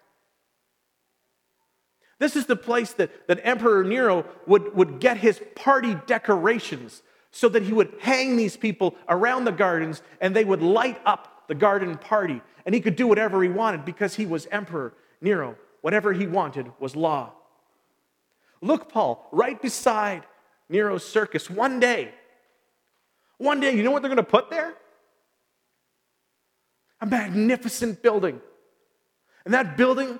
This 2.18 2.34
is 2.34 2.46
the 2.46 2.56
place 2.56 2.92
that, 2.94 3.28
that 3.28 3.40
Emperor 3.44 3.84
Nero 3.84 4.24
would, 4.46 4.74
would 4.74 4.98
get 4.98 5.18
his 5.18 5.40
party 5.54 5.96
decorations 6.06 7.02
so 7.30 7.48
that 7.48 7.62
he 7.62 7.72
would 7.72 7.94
hang 8.00 8.36
these 8.36 8.56
people 8.56 8.96
around 9.08 9.44
the 9.44 9.52
gardens 9.52 10.02
and 10.20 10.34
they 10.34 10.44
would 10.44 10.62
light 10.62 11.00
up 11.06 11.44
the 11.46 11.54
garden 11.54 11.96
party. 11.96 12.42
And 12.66 12.74
he 12.74 12.80
could 12.80 12.96
do 12.96 13.06
whatever 13.06 13.42
he 13.42 13.48
wanted 13.48 13.84
because 13.84 14.14
he 14.14 14.26
was 14.26 14.46
Emperor 14.50 14.94
Nero. 15.20 15.56
Whatever 15.80 16.12
he 16.12 16.26
wanted 16.26 16.72
was 16.80 16.96
law. 16.96 17.32
Look, 18.60 18.90
Paul, 18.90 19.28
right 19.30 19.60
beside 19.60 20.24
Nero's 20.68 21.06
circus, 21.06 21.48
one 21.48 21.78
day, 21.78 22.12
one 23.38 23.60
day, 23.60 23.74
you 23.76 23.84
know 23.84 23.92
what 23.92 24.02
they're 24.02 24.08
going 24.08 24.16
to 24.16 24.22
put 24.24 24.50
there? 24.50 24.74
A 27.00 27.06
magnificent 27.06 28.02
building. 28.02 28.40
And 29.44 29.54
that 29.54 29.76
building 29.76 30.18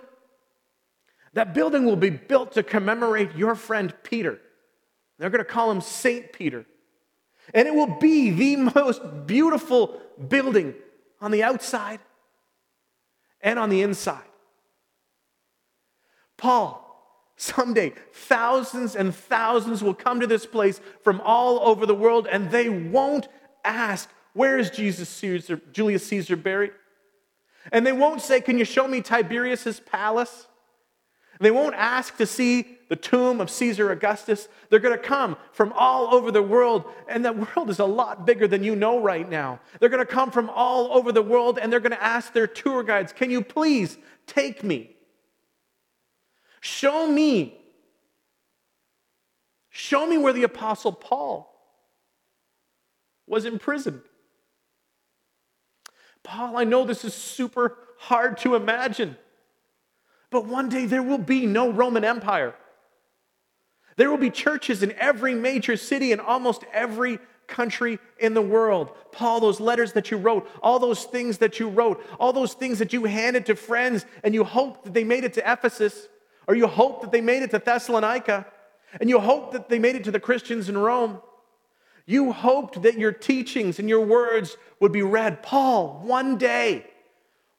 that 1.38 1.54
building 1.54 1.84
will 1.84 1.94
be 1.94 2.10
built 2.10 2.50
to 2.50 2.64
commemorate 2.64 3.36
your 3.36 3.54
friend 3.54 3.94
Peter. 4.02 4.40
They're 5.20 5.30
going 5.30 5.38
to 5.38 5.48
call 5.48 5.70
him 5.70 5.80
Saint 5.80 6.32
Peter. 6.32 6.66
And 7.54 7.68
it 7.68 7.72
will 7.72 7.96
be 8.00 8.30
the 8.30 8.56
most 8.74 9.00
beautiful 9.24 10.00
building 10.26 10.74
on 11.20 11.30
the 11.30 11.44
outside 11.44 12.00
and 13.40 13.56
on 13.56 13.70
the 13.70 13.82
inside. 13.82 14.24
Paul, 16.36 17.32
someday 17.36 17.92
thousands 18.12 18.96
and 18.96 19.14
thousands 19.14 19.80
will 19.80 19.94
come 19.94 20.18
to 20.18 20.26
this 20.26 20.44
place 20.44 20.80
from 21.04 21.20
all 21.20 21.60
over 21.60 21.86
the 21.86 21.94
world 21.94 22.26
and 22.28 22.50
they 22.50 22.68
won't 22.68 23.28
ask, 23.64 24.10
Where 24.32 24.58
is 24.58 24.70
Jesus 24.70 25.08
Caesar, 25.08 25.60
Julius 25.70 26.04
Caesar 26.08 26.34
buried? 26.34 26.72
And 27.70 27.86
they 27.86 27.92
won't 27.92 28.22
say, 28.22 28.40
Can 28.40 28.58
you 28.58 28.64
show 28.64 28.88
me 28.88 29.02
Tiberius's 29.02 29.78
palace? 29.78 30.48
They 31.40 31.50
won't 31.50 31.74
ask 31.74 32.16
to 32.16 32.26
see 32.26 32.78
the 32.88 32.96
tomb 32.96 33.40
of 33.40 33.50
Caesar 33.50 33.90
Augustus. 33.90 34.48
They're 34.70 34.78
going 34.78 34.96
to 34.96 35.02
come 35.02 35.36
from 35.52 35.72
all 35.74 36.14
over 36.14 36.30
the 36.30 36.42
world, 36.42 36.84
and 37.08 37.24
that 37.24 37.36
world 37.56 37.70
is 37.70 37.78
a 37.78 37.84
lot 37.84 38.26
bigger 38.26 38.48
than 38.48 38.64
you 38.64 38.74
know 38.74 39.00
right 39.00 39.28
now. 39.28 39.60
They're 39.78 39.88
going 39.88 40.04
to 40.04 40.12
come 40.12 40.30
from 40.30 40.50
all 40.50 40.92
over 40.92 41.12
the 41.12 41.22
world, 41.22 41.58
and 41.58 41.72
they're 41.72 41.80
going 41.80 41.92
to 41.92 42.02
ask 42.02 42.32
their 42.32 42.46
tour 42.46 42.82
guides, 42.82 43.12
Can 43.12 43.30
you 43.30 43.42
please 43.42 43.98
take 44.26 44.64
me? 44.64 44.96
Show 46.60 47.08
me. 47.08 47.54
Show 49.70 50.06
me 50.06 50.18
where 50.18 50.32
the 50.32 50.42
Apostle 50.42 50.92
Paul 50.92 51.54
was 53.28 53.44
imprisoned. 53.44 54.00
Paul, 56.24 56.56
I 56.56 56.64
know 56.64 56.84
this 56.84 57.04
is 57.04 57.14
super 57.14 57.76
hard 57.98 58.38
to 58.38 58.54
imagine. 58.54 59.16
But 60.30 60.46
one 60.46 60.68
day 60.68 60.86
there 60.86 61.02
will 61.02 61.18
be 61.18 61.46
no 61.46 61.70
Roman 61.70 62.04
Empire. 62.04 62.54
There 63.96 64.10
will 64.10 64.18
be 64.18 64.30
churches 64.30 64.82
in 64.82 64.92
every 64.92 65.34
major 65.34 65.76
city 65.76 66.12
in 66.12 66.20
almost 66.20 66.64
every 66.72 67.18
country 67.48 67.98
in 68.18 68.34
the 68.34 68.42
world. 68.42 68.92
Paul, 69.10 69.40
those 69.40 69.58
letters 69.58 69.92
that 69.94 70.10
you 70.10 70.18
wrote, 70.18 70.48
all 70.62 70.78
those 70.78 71.04
things 71.04 71.38
that 71.38 71.58
you 71.58 71.68
wrote, 71.68 72.04
all 72.20 72.32
those 72.32 72.52
things 72.52 72.78
that 72.78 72.92
you 72.92 73.04
handed 73.04 73.46
to 73.46 73.56
friends, 73.56 74.06
and 74.22 74.34
you 74.34 74.44
hoped 74.44 74.84
that 74.84 74.94
they 74.94 75.02
made 75.02 75.24
it 75.24 75.32
to 75.32 75.52
Ephesus, 75.52 76.08
or 76.46 76.54
you 76.54 76.66
hoped 76.66 77.02
that 77.02 77.10
they 77.10 77.20
made 77.20 77.42
it 77.42 77.50
to 77.50 77.58
Thessalonica, 77.58 78.46
and 79.00 79.08
you 79.08 79.18
hoped 79.18 79.52
that 79.52 79.68
they 79.68 79.78
made 79.78 79.96
it 79.96 80.04
to 80.04 80.10
the 80.10 80.20
Christians 80.20 80.68
in 80.68 80.78
Rome. 80.78 81.20
You 82.06 82.32
hoped 82.32 82.82
that 82.82 82.98
your 82.98 83.12
teachings 83.12 83.78
and 83.78 83.88
your 83.88 84.04
words 84.04 84.56
would 84.80 84.92
be 84.92 85.02
read. 85.02 85.42
Paul, 85.42 86.00
one 86.04 86.38
day, 86.38 86.86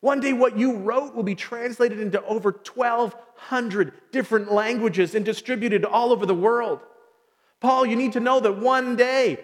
one 0.02 0.22
day, 0.22 0.32
what 0.32 0.58
you 0.58 0.78
wrote 0.78 1.14
will 1.14 1.24
be 1.24 1.36
translated 1.36 2.00
into 2.00 2.24
over 2.24 2.52
1,200 2.52 3.93
different 4.12 4.52
languages 4.52 5.14
and 5.14 5.26
distributed 5.26 5.84
all 5.84 6.14
over 6.14 6.26
the 6.26 6.36
world. 6.36 6.80
Paul, 7.60 7.86
you 7.86 7.97
need 7.97 8.14
to 8.14 8.22
know 8.22 8.39
that 8.39 8.58
one 8.58 8.95
day 8.95 9.39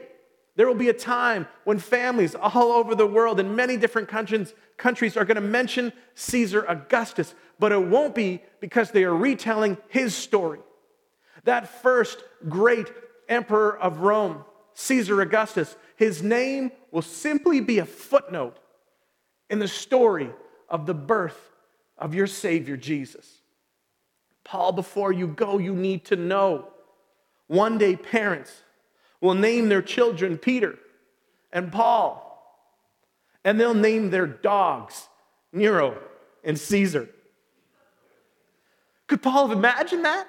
there 0.56 0.66
will 0.66 0.76
be 0.76 0.88
a 0.88 0.93
time 0.93 1.47
when 1.66 1.80
families 1.80 2.36
all 2.36 2.72
over 2.72 2.95
the 2.95 3.06
world 3.06 3.41
in 3.41 3.53
many 3.53 3.76
different 3.76 4.08
countries, 4.08 4.53
countries 4.78 5.18
are 5.18 5.26
going 5.26 5.36
to 5.36 5.41
mention 5.41 5.91
Caesar 6.16 6.64
Augustus, 6.70 7.36
but 7.60 7.74
it 7.74 7.82
won't 7.82 8.16
be 8.16 8.41
because 8.62 8.91
they 8.91 9.03
are 9.03 9.16
retelling 9.16 9.78
his 9.89 10.16
story. 10.16 10.60
That 11.43 11.82
first 11.82 12.24
great 12.47 12.89
emperor 13.28 13.78
of 13.78 13.99
Rome, 13.99 14.45
Caesar 14.76 15.20
Augustus, 15.20 15.76
his 15.97 16.24
name 16.24 16.72
will 16.91 17.01
simply 17.01 17.60
be 17.60 17.80
a 17.80 17.86
footnote 17.86 18.58
in 19.49 19.60
the 19.60 19.68
story 19.68 20.30
of 20.70 20.86
the 20.86 20.93
birth 20.93 21.51
of 21.97 22.13
your 22.13 22.28
Savior, 22.28 22.78
Jesus. 22.78 23.39
Paul, 24.43 24.72
before 24.72 25.11
you 25.11 25.28
go, 25.28 25.57
you 25.57 25.76
need 25.76 26.05
to 26.05 26.16
know 26.16 26.70
one 27.47 27.78
day 27.78 27.95
parents 27.95 28.61
will 29.22 29.34
name 29.34 29.70
their 29.70 29.82
children 29.82 30.38
Peter 30.38 30.78
and 31.51 31.72
Paul, 31.72 32.22
and 33.43 33.59
they'll 33.59 33.74
name 33.74 34.09
their 34.09 34.28
dogs 34.28 35.07
Nero 35.51 35.97
and 36.43 36.59
Caesar. 36.59 37.09
Could 39.07 39.22
Paul 39.22 39.47
have 39.47 39.57
imagined 39.57 40.05
that? 40.05 40.28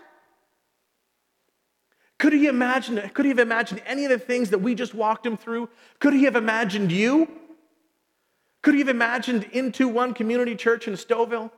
Could 2.19 2.33
he 2.33 2.47
imagine 2.47 3.11
Could 3.13 3.25
he 3.25 3.31
have 3.31 3.39
imagined 3.39 3.83
any 3.87 4.05
of 4.05 4.11
the 4.11 4.19
things 4.19 4.51
that 4.51 4.59
we 4.59 4.75
just 4.75 4.95
walked 4.95 5.27
him 5.27 5.37
through? 5.37 5.69
Could 5.99 6.15
he 6.15 6.25
have 6.25 6.37
imagined 6.37 6.91
you? 6.91 7.29
Could 8.67 8.75
you 8.75 8.81
have 8.81 8.89
imagined 8.89 9.45
into 9.53 9.87
one 9.87 10.13
community 10.13 10.57
church 10.57 10.89
in 10.89 10.95
Stouffville? 10.95 11.53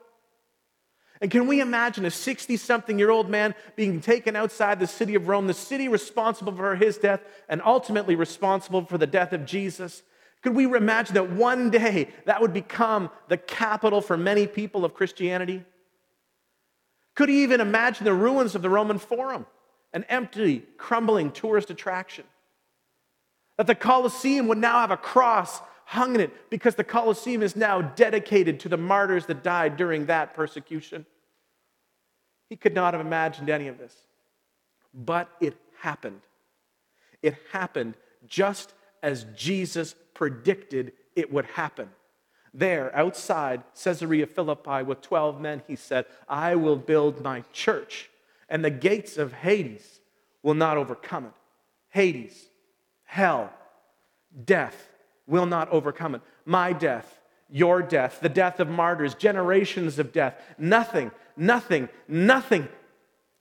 And 1.22 1.30
can 1.30 1.46
we 1.46 1.62
imagine 1.62 2.04
a 2.04 2.10
60 2.10 2.58
something 2.58 2.98
year 2.98 3.08
old 3.08 3.30
man 3.30 3.54
being 3.76 4.02
taken 4.02 4.36
outside 4.36 4.78
the 4.78 4.86
city 4.86 5.14
of 5.14 5.26
Rome, 5.26 5.46
the 5.46 5.54
city 5.54 5.88
responsible 5.88 6.54
for 6.54 6.76
his 6.76 6.98
death 6.98 7.20
and 7.48 7.62
ultimately 7.64 8.14
responsible 8.14 8.84
for 8.84 8.98
the 8.98 9.06
death 9.06 9.32
of 9.32 9.46
Jesus? 9.46 10.02
Could 10.42 10.54
we 10.54 10.66
imagine 10.66 11.14
that 11.14 11.30
one 11.30 11.70
day 11.70 12.10
that 12.26 12.42
would 12.42 12.52
become 12.52 13.08
the 13.28 13.38
capital 13.38 14.02
for 14.02 14.18
many 14.18 14.46
people 14.46 14.84
of 14.84 14.92
Christianity? 14.92 15.64
Could 17.14 17.30
he 17.30 17.42
even 17.42 17.62
imagine 17.62 18.04
the 18.04 18.12
ruins 18.12 18.54
of 18.54 18.60
the 18.60 18.68
Roman 18.68 18.98
Forum, 18.98 19.46
an 19.94 20.04
empty, 20.10 20.62
crumbling 20.76 21.30
tourist 21.30 21.70
attraction? 21.70 22.26
That 23.56 23.66
the 23.66 23.74
Colosseum 23.74 24.46
would 24.48 24.58
now 24.58 24.80
have 24.80 24.90
a 24.90 24.98
cross 24.98 25.62
hung 25.88 26.14
in 26.14 26.20
it 26.20 26.50
because 26.50 26.74
the 26.74 26.84
Colosseum 26.84 27.42
is 27.42 27.56
now 27.56 27.80
dedicated 27.80 28.60
to 28.60 28.68
the 28.68 28.76
martyrs 28.76 29.24
that 29.24 29.42
died 29.42 29.78
during 29.78 30.04
that 30.04 30.34
persecution. 30.34 31.06
He 32.50 32.56
could 32.56 32.74
not 32.74 32.92
have 32.92 33.00
imagined 33.00 33.48
any 33.48 33.68
of 33.68 33.78
this. 33.78 33.94
But 34.92 35.30
it 35.40 35.56
happened. 35.80 36.20
It 37.22 37.36
happened 37.52 37.94
just 38.26 38.74
as 39.02 39.24
Jesus 39.34 39.94
predicted 40.12 40.92
it 41.16 41.32
would 41.32 41.46
happen. 41.46 41.88
There, 42.52 42.94
outside 42.94 43.62
Caesarea 43.82 44.26
Philippi, 44.26 44.82
with 44.82 45.00
12 45.00 45.40
men, 45.40 45.62
he 45.66 45.76
said, 45.76 46.04
I 46.28 46.54
will 46.54 46.76
build 46.76 47.22
my 47.22 47.44
church, 47.52 48.10
and 48.50 48.62
the 48.62 48.70
gates 48.70 49.16
of 49.16 49.32
Hades 49.32 50.00
will 50.42 50.54
not 50.54 50.76
overcome 50.76 51.26
it. 51.26 51.32
Hades, 51.88 52.50
hell, 53.04 53.50
death 54.44 54.87
will 55.28 55.46
not 55.46 55.68
overcome 55.68 56.16
it. 56.16 56.22
My 56.44 56.72
death, 56.72 57.20
your 57.48 57.82
death, 57.82 58.18
the 58.20 58.28
death 58.28 58.58
of 58.58 58.68
martyrs, 58.68 59.14
generations 59.14 60.00
of 60.00 60.12
death, 60.12 60.34
nothing, 60.58 61.12
nothing, 61.36 61.88
nothing 62.08 62.66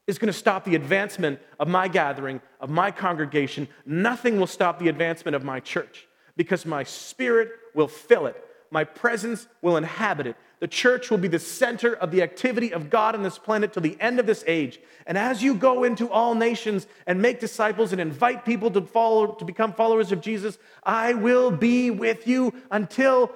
is 0.06 0.18
going 0.18 0.32
to 0.32 0.38
stop 0.38 0.64
the 0.64 0.74
advancement 0.74 1.40
of 1.58 1.66
my 1.66 1.88
gathering, 1.88 2.40
of 2.60 2.70
my 2.70 2.90
congregation. 2.90 3.68
Nothing 3.84 4.38
will 4.38 4.46
stop 4.46 4.78
the 4.78 4.88
advancement 4.88 5.34
of 5.34 5.44
my 5.44 5.60
church 5.60 6.06
because 6.36 6.64
my 6.64 6.84
spirit 6.84 7.50
will 7.74 7.88
fill 7.88 8.26
it. 8.26 8.36
My 8.70 8.84
presence 8.84 9.48
will 9.60 9.76
inhabit 9.76 10.28
it. 10.28 10.36
The 10.60 10.68
church 10.68 11.10
will 11.10 11.18
be 11.18 11.28
the 11.28 11.38
center 11.38 11.94
of 11.94 12.10
the 12.10 12.22
activity 12.22 12.72
of 12.72 12.90
God 12.90 13.14
on 13.14 13.22
this 13.22 13.38
planet 13.38 13.72
till 13.72 13.82
the 13.82 13.96
end 14.00 14.18
of 14.18 14.26
this 14.26 14.42
age. 14.46 14.80
And 15.06 15.16
as 15.16 15.42
you 15.42 15.54
go 15.54 15.84
into 15.84 16.10
all 16.10 16.34
nations 16.34 16.86
and 17.06 17.22
make 17.22 17.38
disciples 17.38 17.92
and 17.92 18.00
invite 18.00 18.44
people 18.44 18.70
to 18.72 18.80
follow 18.80 19.34
to 19.34 19.44
become 19.44 19.72
followers 19.72 20.10
of 20.10 20.20
Jesus, 20.20 20.58
I 20.82 21.14
will 21.14 21.50
be 21.50 21.90
with 21.90 22.26
you 22.26 22.52
until 22.70 23.30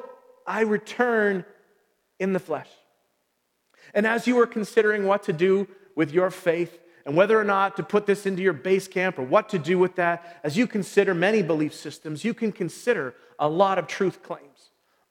I 0.47 0.62
return 0.62 1.45
in 2.18 2.33
the 2.33 2.41
flesh. 2.41 2.68
And 3.95 4.07
as 4.07 4.27
you 4.27 4.41
are 4.41 4.47
considering 4.47 5.07
what 5.07 5.23
to 5.25 5.33
do 5.33 5.68
with 5.95 6.12
your 6.12 6.31
faith 6.31 6.79
and 7.05 7.16
whether 7.16 7.39
or 7.39 7.45
not 7.45 7.77
to 7.77 7.83
put 7.83 8.07
this 8.07 8.27
into 8.27 8.43
your 8.43 8.53
base 8.53 8.89
camp 8.89 9.18
or 9.18 9.23
what 9.23 9.49
to 9.51 9.59
do 9.59 9.79
with 9.79 9.97
that, 9.97 10.41
as 10.43 10.57
you 10.57 10.66
consider 10.66 11.14
many 11.14 11.43
belief 11.43 11.75
systems, 11.75 12.25
you 12.25 12.35
can 12.35 12.53
consider 12.53 13.14
a 13.39 13.49
lot 13.49 13.79
of 13.79 13.87
truth 13.87 14.23
claims. 14.23 14.51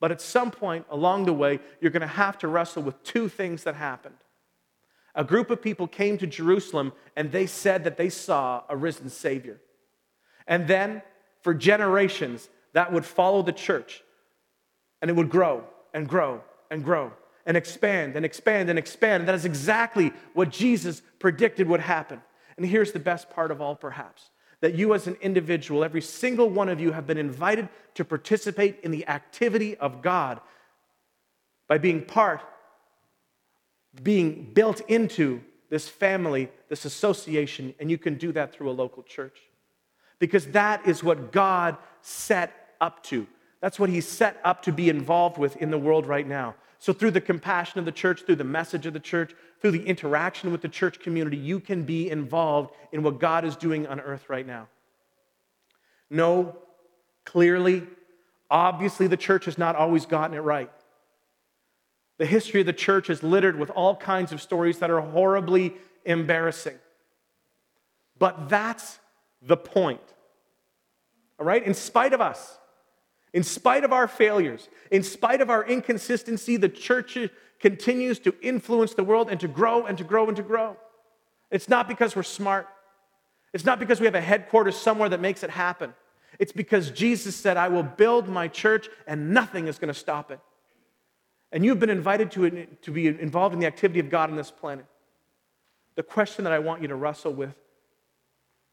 But 0.02 0.12
at 0.12 0.20
some 0.20 0.52
point 0.52 0.86
along 0.89 1.26
the 1.26 1.34
way, 1.34 1.60
you're 1.80 1.91
going 1.91 2.02
to 2.02 2.08
have 2.08 2.38
to 2.39 2.49
wrestle 2.49 2.84
with 2.84 3.02
two 3.04 3.30
things 3.30 3.64
that 3.64 3.76
happened. 3.76 4.16
A 5.14 5.24
group 5.24 5.52
of 5.52 5.62
people 5.62 5.88
came 5.88 6.18
to 6.18 6.28
Jerusalem 6.28 6.91
and 7.16 7.32
they 7.32 7.45
said 7.45 7.84
that 7.84 7.97
they 7.97 8.10
saw 8.10 8.64
a 8.68 8.76
risen 8.76 9.10
Savior. 9.10 9.62
And 10.47 10.68
then, 10.68 11.04
for 11.41 11.54
generations, 11.54 12.49
that 12.74 12.91
would 12.91 13.06
follow 13.06 13.43
the 13.43 13.54
church 13.54 14.04
and 15.02 15.10
it 15.10 15.14
would 15.16 15.30
grow 15.30 15.66
and 15.93 16.10
grow 16.10 16.41
and 16.72 16.84
grow 16.84 17.14
and 17.45 17.56
expand 17.56 18.16
and 18.16 18.26
expand 18.26 18.70
and 18.72 18.80
expand. 18.80 19.22
And 19.22 19.28
that 19.28 19.36
is 19.36 19.45
exactly 19.45 20.12
what 20.34 20.49
Jesus 20.49 21.04
predicted 21.20 21.68
would 21.68 21.80
happen. 21.80 22.24
And 22.58 22.66
here's 22.66 22.91
the 22.91 22.99
best 22.99 23.30
part 23.30 23.52
of 23.52 23.62
all, 23.62 23.76
perhaps 23.76 24.30
that 24.62 24.76
you, 24.76 24.93
as 24.93 25.07
an 25.07 25.18
individual, 25.22 25.84
every 25.84 26.01
single 26.01 26.49
one 26.49 26.70
of 26.70 26.80
you, 26.80 26.91
have 26.91 27.07
been 27.07 27.18
invited 27.18 27.68
to 27.95 28.05
participate 28.05 28.80
in 28.84 28.91
the 28.91 29.07
activity 29.07 29.76
of 29.78 30.01
God 30.01 30.39
by 31.68 31.78
being 31.78 32.03
part, 32.03 32.41
being 34.01 34.51
built 34.53 34.82
into 34.88 35.41
this 35.70 35.88
family, 35.88 36.49
this 36.70 36.86
association, 36.86 37.74
and 37.80 37.89
you 37.89 37.97
can 37.97 38.16
do 38.16 38.32
that 38.34 38.53
through 38.53 38.70
a 38.70 38.72
local 38.72 39.03
church. 39.03 39.38
Because 40.20 40.45
that 40.47 40.86
is 40.88 41.03
what 41.03 41.32
God 41.32 41.78
set 42.01 42.76
up 42.80 43.03
to. 43.05 43.26
That's 43.62 43.80
what 43.80 43.89
He 43.89 44.01
set 44.01 44.39
up 44.43 44.64
to 44.64 44.72
be 44.72 44.89
involved 44.89 45.38
with 45.38 45.57
in 45.57 45.72
the 45.72 45.78
world 45.78 46.05
right 46.05 46.28
now. 46.28 46.55
So, 46.78 46.93
through 46.93 47.12
the 47.12 47.22
compassion 47.22 47.80
of 47.80 47.86
the 47.86 47.91
church, 47.91 48.24
through 48.24 48.36
the 48.36 48.43
message 48.43 48.86
of 48.86 48.93
the 48.93 48.99
church, 48.99 49.34
through 49.62 49.72
the 49.72 49.86
interaction 49.86 50.51
with 50.51 50.62
the 50.62 50.68
church 50.68 50.99
community, 50.99 51.38
you 51.38 51.59
can 51.59 51.84
be 51.84 52.09
involved 52.09 52.74
in 52.91 53.03
what 53.03 53.20
God 53.20 53.45
is 53.45 53.55
doing 53.55 53.86
on 53.88 53.99
earth 53.99 54.28
right 54.28 54.45
now. 54.45 54.68
No, 56.09 56.57
clearly, 57.26 57.84
obviously, 58.49 59.07
the 59.07 59.18
church 59.18 59.45
has 59.45 59.57
not 59.57 59.76
always 59.76 60.05
gotten 60.05 60.36
it 60.36 60.41
right. 60.41 60.72
The 62.18 62.26
history 62.26 62.59
of 62.62 62.66
the 62.66 62.74
church 62.74 63.09
is 63.09 63.24
littered 63.24 63.57
with 63.57 63.70
all 63.70 63.95
kinds 63.95 64.32
of 64.32 64.41
stories 64.41 64.80
that 64.80 64.89
are 64.89 65.01
horribly 65.01 65.76
embarrassing. 66.05 66.78
But 68.18 68.49
that's 68.49 68.99
the 69.41 69.57
point. 69.57 70.01
All 71.39 71.45
right? 71.45 71.64
In 71.64 71.74
spite 71.74 72.14
of 72.14 72.22
us, 72.22 72.57
in 73.34 73.43
spite 73.43 73.84
of 73.84 73.93
our 73.93 74.07
failures, 74.07 74.70
in 74.91 75.03
spite 75.03 75.41
of 75.41 75.49
our 75.49 75.64
inconsistency, 75.64 76.57
the 76.57 76.70
church 76.70 77.18
continues 77.62 78.20
to 78.20 78.34
influence 78.41 78.93
the 78.93 79.03
world 79.03 79.30
and 79.30 79.39
to 79.39 79.47
grow 79.47 79.86
and 79.86 79.97
to 79.97 80.03
grow 80.03 80.28
and 80.28 80.36
to 80.36 80.43
grow. 80.43 80.76
It's 81.49 81.70
not 81.70 81.88
because 81.88 82.16
we're 82.16 82.24
smart. 82.24 82.68
It's 83.53 83.66
not 83.66 83.80
because 83.80 83.99
we 83.99 84.05
have 84.05 84.16
a 84.16 84.22
headquarters 84.22 84.76
somewhere 84.76 85.09
that 85.09 85.20
makes 85.20 85.43
it 85.43 85.49
happen. 85.49 85.93
It's 86.39 86.51
because 86.51 86.89
Jesus 86.89 87.36
said, 87.36 87.57
I 87.57 87.68
will 87.68 87.84
build 87.84 88.28
my 88.28 88.47
church 88.47 88.89
and 89.05 89.32
nothing 89.32 89.68
is 89.68 89.78
going 89.78 89.93
to 89.93 89.99
stop 89.99 90.32
it. 90.32 90.39
And 91.51 91.66
you've 91.66 91.80
been 91.80 91.89
invited 91.89 92.32
to, 92.32 92.66
to 92.66 92.91
be 92.91 93.07
involved 93.07 93.53
in 93.53 93.59
the 93.59 93.68
activity 93.68 93.99
of 93.99 94.09
God 94.09 94.30
on 94.30 94.38
this 94.38 94.49
planet. 94.49 94.86
The 95.95 96.03
question 96.03 96.45
that 96.45 96.53
I 96.53 96.59
want 96.59 96.82
you 96.82 96.88
to 96.88 96.95
wrestle 96.95 97.34
with 97.34 97.55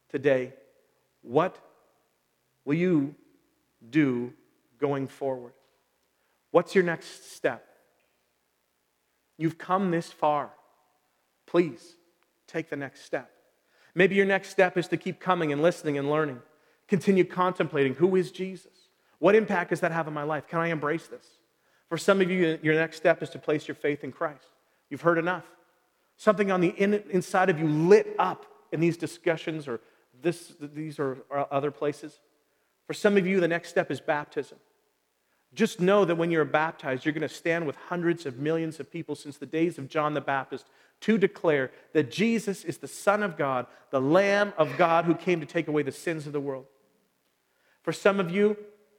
today 0.09 0.53
what 1.21 1.57
will 2.63 2.75
you 2.75 3.13
do 3.89 4.33
going 4.79 5.07
forward? 5.07 5.51
What's 6.51 6.73
your 6.73 6.85
next 6.85 7.33
step? 7.33 7.68
You've 9.39 9.57
come 9.57 9.89
this 9.89 10.11
far. 10.11 10.51
Please 11.47 11.95
take 12.45 12.69
the 12.69 12.75
next 12.75 13.05
step. 13.05 13.31
Maybe 13.95 14.13
your 14.15 14.25
next 14.25 14.49
step 14.49 14.77
is 14.77 14.89
to 14.89 14.97
keep 14.97 15.21
coming 15.21 15.53
and 15.53 15.61
listening 15.61 15.97
and 15.97 16.11
learning. 16.11 16.41
Continue 16.89 17.23
contemplating 17.23 17.95
who 17.95 18.17
is 18.17 18.31
Jesus? 18.31 18.89
What 19.17 19.35
impact 19.35 19.69
does 19.69 19.79
that 19.79 19.93
have 19.93 20.07
on 20.07 20.13
my 20.13 20.23
life? 20.23 20.45
Can 20.47 20.59
I 20.59 20.67
embrace 20.67 21.07
this? 21.07 21.25
For 21.87 21.97
some 21.97 22.19
of 22.19 22.29
you, 22.29 22.59
your 22.61 22.75
next 22.75 22.97
step 22.97 23.23
is 23.23 23.29
to 23.29 23.39
place 23.39 23.65
your 23.65 23.75
faith 23.75 24.03
in 24.03 24.11
Christ. 24.11 24.45
You've 24.89 25.01
heard 25.01 25.17
enough. 25.17 25.45
Something 26.17 26.51
on 26.51 26.59
the 26.59 26.69
in, 26.69 26.93
inside 27.09 27.49
of 27.49 27.57
you 27.57 27.65
lit 27.65 28.15
up 28.19 28.45
in 28.73 28.81
these 28.81 28.97
discussions 28.97 29.69
or 29.69 29.79
this, 30.21 30.53
these 30.59 30.99
or, 30.99 31.19
or 31.29 31.51
other 31.51 31.71
places. 31.71 32.19
For 32.87 32.93
some 32.93 33.15
of 33.15 33.25
you, 33.25 33.39
the 33.39 33.47
next 33.47 33.69
step 33.69 33.89
is 33.89 34.01
baptism. 34.01 34.57
Just 35.53 35.79
know 35.79 36.05
that 36.05 36.15
when 36.15 36.29
you're 36.29 36.45
baptized, 36.45 37.05
you're 37.05 37.13
going 37.13 37.27
to 37.27 37.33
stand 37.33 37.65
with 37.65 37.75
hundreds 37.75 38.25
of 38.25 38.37
millions 38.37 38.79
of 38.79 38.91
people 38.91 39.15
since 39.15 39.37
the 39.37 39.45
days 39.45 39.77
of 39.77 39.89
John 39.89 40.13
the 40.13 40.21
Baptist 40.21 40.67
to 41.01 41.17
declare 41.17 41.71
that 41.93 42.11
Jesus 42.11 42.63
is 42.63 42.77
the 42.77 42.87
Son 42.87 43.23
of 43.23 43.37
God, 43.37 43.65
the 43.89 44.01
Lamb 44.01 44.53
of 44.57 44.77
God 44.77 45.05
who 45.05 45.15
came 45.15 45.39
to 45.39 45.45
take 45.45 45.67
away 45.67 45.81
the 45.81 45.91
sins 45.91 46.27
of 46.27 46.33
the 46.33 46.39
world. 46.39 46.65
For 47.81 47.91
some 47.91 48.19
of 48.19 48.29
you, 48.29 48.57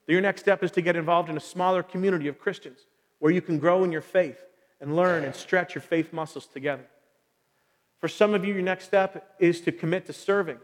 your 0.08 0.20
next 0.20 0.40
step 0.40 0.64
is 0.64 0.72
to 0.72 0.80
get 0.80 0.96
involved 0.96 1.28
in 1.28 1.36
a 1.36 1.40
smaller 1.40 1.82
community 1.82 2.26
of 2.26 2.38
Christians 2.38 2.80
where 3.20 3.32
you 3.32 3.40
can 3.40 3.58
grow 3.58 3.84
in 3.84 3.92
your 3.92 4.00
faith 4.00 4.44
and 4.80 4.96
learn 4.96 5.24
and 5.24 5.34
stretch 5.34 5.74
your 5.74 5.82
faith 5.82 6.12
muscles 6.12 6.46
together. 6.46 6.86
For 7.98 8.08
some 8.08 8.34
of 8.34 8.44
you, 8.44 8.54
your 8.54 8.62
next 8.62 8.86
step 8.86 9.34
is 9.38 9.60
to 9.60 9.72
commit 9.72 10.06
to 10.06 10.12
serving 10.12 10.58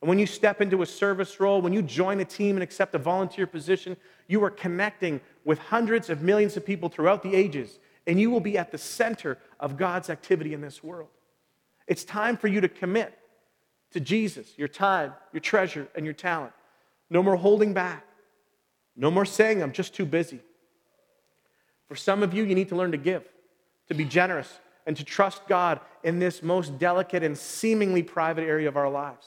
and 0.00 0.08
when 0.08 0.18
you 0.18 0.26
step 0.26 0.60
into 0.60 0.80
a 0.82 0.86
service 0.86 1.40
role, 1.40 1.60
when 1.60 1.74
you 1.74 1.82
join 1.82 2.20
a 2.20 2.24
team 2.24 2.56
and 2.56 2.62
accept 2.62 2.94
a 2.94 2.98
volunteer 2.98 3.46
position, 3.46 3.96
you 4.28 4.42
are 4.44 4.50
connecting 4.50 5.20
with 5.44 5.58
hundreds 5.58 6.08
of 6.08 6.22
millions 6.22 6.56
of 6.56 6.64
people 6.64 6.88
throughout 6.88 7.22
the 7.22 7.34
ages, 7.34 7.78
and 8.06 8.18
you 8.18 8.30
will 8.30 8.40
be 8.40 8.56
at 8.56 8.72
the 8.72 8.78
center 8.78 9.36
of 9.58 9.76
God's 9.76 10.08
activity 10.08 10.54
in 10.54 10.62
this 10.62 10.82
world. 10.82 11.10
It's 11.86 12.04
time 12.04 12.36
for 12.38 12.48
you 12.48 12.62
to 12.62 12.68
commit 12.68 13.16
to 13.90 14.00
Jesus, 14.00 14.56
your 14.56 14.68
time, 14.68 15.12
your 15.32 15.40
treasure, 15.40 15.88
and 15.94 16.06
your 16.06 16.14
talent. 16.14 16.52
No 17.10 17.22
more 17.22 17.36
holding 17.36 17.74
back. 17.74 18.06
No 18.96 19.10
more 19.10 19.24
saying, 19.24 19.62
I'm 19.62 19.72
just 19.72 19.94
too 19.94 20.06
busy. 20.06 20.40
For 21.88 21.96
some 21.96 22.22
of 22.22 22.32
you, 22.32 22.44
you 22.44 22.54
need 22.54 22.68
to 22.68 22.76
learn 22.76 22.92
to 22.92 22.98
give, 22.98 23.24
to 23.88 23.94
be 23.94 24.04
generous, 24.04 24.60
and 24.86 24.96
to 24.96 25.04
trust 25.04 25.46
God 25.46 25.80
in 26.02 26.20
this 26.20 26.42
most 26.42 26.78
delicate 26.78 27.22
and 27.22 27.36
seemingly 27.36 28.02
private 28.02 28.44
area 28.44 28.68
of 28.68 28.76
our 28.76 28.88
lives. 28.88 29.26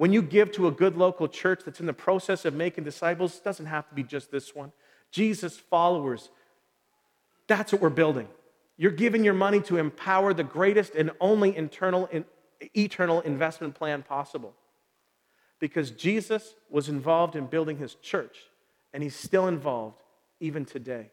When 0.00 0.14
you 0.14 0.22
give 0.22 0.50
to 0.52 0.66
a 0.66 0.70
good 0.70 0.96
local 0.96 1.28
church 1.28 1.60
that's 1.62 1.78
in 1.78 1.84
the 1.84 1.92
process 1.92 2.46
of 2.46 2.54
making 2.54 2.84
disciples, 2.84 3.36
it 3.36 3.44
doesn't 3.44 3.66
have 3.66 3.86
to 3.90 3.94
be 3.94 4.02
just 4.02 4.30
this 4.30 4.54
one. 4.54 4.72
Jesus 5.10 5.58
followers, 5.58 6.30
that's 7.46 7.70
what 7.70 7.82
we're 7.82 7.90
building. 7.90 8.26
You're 8.78 8.92
giving 8.92 9.24
your 9.24 9.34
money 9.34 9.60
to 9.60 9.76
empower 9.76 10.32
the 10.32 10.42
greatest 10.42 10.94
and 10.94 11.10
only 11.20 11.54
internal, 11.54 12.08
eternal 12.74 13.20
investment 13.20 13.74
plan 13.74 14.02
possible. 14.02 14.54
Because 15.58 15.90
Jesus 15.90 16.54
was 16.70 16.88
involved 16.88 17.36
in 17.36 17.44
building 17.44 17.76
his 17.76 17.94
church, 17.96 18.38
and 18.94 19.02
he's 19.02 19.16
still 19.16 19.48
involved 19.48 20.00
even 20.40 20.64
today. 20.64 21.10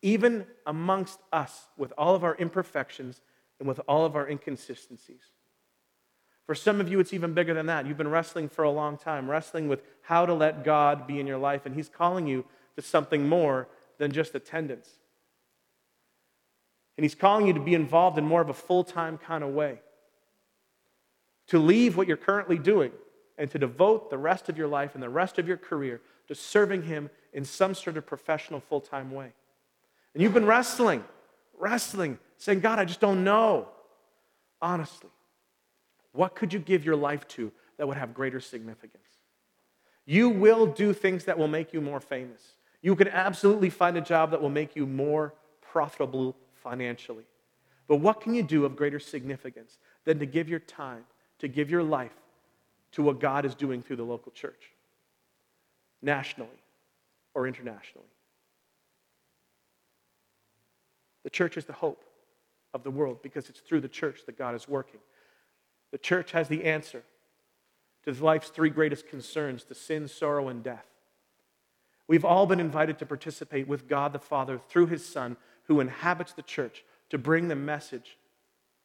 Even 0.00 0.46
amongst 0.66 1.18
us, 1.30 1.66
with 1.76 1.92
all 1.98 2.14
of 2.14 2.24
our 2.24 2.36
imperfections 2.36 3.20
and 3.58 3.68
with 3.68 3.82
all 3.86 4.06
of 4.06 4.16
our 4.16 4.26
inconsistencies. 4.26 5.33
For 6.46 6.54
some 6.54 6.80
of 6.80 6.88
you, 6.88 7.00
it's 7.00 7.12
even 7.12 7.32
bigger 7.32 7.54
than 7.54 7.66
that. 7.66 7.86
You've 7.86 7.96
been 7.96 8.08
wrestling 8.08 8.48
for 8.48 8.64
a 8.64 8.70
long 8.70 8.98
time, 8.98 9.30
wrestling 9.30 9.68
with 9.68 9.82
how 10.02 10.26
to 10.26 10.34
let 10.34 10.62
God 10.62 11.06
be 11.06 11.18
in 11.18 11.26
your 11.26 11.38
life, 11.38 11.64
and 11.64 11.74
He's 11.74 11.88
calling 11.88 12.26
you 12.26 12.44
to 12.76 12.82
something 12.82 13.28
more 13.28 13.68
than 13.98 14.12
just 14.12 14.34
attendance. 14.34 14.90
And 16.96 17.04
He's 17.04 17.14
calling 17.14 17.46
you 17.46 17.54
to 17.54 17.60
be 17.60 17.74
involved 17.74 18.18
in 18.18 18.24
more 18.24 18.42
of 18.42 18.50
a 18.50 18.54
full 18.54 18.84
time 18.84 19.16
kind 19.16 19.42
of 19.42 19.50
way, 19.50 19.80
to 21.48 21.58
leave 21.58 21.96
what 21.96 22.06
you're 22.06 22.16
currently 22.16 22.58
doing 22.58 22.92
and 23.38 23.50
to 23.50 23.58
devote 23.58 24.10
the 24.10 24.18
rest 24.18 24.48
of 24.48 24.58
your 24.58 24.68
life 24.68 24.94
and 24.94 25.02
the 25.02 25.08
rest 25.08 25.38
of 25.38 25.48
your 25.48 25.56
career 25.56 26.00
to 26.28 26.34
serving 26.34 26.82
Him 26.82 27.08
in 27.32 27.44
some 27.44 27.74
sort 27.74 27.96
of 27.96 28.06
professional 28.06 28.60
full 28.60 28.80
time 28.80 29.10
way. 29.10 29.32
And 30.12 30.22
you've 30.22 30.34
been 30.34 30.46
wrestling, 30.46 31.04
wrestling, 31.58 32.18
saying, 32.36 32.60
God, 32.60 32.78
I 32.78 32.84
just 32.84 33.00
don't 33.00 33.24
know. 33.24 33.68
Honestly, 34.60 35.10
what 36.14 36.36
could 36.36 36.52
you 36.52 36.60
give 36.60 36.84
your 36.84 36.96
life 36.96 37.26
to 37.28 37.52
that 37.76 37.86
would 37.86 37.96
have 37.96 38.14
greater 38.14 38.40
significance? 38.40 39.02
You 40.06 40.28
will 40.28 40.66
do 40.66 40.92
things 40.92 41.24
that 41.24 41.36
will 41.36 41.48
make 41.48 41.72
you 41.72 41.80
more 41.80 42.00
famous. 42.00 42.40
You 42.82 42.94
can 42.94 43.08
absolutely 43.08 43.68
find 43.68 43.96
a 43.96 44.00
job 44.00 44.30
that 44.30 44.40
will 44.40 44.50
make 44.50 44.76
you 44.76 44.86
more 44.86 45.34
profitable 45.60 46.36
financially. 46.62 47.24
But 47.88 47.96
what 47.96 48.20
can 48.20 48.34
you 48.34 48.42
do 48.42 48.64
of 48.64 48.76
greater 48.76 49.00
significance 49.00 49.78
than 50.04 50.18
to 50.20 50.26
give 50.26 50.48
your 50.48 50.60
time, 50.60 51.04
to 51.40 51.48
give 51.48 51.68
your 51.68 51.82
life 51.82 52.14
to 52.92 53.02
what 53.02 53.18
God 53.18 53.44
is 53.44 53.54
doing 53.54 53.82
through 53.82 53.96
the 53.96 54.04
local 54.04 54.30
church, 54.30 54.70
nationally 56.00 56.62
or 57.34 57.48
internationally? 57.48 58.06
The 61.24 61.30
church 61.30 61.56
is 61.56 61.64
the 61.64 61.72
hope 61.72 62.04
of 62.72 62.84
the 62.84 62.90
world 62.90 63.20
because 63.22 63.48
it's 63.48 63.60
through 63.60 63.80
the 63.80 63.88
church 63.88 64.20
that 64.26 64.38
God 64.38 64.54
is 64.54 64.68
working. 64.68 65.00
The 65.94 65.98
church 65.98 66.32
has 66.32 66.48
the 66.48 66.64
answer 66.64 67.04
to 68.04 68.12
life's 68.14 68.48
three 68.48 68.68
greatest 68.68 69.06
concerns 69.06 69.62
to 69.62 69.76
sin, 69.76 70.08
sorrow, 70.08 70.48
and 70.48 70.60
death. 70.60 70.88
We've 72.08 72.24
all 72.24 72.46
been 72.46 72.58
invited 72.58 72.98
to 72.98 73.06
participate 73.06 73.68
with 73.68 73.86
God 73.86 74.12
the 74.12 74.18
Father 74.18 74.58
through 74.58 74.88
his 74.88 75.06
Son, 75.06 75.36
who 75.68 75.78
inhabits 75.78 76.32
the 76.32 76.42
church, 76.42 76.82
to 77.10 77.16
bring 77.16 77.46
the 77.46 77.54
message 77.54 78.18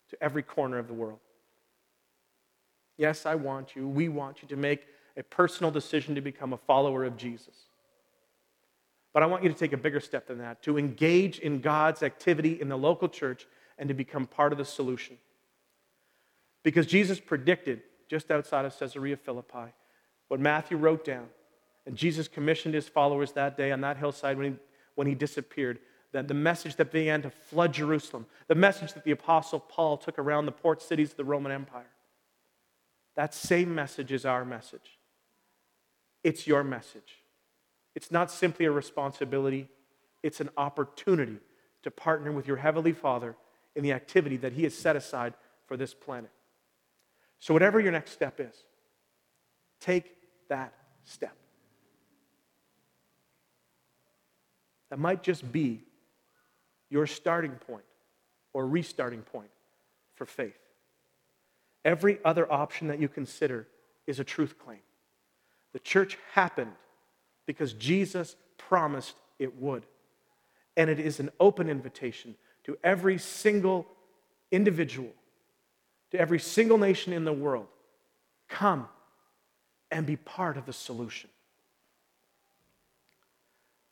to 0.09 0.23
every 0.23 0.43
corner 0.43 0.77
of 0.77 0.87
the 0.87 0.93
world. 0.93 1.17
Yes, 2.95 3.25
I 3.25 3.33
want 3.33 3.75
you, 3.75 3.87
we 3.87 4.07
want 4.07 4.43
you 4.43 4.47
to 4.49 4.55
make 4.55 4.85
a 5.17 5.23
personal 5.23 5.71
decision 5.71 6.13
to 6.13 6.21
become 6.21 6.53
a 6.53 6.57
follower 6.57 7.05
of 7.05 7.17
Jesus. 7.17 7.55
But 9.13 9.23
I 9.23 9.25
want 9.25 9.41
you 9.41 9.49
to 9.49 9.55
take 9.55 9.73
a 9.73 9.77
bigger 9.77 9.99
step 9.99 10.27
than 10.27 10.37
that, 10.37 10.61
to 10.61 10.77
engage 10.77 11.39
in 11.39 11.59
God's 11.59 12.03
activity 12.03 12.61
in 12.61 12.69
the 12.69 12.77
local 12.77 13.09
church 13.09 13.47
and 13.79 13.87
to 13.87 13.95
become 13.95 14.27
part 14.27 14.51
of 14.51 14.59
the 14.59 14.65
solution. 14.65 15.17
Because 16.63 16.85
Jesus 16.85 17.19
predicted 17.19 17.81
just 18.09 18.31
outside 18.31 18.65
of 18.65 18.77
Caesarea 18.77 19.17
Philippi 19.17 19.73
what 20.27 20.39
Matthew 20.39 20.77
wrote 20.77 21.03
down. 21.03 21.27
And 21.85 21.95
Jesus 21.95 22.27
commissioned 22.27 22.75
his 22.75 22.87
followers 22.87 23.31
that 23.33 23.57
day 23.57 23.71
on 23.71 23.81
that 23.81 23.97
hillside 23.97 24.37
when 24.37 24.53
he, 24.53 24.59
when 24.95 25.07
he 25.07 25.15
disappeared. 25.15 25.79
That 26.11 26.27
the 26.27 26.33
message 26.33 26.75
that 26.77 26.91
began 26.91 27.21
to 27.21 27.29
flood 27.29 27.73
Jerusalem, 27.73 28.25
the 28.47 28.55
message 28.55 28.93
that 28.93 29.03
the 29.03 29.11
Apostle 29.11 29.59
Paul 29.59 29.97
took 29.97 30.17
around 30.17 30.45
the 30.45 30.51
port 30.51 30.81
cities 30.81 31.11
of 31.11 31.17
the 31.17 31.25
Roman 31.25 31.51
Empire, 31.51 31.89
that 33.15 33.33
same 33.33 33.75
message 33.75 34.11
is 34.11 34.25
our 34.25 34.43
message. 34.43 34.97
It's 36.23 36.47
your 36.47 36.63
message. 36.63 37.23
It's 37.95 38.11
not 38.11 38.31
simply 38.31 38.65
a 38.65 38.71
responsibility, 38.71 39.67
it's 40.23 40.41
an 40.41 40.49
opportunity 40.57 41.37
to 41.83 41.91
partner 41.91 42.31
with 42.31 42.47
your 42.47 42.57
Heavenly 42.57 42.93
Father 42.93 43.35
in 43.75 43.83
the 43.83 43.93
activity 43.93 44.37
that 44.37 44.53
He 44.53 44.63
has 44.63 44.73
set 44.73 44.95
aside 44.95 45.33
for 45.67 45.77
this 45.77 45.93
planet. 45.93 46.31
So, 47.39 47.53
whatever 47.53 47.79
your 47.79 47.91
next 47.91 48.11
step 48.11 48.39
is, 48.39 48.55
take 49.79 50.15
that 50.49 50.73
step. 51.03 51.35
That 54.89 54.99
might 54.99 55.23
just 55.23 55.49
be 55.51 55.83
your 56.89 57.07
starting 57.07 57.51
point 57.51 57.83
or 58.53 58.67
restarting 58.67 59.21
point 59.21 59.51
for 60.15 60.25
faith. 60.25 60.57
Every 61.85 62.19
other 62.25 62.51
option 62.51 62.87
that 62.87 62.99
you 62.99 63.07
consider 63.07 63.67
is 64.07 64.19
a 64.19 64.23
truth 64.23 64.57
claim. 64.57 64.79
The 65.73 65.79
church 65.79 66.17
happened 66.33 66.73
because 67.45 67.73
Jesus 67.73 68.35
promised 68.57 69.15
it 69.37 69.55
would. 69.61 69.85
And 70.75 70.89
it 70.89 70.99
is 70.99 71.19
an 71.19 71.29
open 71.39 71.69
invitation 71.69 72.35
to 72.63 72.77
every 72.83 73.17
single 73.17 73.87
individual, 74.51 75.11
to 76.11 76.19
every 76.19 76.39
single 76.39 76.77
nation 76.77 77.13
in 77.13 77.25
the 77.25 77.33
world 77.33 77.67
come 78.47 78.87
and 79.91 80.05
be 80.05 80.15
part 80.15 80.57
of 80.57 80.65
the 80.65 80.73
solution. 80.73 81.29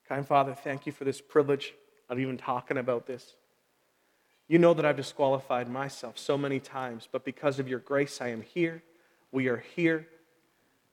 Kind 0.07 0.25
Father, 0.25 0.53
thank 0.53 0.85
you 0.85 0.91
for 0.91 1.03
this 1.03 1.19
privilege 1.19 1.73
of 2.09 2.19
even 2.19 2.37
talking 2.37 2.77
about 2.77 3.05
this. 3.05 3.35
You 4.47 4.59
know 4.59 4.73
that 4.73 4.85
I've 4.85 4.95
disqualified 4.95 5.69
myself 5.69 6.17
so 6.17 6.37
many 6.37 6.59
times, 6.59 7.09
but 7.11 7.25
because 7.25 7.59
of 7.59 7.67
your 7.67 7.79
grace, 7.79 8.21
I 8.21 8.29
am 8.29 8.41
here. 8.41 8.81
We 9.31 9.47
are 9.47 9.63
here. 9.75 10.07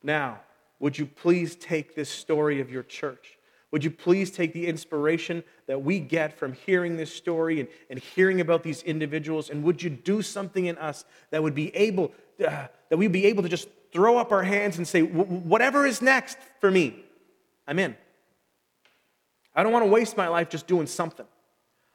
Now, 0.03 0.41
would 0.81 0.99
you 0.99 1.07
please 1.07 1.55
take 1.55 1.95
this 1.95 2.11
story 2.11 2.61
of 2.61 2.71
your 2.71 2.83
church? 2.83 3.39
Would 3.75 3.83
you 3.83 3.91
please 3.91 4.31
take 4.31 4.53
the 4.53 4.69
inspiration 4.69 5.43
that 5.67 5.83
we 5.83 5.99
get 5.99 6.39
from 6.39 6.53
hearing 6.53 6.97
this 6.97 7.13
story 7.13 7.59
and, 7.59 7.69
and 7.91 7.99
hearing 7.99 8.41
about 8.41 8.63
these 8.63 8.85
individuals, 8.85 9.51
and 9.51 9.65
would 9.65 9.83
you 9.83 9.91
do 9.91 10.23
something 10.23 10.67
in 10.67 10.79
us 10.79 11.05
that 11.33 11.43
would 11.43 11.57
be 11.57 11.75
able, 11.75 12.13
uh, 12.39 12.69
that 12.89 12.97
we'd 12.97 13.11
be 13.11 13.27
able 13.27 13.43
to 13.43 13.49
just 13.49 13.67
throw 13.93 14.17
up 14.17 14.31
our 14.31 14.45
hands 14.45 14.77
and 14.77 14.87
say, 14.87 15.03
whatever 15.03 15.85
is 15.87 16.01
next 16.01 16.39
for 16.61 16.71
me, 16.71 17.05
I'm 17.67 17.81
in. 17.81 17.97
I 19.57 19.65
don't 19.65 19.73
want 19.73 19.85
to 19.85 19.91
waste 19.91 20.17
my 20.17 20.29
life 20.29 20.49
just 20.51 20.69
doing 20.69 20.87
something. 20.87 21.27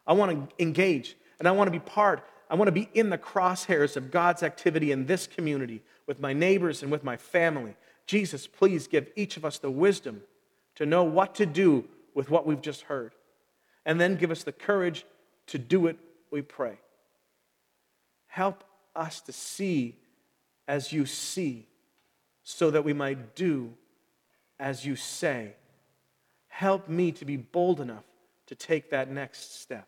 I 0.05 0.11
want 0.11 0.49
to 0.49 0.61
engage 0.61 1.15
and 1.39 1.47
I 1.47 1.51
want 1.51 1.67
to 1.67 1.71
be 1.71 1.79
part. 1.79 2.25
I 2.49 2.55
want 2.55 2.67
to 2.67 2.73
be 2.73 2.89
in 2.93 3.09
the 3.09 3.17
crosshairs 3.17 3.95
of 3.95 4.11
God's 4.11 4.43
activity 4.43 4.91
in 4.91 5.05
this 5.05 5.27
community 5.27 5.81
with 6.07 6.19
my 6.19 6.33
neighbors 6.33 6.83
and 6.83 6.91
with 6.91 7.05
my 7.05 7.15
family. 7.15 7.77
Jesus, 8.05 8.47
please 8.47 8.85
give 8.85 9.07
each 9.15 9.37
of 9.37 9.45
us 9.45 9.59
the 9.59 9.71
wisdom 9.71 10.23
to 10.79 10.85
know 10.85 11.03
what 11.03 11.35
to 11.35 11.45
do 11.45 11.85
with 12.15 12.31
what 12.31 12.45
we've 12.45 12.61
just 12.61 12.81
heard. 12.81 13.13
And 13.85 14.01
then 14.01 14.15
give 14.15 14.31
us 14.31 14.43
the 14.43 14.51
courage 14.51 15.05
to 15.47 15.59
do 15.59 15.85
it, 15.85 15.97
we 16.31 16.41
pray. 16.41 16.79
Help 18.27 18.63
us 18.95 19.21
to 19.21 19.31
see 19.31 19.95
as 20.67 20.91
you 20.91 21.05
see 21.05 21.67
so 22.43 22.71
that 22.71 22.83
we 22.83 22.93
might 22.93 23.35
do 23.35 23.73
as 24.59 24.85
you 24.85 24.95
say 24.95 25.53
Help 26.59 26.89
me 26.89 27.13
to 27.13 27.23
be 27.23 27.37
bold 27.37 27.79
enough 27.79 28.03
to 28.47 28.53
take 28.53 28.89
that 28.89 29.09
next 29.09 29.61
step. 29.61 29.87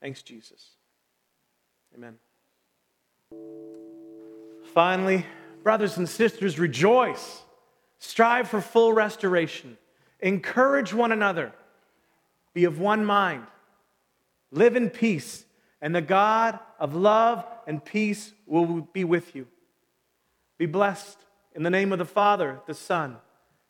Thanks, 0.00 0.22
Jesus. 0.22 0.70
Amen. 1.94 2.16
Finally, 4.74 5.24
brothers 5.62 5.98
and 5.98 6.08
sisters, 6.08 6.58
rejoice. 6.58 7.42
Strive 8.00 8.48
for 8.48 8.60
full 8.60 8.92
restoration. 8.92 9.78
Encourage 10.20 10.92
one 10.92 11.12
another. 11.12 11.52
Be 12.54 12.64
of 12.64 12.80
one 12.80 13.04
mind. 13.04 13.46
Live 14.50 14.74
in 14.74 14.90
peace, 14.90 15.44
and 15.80 15.94
the 15.94 16.00
God 16.00 16.58
of 16.80 16.94
love 16.94 17.46
and 17.66 17.84
peace 17.84 18.32
will 18.46 18.80
be 18.92 19.04
with 19.04 19.36
you. 19.36 19.46
Be 20.58 20.66
blessed 20.66 21.18
in 21.54 21.62
the 21.62 21.70
name 21.70 21.92
of 21.92 21.98
the 21.98 22.04
Father, 22.04 22.60
the 22.66 22.74
Son, 22.74 23.16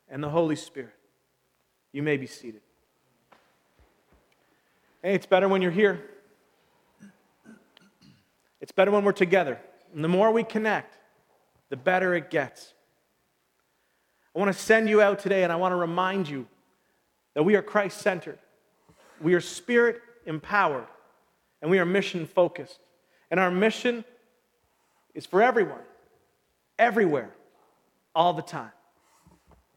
and 0.08 0.22
the 0.22 0.30
Holy 0.30 0.56
Spirit. 0.56 0.94
You 1.92 2.02
may 2.02 2.16
be 2.16 2.26
seated. 2.26 2.62
Hey, 5.02 5.14
it's 5.14 5.26
better 5.26 5.48
when 5.48 5.60
you're 5.60 5.70
here. 5.70 6.02
It's 8.60 8.72
better 8.72 8.90
when 8.90 9.04
we're 9.04 9.12
together. 9.12 9.58
And 9.94 10.04
the 10.04 10.08
more 10.08 10.30
we 10.30 10.44
connect, 10.44 10.98
the 11.68 11.76
better 11.76 12.14
it 12.14 12.30
gets. 12.30 12.74
I 14.34 14.38
want 14.38 14.52
to 14.54 14.58
send 14.58 14.88
you 14.88 15.02
out 15.02 15.18
today 15.18 15.42
and 15.42 15.52
I 15.52 15.56
want 15.56 15.72
to 15.72 15.76
remind 15.76 16.28
you 16.28 16.46
that 17.34 17.42
we 17.42 17.56
are 17.56 17.62
Christ 17.62 17.98
centered, 17.98 18.38
we 19.20 19.34
are 19.34 19.40
spirit 19.40 20.00
empowered, 20.26 20.86
and 21.62 21.70
we 21.70 21.78
are 21.78 21.84
mission 21.84 22.26
focused. 22.26 22.78
And 23.30 23.38
our 23.38 23.50
mission 23.50 24.04
is 25.14 25.26
for 25.26 25.42
everyone, 25.42 25.82
everywhere, 26.78 27.30
all 28.14 28.32
the 28.32 28.42
time. 28.42 28.72